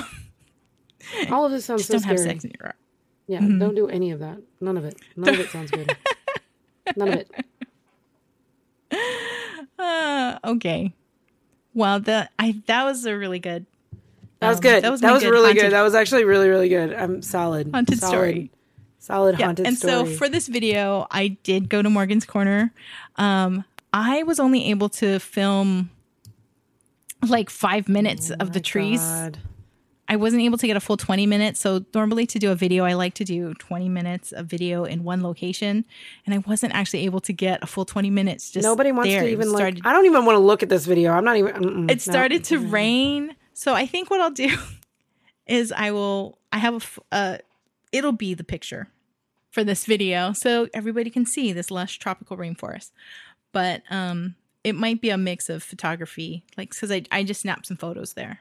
All 1.32 1.44
of 1.46 1.50
this 1.50 1.64
sounds 1.66 1.80
just 1.80 1.90
so 1.90 1.94
don't 1.98 2.04
have 2.04 2.20
sex 2.20 2.44
in 2.44 2.52
your 2.58 2.62
car. 2.70 2.74
Yeah, 3.28 3.40
don't 3.40 3.74
do 3.74 3.88
any 3.88 4.12
of 4.12 4.20
that. 4.20 4.38
None 4.60 4.76
of 4.76 4.84
it. 4.84 4.96
None 5.16 5.34
of 5.34 5.40
it 5.40 5.50
sounds 5.50 5.70
good. 5.70 5.96
None 6.96 7.08
of 7.08 7.14
it. 7.14 7.30
Uh, 9.78 10.38
okay. 10.44 10.94
Well, 11.74 12.00
the 12.00 12.28
I 12.38 12.60
that 12.66 12.84
was 12.84 13.04
a 13.04 13.16
really 13.16 13.38
good 13.38 13.66
That 14.40 14.48
was 14.48 14.58
um, 14.58 14.62
good. 14.62 14.84
That 14.84 14.90
was, 14.92 15.00
good 15.00 15.30
really 15.30 15.46
haunted- 15.48 15.62
good. 15.62 15.72
That 15.72 15.82
was 15.82 15.94
actually 15.94 16.24
really, 16.24 16.48
really 16.48 16.68
good. 16.68 16.94
I'm 16.94 17.20
solid. 17.22 17.70
Haunted 17.72 17.98
solid, 17.98 18.10
story. 18.10 18.50
Solid 18.98 19.38
Yeah, 19.38 19.46
haunted 19.46 19.66
and 19.66 19.76
story. 19.76 19.92
so 19.92 20.16
for 20.16 20.28
this 20.28 20.46
video, 20.48 21.06
I 21.10 21.28
did 21.42 21.68
go 21.68 21.82
to 21.82 21.90
Morgan's 21.90 22.24
Corner. 22.24 22.72
Um, 23.16 23.64
I 23.92 24.22
was 24.22 24.40
only 24.40 24.70
able 24.70 24.88
to 24.90 25.18
film 25.18 25.90
like 27.26 27.50
five 27.50 27.88
minutes 27.88 28.30
of 28.30 28.52
the 28.52 28.60
trees. 28.60 29.00
Oh 29.02 29.24
God. 29.24 29.38
I 30.08 30.16
wasn't 30.16 30.42
able 30.42 30.58
to 30.58 30.66
get 30.66 30.76
a 30.76 30.80
full 30.80 30.96
20 30.96 31.26
minutes. 31.26 31.60
So 31.60 31.84
normally 31.94 32.26
to 32.26 32.38
do 32.38 32.50
a 32.50 32.54
video, 32.54 32.84
I 32.84 32.94
like 32.94 33.14
to 33.14 33.24
do 33.24 33.54
20 33.54 33.88
minutes 33.88 34.32
of 34.32 34.46
video 34.46 34.84
in 34.84 35.04
one 35.04 35.22
location. 35.22 35.84
And 36.24 36.34
I 36.34 36.38
wasn't 36.38 36.74
actually 36.74 37.04
able 37.04 37.20
to 37.20 37.32
get 37.32 37.62
a 37.62 37.66
full 37.66 37.84
20 37.84 38.10
minutes. 38.10 38.50
Just 38.50 38.64
Nobody 38.64 38.92
wants 38.92 39.10
there. 39.10 39.22
to 39.22 39.28
It 39.28 39.32
even 39.32 39.52
like. 39.52 39.78
I 39.84 39.92
don't 39.92 40.06
even 40.06 40.24
want 40.24 40.36
to 40.36 40.40
look 40.40 40.62
at 40.62 40.68
this 40.68 40.86
video. 40.86 41.12
I'm 41.12 41.24
not 41.24 41.36
even. 41.36 41.54
mm-mm, 41.54 41.90
it 41.90 42.06
no. 42.06 42.12
started 42.12 42.44
to 42.44 42.58
rain. 42.58 43.34
So 43.52 43.74
I 43.74 43.86
think 43.86 44.10
what 44.10 44.20
I'll 44.20 44.30
do 44.30 44.56
is 45.46 45.72
I 45.72 45.90
will, 45.90 46.38
I 46.52 46.58
have 46.58 47.00
a 47.10 47.14
uh, 47.14 47.38
it'll 47.92 48.12
be 48.12 48.34
the 48.34 48.44
picture 48.44 48.88
for 49.50 49.64
this 49.64 49.86
video. 49.86 50.32
So 50.32 50.68
everybody 50.74 51.10
can 51.10 51.24
see 51.26 51.52
this 51.52 51.70
lush 51.70 51.98
tropical 51.98 52.36
rainforest. 52.36 52.90
But, 53.52 53.82
um, 53.90 54.34
it 54.62 54.74
might 54.74 55.00
be 55.00 55.10
a 55.10 55.16
mix 55.16 55.48
of 55.48 55.62
photography, 55.62 56.42
like, 56.58 56.74
cause 56.76 56.90
I, 56.90 57.04
I 57.12 57.22
just 57.22 57.42
snapped 57.42 57.66
some 57.66 57.76
photos 57.76 58.14
there, 58.14 58.40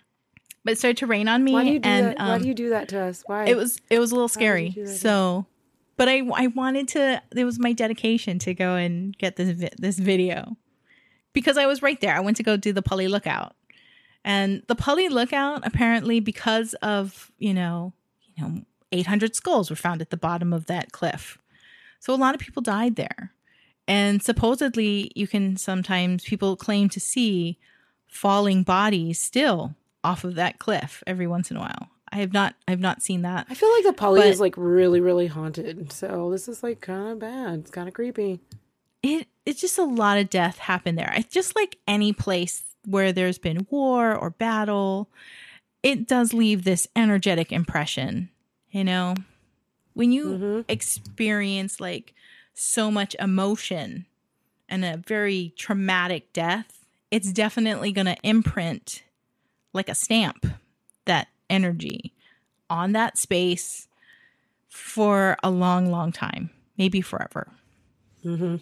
but 0.66 0.74
it 0.74 0.80
started 0.80 0.98
to 0.98 1.08
rain 1.08 1.30
on 1.30 1.44
me. 1.44 1.54
Why 1.54 1.64
do 1.64 1.70
you 1.70 1.80
do 1.80 1.88
and, 1.88 2.08
that? 2.08 2.20
Why 2.20 2.34
um, 2.34 2.42
do 2.42 2.48
you 2.48 2.54
do 2.54 2.70
that 2.72 2.90
to 2.90 3.00
us? 3.00 3.24
Why? 3.28 3.46
it 3.46 3.56
was 3.56 3.80
it 3.90 4.00
was 4.00 4.12
a 4.12 4.16
little 4.16 4.28
scary. 4.28 4.68
you 4.68 4.74
do 4.74 4.86
that? 4.88 4.98
So, 4.98 5.46
but 5.96 6.10
I 6.10 6.28
I 6.36 6.48
wanted 6.48 6.90
to. 6.90 7.22
It 7.34 7.46
was 7.46 7.60
my 7.60 7.72
dedication 7.72 8.40
to 8.40 8.54
go 8.54 8.76
and 8.76 9.18
get 9.18 9.38
this 9.38 9.52
vi- 9.52 9.70
this 9.78 9.98
video. 9.98 10.58
because 11.34 11.58
I 11.58 11.68
was 11.68 11.82
right 11.82 12.02
there. 12.02 12.16
I 12.16 12.20
went 12.20 12.38
to 12.38 12.44
go 12.44 12.58
do 12.58 12.74
the 12.74 12.82
Pali 12.82 13.08
lookout. 13.08 13.56
And 14.24 14.64
the 14.68 14.76
Pali 14.76 15.08
lookout 15.08 15.68
apparently 15.68 16.20
because 16.20 16.74
of, 16.82 17.32
you 17.38 17.54
know, 17.54 17.94
you 18.36 18.44
know, 18.44 18.62
800 18.92 19.36
skulls 19.36 19.70
were 19.70 19.76
found 19.76 20.02
at 20.02 20.10
the 20.10 20.18
bottom 20.18 20.52
of 20.52 20.66
that 20.66 20.92
cliff. 20.92 21.38
So 22.00 22.14
a 22.14 22.16
lot 22.16 22.34
of 22.34 22.42
people 22.42 22.64
died 22.64 22.96
there. 22.96 23.34
And 23.88 24.24
supposedly 24.24 25.12
you 25.14 25.28
can 25.28 25.58
sometimes 25.58 26.24
people 26.24 26.56
claim 26.56 26.90
to 26.90 27.00
see 27.00 27.60
falling 28.08 28.64
bodies 28.64 29.20
still 29.20 29.76
off 30.06 30.24
of 30.24 30.36
that 30.36 30.60
cliff 30.60 31.04
every 31.08 31.28
once 31.28 31.50
in 31.52 31.58
a 31.58 31.60
while. 31.60 31.90
I 32.12 32.18
have 32.18 32.32
not 32.34 32.56
I've 32.68 32.80
not 32.80 33.02
seen 33.02 33.24
that. 33.24 33.48
I 33.50 33.54
feel 33.56 33.72
like 33.74 33.84
the 33.84 33.94
Pali 33.94 34.22
But- 34.22 34.28
is 34.30 34.40
like 34.40 34.56
really, 34.58 35.00
really 35.02 35.28
haunted. 35.28 35.92
So 35.92 36.30
this 36.32 36.48
is 36.48 36.64
like 36.64 36.80
kind 36.82 37.10
of 37.14 37.20
bad. 37.20 37.60
It's 37.60 37.72
kind 37.72 37.88
of 37.88 37.94
creepy. 37.94 38.40
it 39.04 39.28
it's 39.46 39.62
just 39.62 39.78
a 39.78 39.84
lot 39.84 40.18
of 40.18 40.30
death 40.30 40.58
happened 40.58 40.98
there. 40.98 41.14
It's 41.16 41.34
just 41.34 41.56
like 41.56 41.78
any 41.88 42.14
place 42.14 42.64
where 42.86 43.12
there's 43.12 43.38
been 43.38 43.68
war 43.70 44.16
or 44.16 44.30
battle, 44.32 45.10
it 45.84 46.08
does 46.08 46.34
leave 46.34 46.64
this 46.64 46.88
energetic 46.96 47.52
impression, 47.52 48.30
you 48.72 48.84
know. 48.84 49.14
When 49.94 50.12
you 50.12 50.26
Mhm. 50.38 50.66
experience 50.68 51.80
like 51.80 52.14
so 52.54 52.90
much 52.90 53.16
emotion 53.20 54.06
and 54.70 54.84
a 54.86 54.98
very 54.98 55.54
traumatic 55.58 56.32
death, 56.34 56.86
it's 57.12 57.32
definitely 57.32 57.92
going 57.92 58.08
to 58.08 58.18
imprint 58.24 59.04
like 59.76 59.90
a 59.90 59.96
stamp 59.96 60.48
that 61.06 61.28
energy 61.50 62.14
on 62.70 62.94
that 62.94 63.18
space 63.18 63.88
for 64.70 65.38
a 65.44 65.50
long 65.50 65.92
long 65.92 66.12
time, 66.12 66.50
maybe 66.78 67.02
forever. 67.02 67.52
Mm-hmm. 68.26 68.58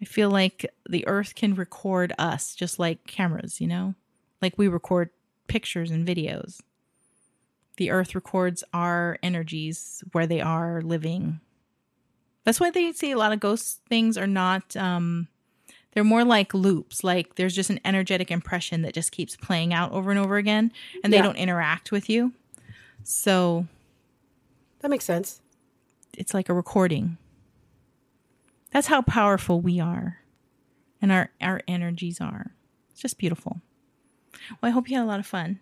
I 0.00 0.04
feel 0.04 0.30
like 0.30 0.66
the 0.88 1.06
earth 1.06 1.36
can 1.36 1.54
record 1.54 2.12
us 2.18 2.54
just 2.54 2.78
like 2.78 3.06
cameras, 3.06 3.60
you 3.60 3.68
know? 3.68 3.94
Like 4.40 4.58
we 4.58 4.66
record 4.66 5.10
pictures 5.46 5.92
and 5.92 6.06
videos. 6.06 6.60
The 7.76 7.90
earth 7.90 8.14
records 8.14 8.64
our 8.74 9.16
energies 9.22 10.02
where 10.12 10.26
they 10.26 10.40
are 10.40 10.82
living. 10.82 11.40
That's 12.44 12.58
why 12.58 12.70
they 12.70 12.92
say 12.92 13.12
a 13.12 13.18
lot 13.18 13.32
of 13.32 13.38
ghost 13.38 13.80
things 13.88 14.18
are 14.18 14.26
not 14.26 14.76
um 14.76 15.28
they're 15.92 16.04
more 16.04 16.24
like 16.24 16.54
loops. 16.54 17.04
Like 17.04 17.34
there's 17.36 17.54
just 17.54 17.70
an 17.70 17.80
energetic 17.84 18.30
impression 18.30 18.82
that 18.82 18.94
just 18.94 19.12
keeps 19.12 19.36
playing 19.36 19.72
out 19.74 19.92
over 19.92 20.10
and 20.10 20.18
over 20.18 20.36
again 20.36 20.72
and 21.04 21.12
they 21.12 21.18
Yeah. 21.18 21.22
don't 21.24 21.36
interact 21.36 21.92
with 21.92 22.08
you. 22.08 22.32
So 23.04 23.66
That 24.80 24.90
makes 24.90 25.04
sense. 25.04 25.40
it's 26.16 26.34
like 26.34 26.48
a 26.48 26.54
recording. 26.54 27.18
That's 28.70 28.86
how 28.86 29.02
powerful 29.02 29.60
we 29.60 29.80
are 29.80 30.18
and 31.00 31.12
our, 31.12 31.30
our 31.40 31.60
energies 31.68 32.20
are. 32.20 32.52
It's 32.90 33.00
just 33.02 33.18
beautiful. 33.18 33.60
Well, 34.60 34.68
I 34.68 34.70
hope 34.70 34.88
you 34.88 34.96
had 34.96 35.04
a 35.04 35.06
lot 35.06 35.20
of 35.20 35.26
fun. 35.26 35.60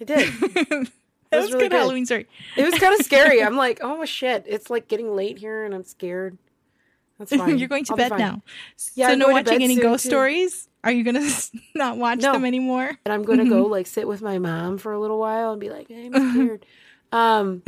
I 0.00 0.04
did. 0.04 0.88
That 1.30 1.40
was 1.40 1.48
was, 1.48 1.52
really 1.56 1.64
good, 1.66 1.72
good. 1.72 1.78
Halloween 1.80 2.06
story. 2.06 2.26
It 2.56 2.64
was 2.64 2.80
kind 2.80 2.98
of 2.98 3.04
scary. 3.04 3.42
I'm 3.44 3.54
like, 3.58 3.80
oh 3.82 4.02
shit, 4.06 4.44
it's 4.46 4.70
like 4.70 4.88
getting 4.88 5.14
late 5.14 5.36
here, 5.36 5.62
and 5.66 5.74
I'm 5.74 5.84
scared. 5.84 6.38
That's 7.18 7.34
fine. 7.36 7.58
You're 7.58 7.68
going 7.68 7.84
to 7.84 7.92
I'll 7.92 7.96
bed 7.96 8.12
now. 8.18 8.42
Yeah, 8.94 9.08
so 9.08 9.12
I'm 9.14 9.18
no 9.18 9.28
watching 9.28 9.62
any 9.62 9.76
ghost 9.76 10.04
too. 10.04 10.10
stories? 10.10 10.68
Are 10.84 10.92
you 10.92 11.02
going 11.04 11.16
to 11.28 11.50
not 11.74 11.96
watch 11.98 12.20
No. 12.20 12.32
them 12.32 12.44
anymore? 12.44 12.90
And 13.04 13.12
I'm 13.12 13.22
going 13.24 13.38
to 13.38 13.48
go 13.48 13.64
like 13.66 13.86
sit 13.86 14.06
with 14.06 14.22
my 14.22 14.38
mom 14.38 14.78
for 14.78 14.92
a 14.92 15.00
little 15.00 15.18
while 15.18 15.52
and 15.52 15.60
be 15.60 15.70
like, 15.70 15.88
hey, 15.88 16.06
I'm 16.12 16.32
scared. 16.34 16.66
um, 17.12 17.62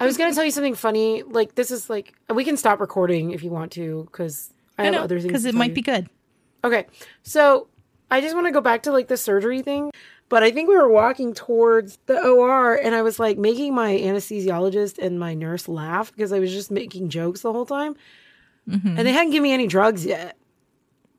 I 0.00 0.04
was 0.04 0.16
going 0.18 0.30
to 0.30 0.34
tell 0.34 0.44
you 0.44 0.50
something 0.50 0.74
funny. 0.74 1.22
Like 1.22 1.54
this 1.54 1.70
is 1.70 1.88
like 1.88 2.14
we 2.32 2.44
can 2.44 2.56
stop 2.56 2.80
recording 2.80 3.30
if 3.30 3.42
you 3.42 3.50
want 3.50 3.72
to 3.72 4.06
because 4.10 4.52
I, 4.78 4.84
have 4.84 4.94
other 4.94 5.18
things. 5.18 5.28
because 5.28 5.44
it 5.46 5.54
might 5.54 5.70
you. 5.70 5.74
be 5.76 5.82
good. 5.82 6.08
Okay. 6.62 6.86
So 7.22 7.68
I 8.10 8.20
just 8.20 8.34
want 8.34 8.46
to 8.46 8.52
go 8.52 8.60
back 8.60 8.82
to 8.82 8.92
like 8.92 9.08
the 9.08 9.16
surgery 9.16 9.62
thing. 9.62 9.90
But 10.28 10.42
I 10.42 10.50
think 10.50 10.68
we 10.68 10.76
were 10.76 10.88
walking 10.88 11.32
towards 11.34 11.98
the 12.06 12.20
OR 12.20 12.74
and 12.74 12.96
I 12.96 13.02
was 13.02 13.20
like 13.20 13.38
making 13.38 13.74
my 13.74 13.92
anesthesiologist 13.96 14.98
and 14.98 15.20
my 15.20 15.34
nurse 15.34 15.68
laugh 15.68 16.10
because 16.12 16.32
I 16.32 16.40
was 16.40 16.52
just 16.52 16.70
making 16.70 17.08
jokes 17.10 17.42
the 17.42 17.52
whole 17.52 17.64
time. 17.66 17.94
Mm-hmm. 18.68 18.88
And 18.98 18.98
they 19.06 19.12
hadn't 19.12 19.30
given 19.30 19.44
me 19.44 19.52
any 19.52 19.66
drugs 19.66 20.04
yet. 20.04 20.36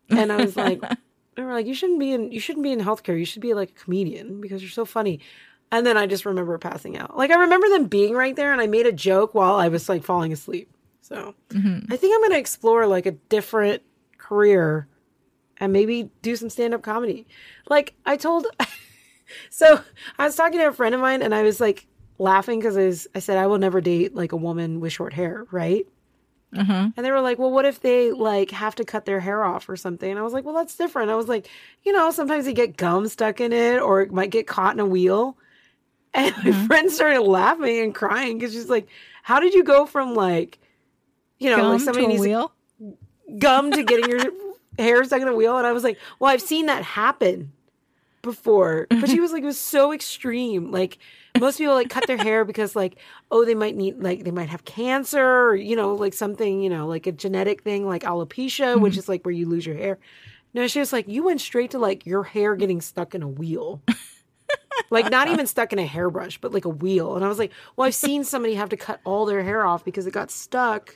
And 0.10 0.32
I 0.32 0.38
was 0.38 0.56
like, 0.56 0.82
they 1.36 1.44
were 1.44 1.54
like, 1.54 1.66
you 1.66 1.74
shouldn't 1.74 2.00
be 2.00 2.12
in 2.12 2.32
you 2.32 2.40
shouldn't 2.40 2.64
be 2.64 2.72
in 2.72 2.80
healthcare. 2.80 3.18
You 3.18 3.26
should 3.26 3.42
be 3.42 3.54
like 3.54 3.70
a 3.72 3.84
comedian 3.84 4.42
because 4.42 4.62
you're 4.62 4.70
so 4.72 4.86
funny. 4.86 5.20
And 5.72 5.86
then 5.86 5.98
I 5.98 6.06
just 6.08 6.26
remember 6.26 6.58
passing 6.58 6.98
out. 6.98 7.18
Like 7.18 7.32
I 7.32 7.36
remember 7.42 7.68
them 7.70 7.86
being 7.86 8.14
right 8.14 8.36
there 8.36 8.52
and 8.54 8.62
I 8.62 8.68
made 8.68 8.86
a 8.86 8.92
joke 8.92 9.34
while 9.34 9.56
I 9.56 9.68
was 9.68 9.88
like 9.90 10.04
falling 10.04 10.32
asleep. 10.34 10.70
So 11.02 11.36
Mm-hmm. 11.50 11.92
I 11.92 11.98
think 11.98 12.16
I'm 12.16 12.22
gonna 12.22 12.40
explore 12.40 12.86
like 12.88 13.06
a 13.06 13.12
different 13.12 13.82
career 14.18 14.88
and 15.58 15.72
maybe 15.74 16.10
do 16.22 16.36
some 16.36 16.50
stand 16.50 16.74
up 16.74 16.82
comedy. 16.84 17.28
Like 17.70 17.94
I 18.06 18.18
told, 18.18 18.48
so 19.50 19.82
I 20.20 20.26
was 20.26 20.36
talking 20.36 20.60
to 20.60 20.68
a 20.68 20.74
friend 20.74 20.94
of 20.96 21.02
mine 21.02 21.22
and 21.22 21.34
I 21.34 21.44
was 21.44 21.60
like 21.60 21.88
laughing 22.18 22.60
because 22.60 22.78
I, 22.78 22.86
was- 22.86 23.08
I 23.16 23.20
said 23.20 23.38
I 23.38 23.48
will 23.48 23.58
never 23.58 23.82
date 23.82 24.16
like 24.16 24.32
a 24.32 24.38
woman 24.38 24.80
with 24.80 24.94
short 24.94 25.14
hair, 25.14 25.46
right? 25.52 25.86
Uh-huh. 26.56 26.90
And 26.96 27.06
they 27.06 27.12
were 27.12 27.22
like, 27.22 27.38
well, 27.40 27.52
what 27.52 27.66
if 27.66 27.82
they 27.82 28.12
like 28.12 28.52
have 28.52 28.76
to 28.76 28.86
cut 28.86 29.06
their 29.06 29.20
hair 29.20 29.44
off 29.44 29.68
or 29.68 29.76
something? 29.76 30.10
And 30.10 30.20
I 30.20 30.24
was 30.24 30.34
like, 30.34 30.46
well, 30.46 30.56
that's 30.56 30.76
different. 30.78 31.12
I 31.12 31.16
was 31.16 31.28
like, 31.28 31.50
you 31.84 31.92
know, 31.92 32.10
sometimes 32.12 32.46
they 32.46 32.54
get 32.54 32.78
gum 32.78 33.08
stuck 33.08 33.42
in 33.42 33.52
it 33.52 33.82
or 33.82 34.02
it 34.02 34.12
might 34.12 34.32
get 34.32 34.48
caught 34.48 34.74
in 34.74 34.80
a 34.80 34.86
wheel. 34.86 35.38
And 36.14 36.34
my 36.44 36.66
friend 36.66 36.90
started 36.92 37.22
laughing 37.22 37.80
and 37.80 37.94
crying 37.94 38.40
because 38.40 38.54
she's 38.54 38.70
like, 38.70 38.88
how 39.22 39.40
did 39.40 39.54
you 39.54 39.64
go 39.64 39.86
from 39.86 40.16
like, 40.16 40.58
you 41.38 41.50
know, 41.52 41.58
Gum 41.58 41.72
like 41.74 41.82
somebody 41.82 42.06
a 42.06 42.08
needs 42.08 42.22
wheel. 42.22 42.54
gum 43.38 43.72
to 43.72 43.84
getting 43.84 44.10
your 44.10 44.32
hair 44.80 45.04
stuck 45.04 45.22
in 45.22 45.28
a 45.28 45.36
wheel. 45.36 45.58
And 45.58 45.68
I 45.68 45.74
was 45.74 45.84
like, 45.84 46.00
well, 46.18 46.32
I've 46.32 46.42
seen 46.42 46.68
that 46.68 46.84
happen 46.84 47.52
before. 48.22 48.88
But 48.90 49.10
she 49.10 49.20
was 49.22 49.32
like, 49.32 49.44
it 49.44 49.48
was 49.48 49.60
so 49.60 49.94
extreme. 49.94 50.72
Like 50.72 50.98
most 51.40 51.58
people 51.58 51.74
like 51.74 51.90
cut 51.90 52.08
their 52.08 52.18
hair 52.18 52.46
because 52.46 52.76
like, 52.76 52.98
oh, 53.32 53.46
they 53.46 53.56
might 53.56 53.76
need 53.76 54.02
like 54.02 54.24
they 54.24 54.32
might 54.32 54.50
have 54.50 54.66
cancer 54.66 55.24
or, 55.24 55.56
you 55.56 55.76
know, 55.76 55.96
like 55.96 56.14
something, 56.14 56.62
you 56.62 56.70
know, 56.70 56.88
like 56.88 57.08
a 57.08 57.12
genetic 57.12 57.62
thing 57.64 57.88
like 57.88 58.04
alopecia, 58.04 58.80
which 58.80 58.94
mm-hmm. 58.94 59.00
is 59.00 59.10
like 59.10 59.26
where 59.26 59.34
you 59.34 59.48
lose 59.48 59.66
your 59.66 59.76
hair. 59.76 60.00
No, 60.54 60.68
she 60.68 60.80
was 60.80 60.94
like, 60.94 61.08
you 61.08 61.24
went 61.24 61.42
straight 61.42 61.72
to 61.72 61.80
like 61.80 62.06
your 62.06 62.24
hair 62.24 62.56
getting 62.56 62.82
stuck 62.82 63.14
in 63.14 63.22
a 63.22 63.28
wheel. 63.28 63.82
like 64.90 65.10
not 65.10 65.28
even 65.28 65.46
stuck 65.46 65.74
in 65.74 65.80
a 65.80 65.86
hairbrush, 65.86 66.40
but 66.40 66.54
like 66.54 66.66
a 66.66 66.70
wheel. 66.70 67.16
And 67.16 67.26
I 67.26 67.28
was 67.28 67.40
like, 67.40 67.52
well, 67.76 67.88
I've 67.88 67.96
seen 67.96 68.24
somebody 68.24 68.56
have 68.56 68.70
to 68.70 68.78
cut 68.78 69.00
all 69.04 69.26
their 69.26 69.44
hair 69.44 69.66
off 69.66 69.84
because 69.84 70.08
it 70.08 70.12
got 70.12 70.32
stuck 70.32 70.96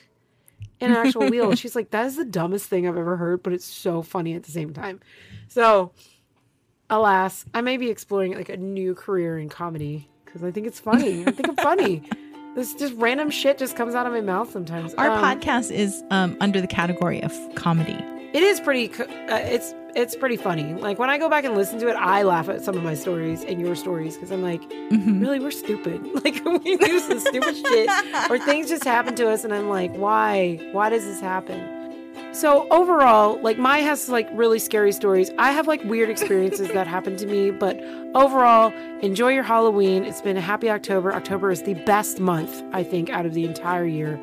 in 0.80 0.92
an 0.92 0.98
actual 0.98 1.30
wheel. 1.30 1.50
And 1.50 1.60
she's 1.60 1.76
like, 1.76 1.92
that 1.92 2.06
is 2.06 2.16
the 2.16 2.26
dumbest 2.26 2.68
thing 2.68 2.88
I've 2.88 2.98
ever 2.98 3.18
heard, 3.18 3.44
but 3.44 3.54
it's 3.54 3.66
so 3.66 4.02
funny 4.02 4.34
at 4.36 4.44
the 4.44 4.52
same 4.52 4.74
time. 4.74 5.00
So, 5.48 5.92
alas, 6.92 7.46
I 7.54 7.62
may 7.62 7.78
be 7.78 7.90
exploring 7.90 8.36
like 8.36 8.50
a 8.50 8.58
new 8.58 8.94
career 8.94 9.40
in 9.40 9.50
comedy 9.50 10.08
because 10.26 10.44
I 10.44 10.52
think 10.52 10.68
it's 10.68 10.80
funny. 10.80 11.26
I 11.26 11.32
think 11.32 11.50
I'm 11.50 11.56
funny. 11.56 12.04
This 12.54 12.74
just 12.74 12.94
random 12.98 13.30
shit 13.30 13.58
just 13.58 13.78
comes 13.78 13.96
out 13.96 14.06
of 14.06 14.12
my 14.12 14.20
mouth 14.20 14.52
sometimes. 14.52 14.94
Our 14.96 15.10
Um, 15.10 15.24
podcast 15.24 15.72
is 15.72 16.04
um, 16.12 16.36
under 16.42 16.60
the 16.60 16.68
category 16.68 17.24
of 17.24 17.32
comedy. 17.56 17.96
It 18.34 18.44
is 18.44 18.60
pretty. 18.60 18.90
co- 18.90 19.06
Uh, 19.06 19.36
it's 19.46 19.74
it's 19.96 20.18
pretty 20.18 20.36
funny. 20.36 20.74
Like 20.74 21.00
when 21.00 21.10
I 21.10 21.18
go 21.18 21.30
back 21.30 21.46
and 21.46 21.56
listen 21.56 21.80
to 21.80 21.88
it, 21.88 21.94
I 21.96 22.24
laugh 22.24 22.50
at 22.50 22.62
some 22.62 22.76
of 22.76 22.84
my 22.84 22.94
stories 22.94 23.46
and 23.46 23.62
your 23.62 23.74
stories 23.78 24.16
because 24.18 24.32
I'm 24.32 24.42
like, 24.44 24.62
really, 24.92 25.40
we're 25.40 25.50
stupid. 25.52 26.02
Like 26.26 26.44
we 26.66 26.76
do 26.76 27.00
some 27.00 27.22
stupid 27.22 27.56
shit, 27.56 27.90
or 28.30 28.38
things 28.38 28.68
just 28.68 28.84
happen 28.84 29.16
to 29.16 29.30
us, 29.30 29.46
and 29.46 29.54
I'm 29.54 29.70
like, 29.70 29.96
why? 29.96 30.60
Why 30.74 30.90
does 30.90 31.06
this 31.06 31.22
happen? 31.22 31.81
So 32.34 32.66
overall, 32.72 33.40
like 33.42 33.58
Mai 33.58 33.80
has 33.80 34.08
like 34.08 34.28
really 34.32 34.58
scary 34.58 34.94
stories. 34.94 35.30
I 35.38 35.52
have 35.52 35.68
like 35.68 35.84
weird 35.84 36.10
experiences 36.10 36.70
that 36.70 36.88
happen 36.88 37.18
to 37.18 37.26
me, 37.26 37.52
but 37.52 37.78
overall, 38.16 38.74
enjoy 39.02 39.34
your 39.34 39.44
Halloween. 39.44 40.06
It's 40.06 40.22
been 40.22 40.38
a 40.38 40.42
happy 40.42 40.70
October. 40.70 41.14
October 41.14 41.52
is 41.52 41.64
the 41.64 41.74
best 41.74 42.20
month, 42.20 42.64
I 42.72 42.84
think, 42.84 43.10
out 43.10 43.26
of 43.26 43.34
the 43.34 43.46
entire 43.46 43.86
year. 43.86 44.14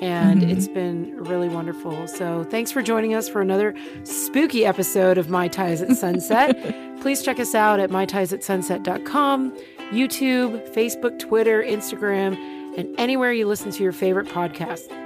And 0.00 0.42
mm-hmm. 0.42 0.50
it's 0.50 0.66
been 0.66 1.16
really 1.16 1.48
wonderful. 1.48 2.08
So 2.08 2.42
thanks 2.42 2.72
for 2.72 2.82
joining 2.82 3.14
us 3.14 3.28
for 3.28 3.40
another 3.40 3.72
spooky 4.02 4.66
episode 4.66 5.16
of 5.16 5.30
My 5.30 5.46
Ties 5.46 5.80
at 5.80 5.96
Sunset. 5.96 6.58
Please 7.00 7.22
check 7.22 7.38
us 7.38 7.54
out 7.54 7.78
at 7.78 7.90
mytiesatsunset.com, 7.90 9.52
YouTube, 9.92 10.74
Facebook, 10.74 11.20
Twitter, 11.20 11.62
Instagram, 11.62 12.34
and 12.76 12.92
anywhere 12.98 13.32
you 13.32 13.46
listen 13.46 13.70
to 13.70 13.82
your 13.84 13.92
favorite 13.92 14.26
podcast. 14.26 15.03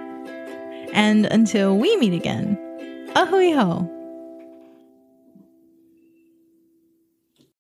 And 0.93 1.27
until 1.27 1.77
we 1.77 1.97
meet 1.97 2.15
again, 2.15 2.59
ahoy 3.15 3.53
ho. 3.53 3.89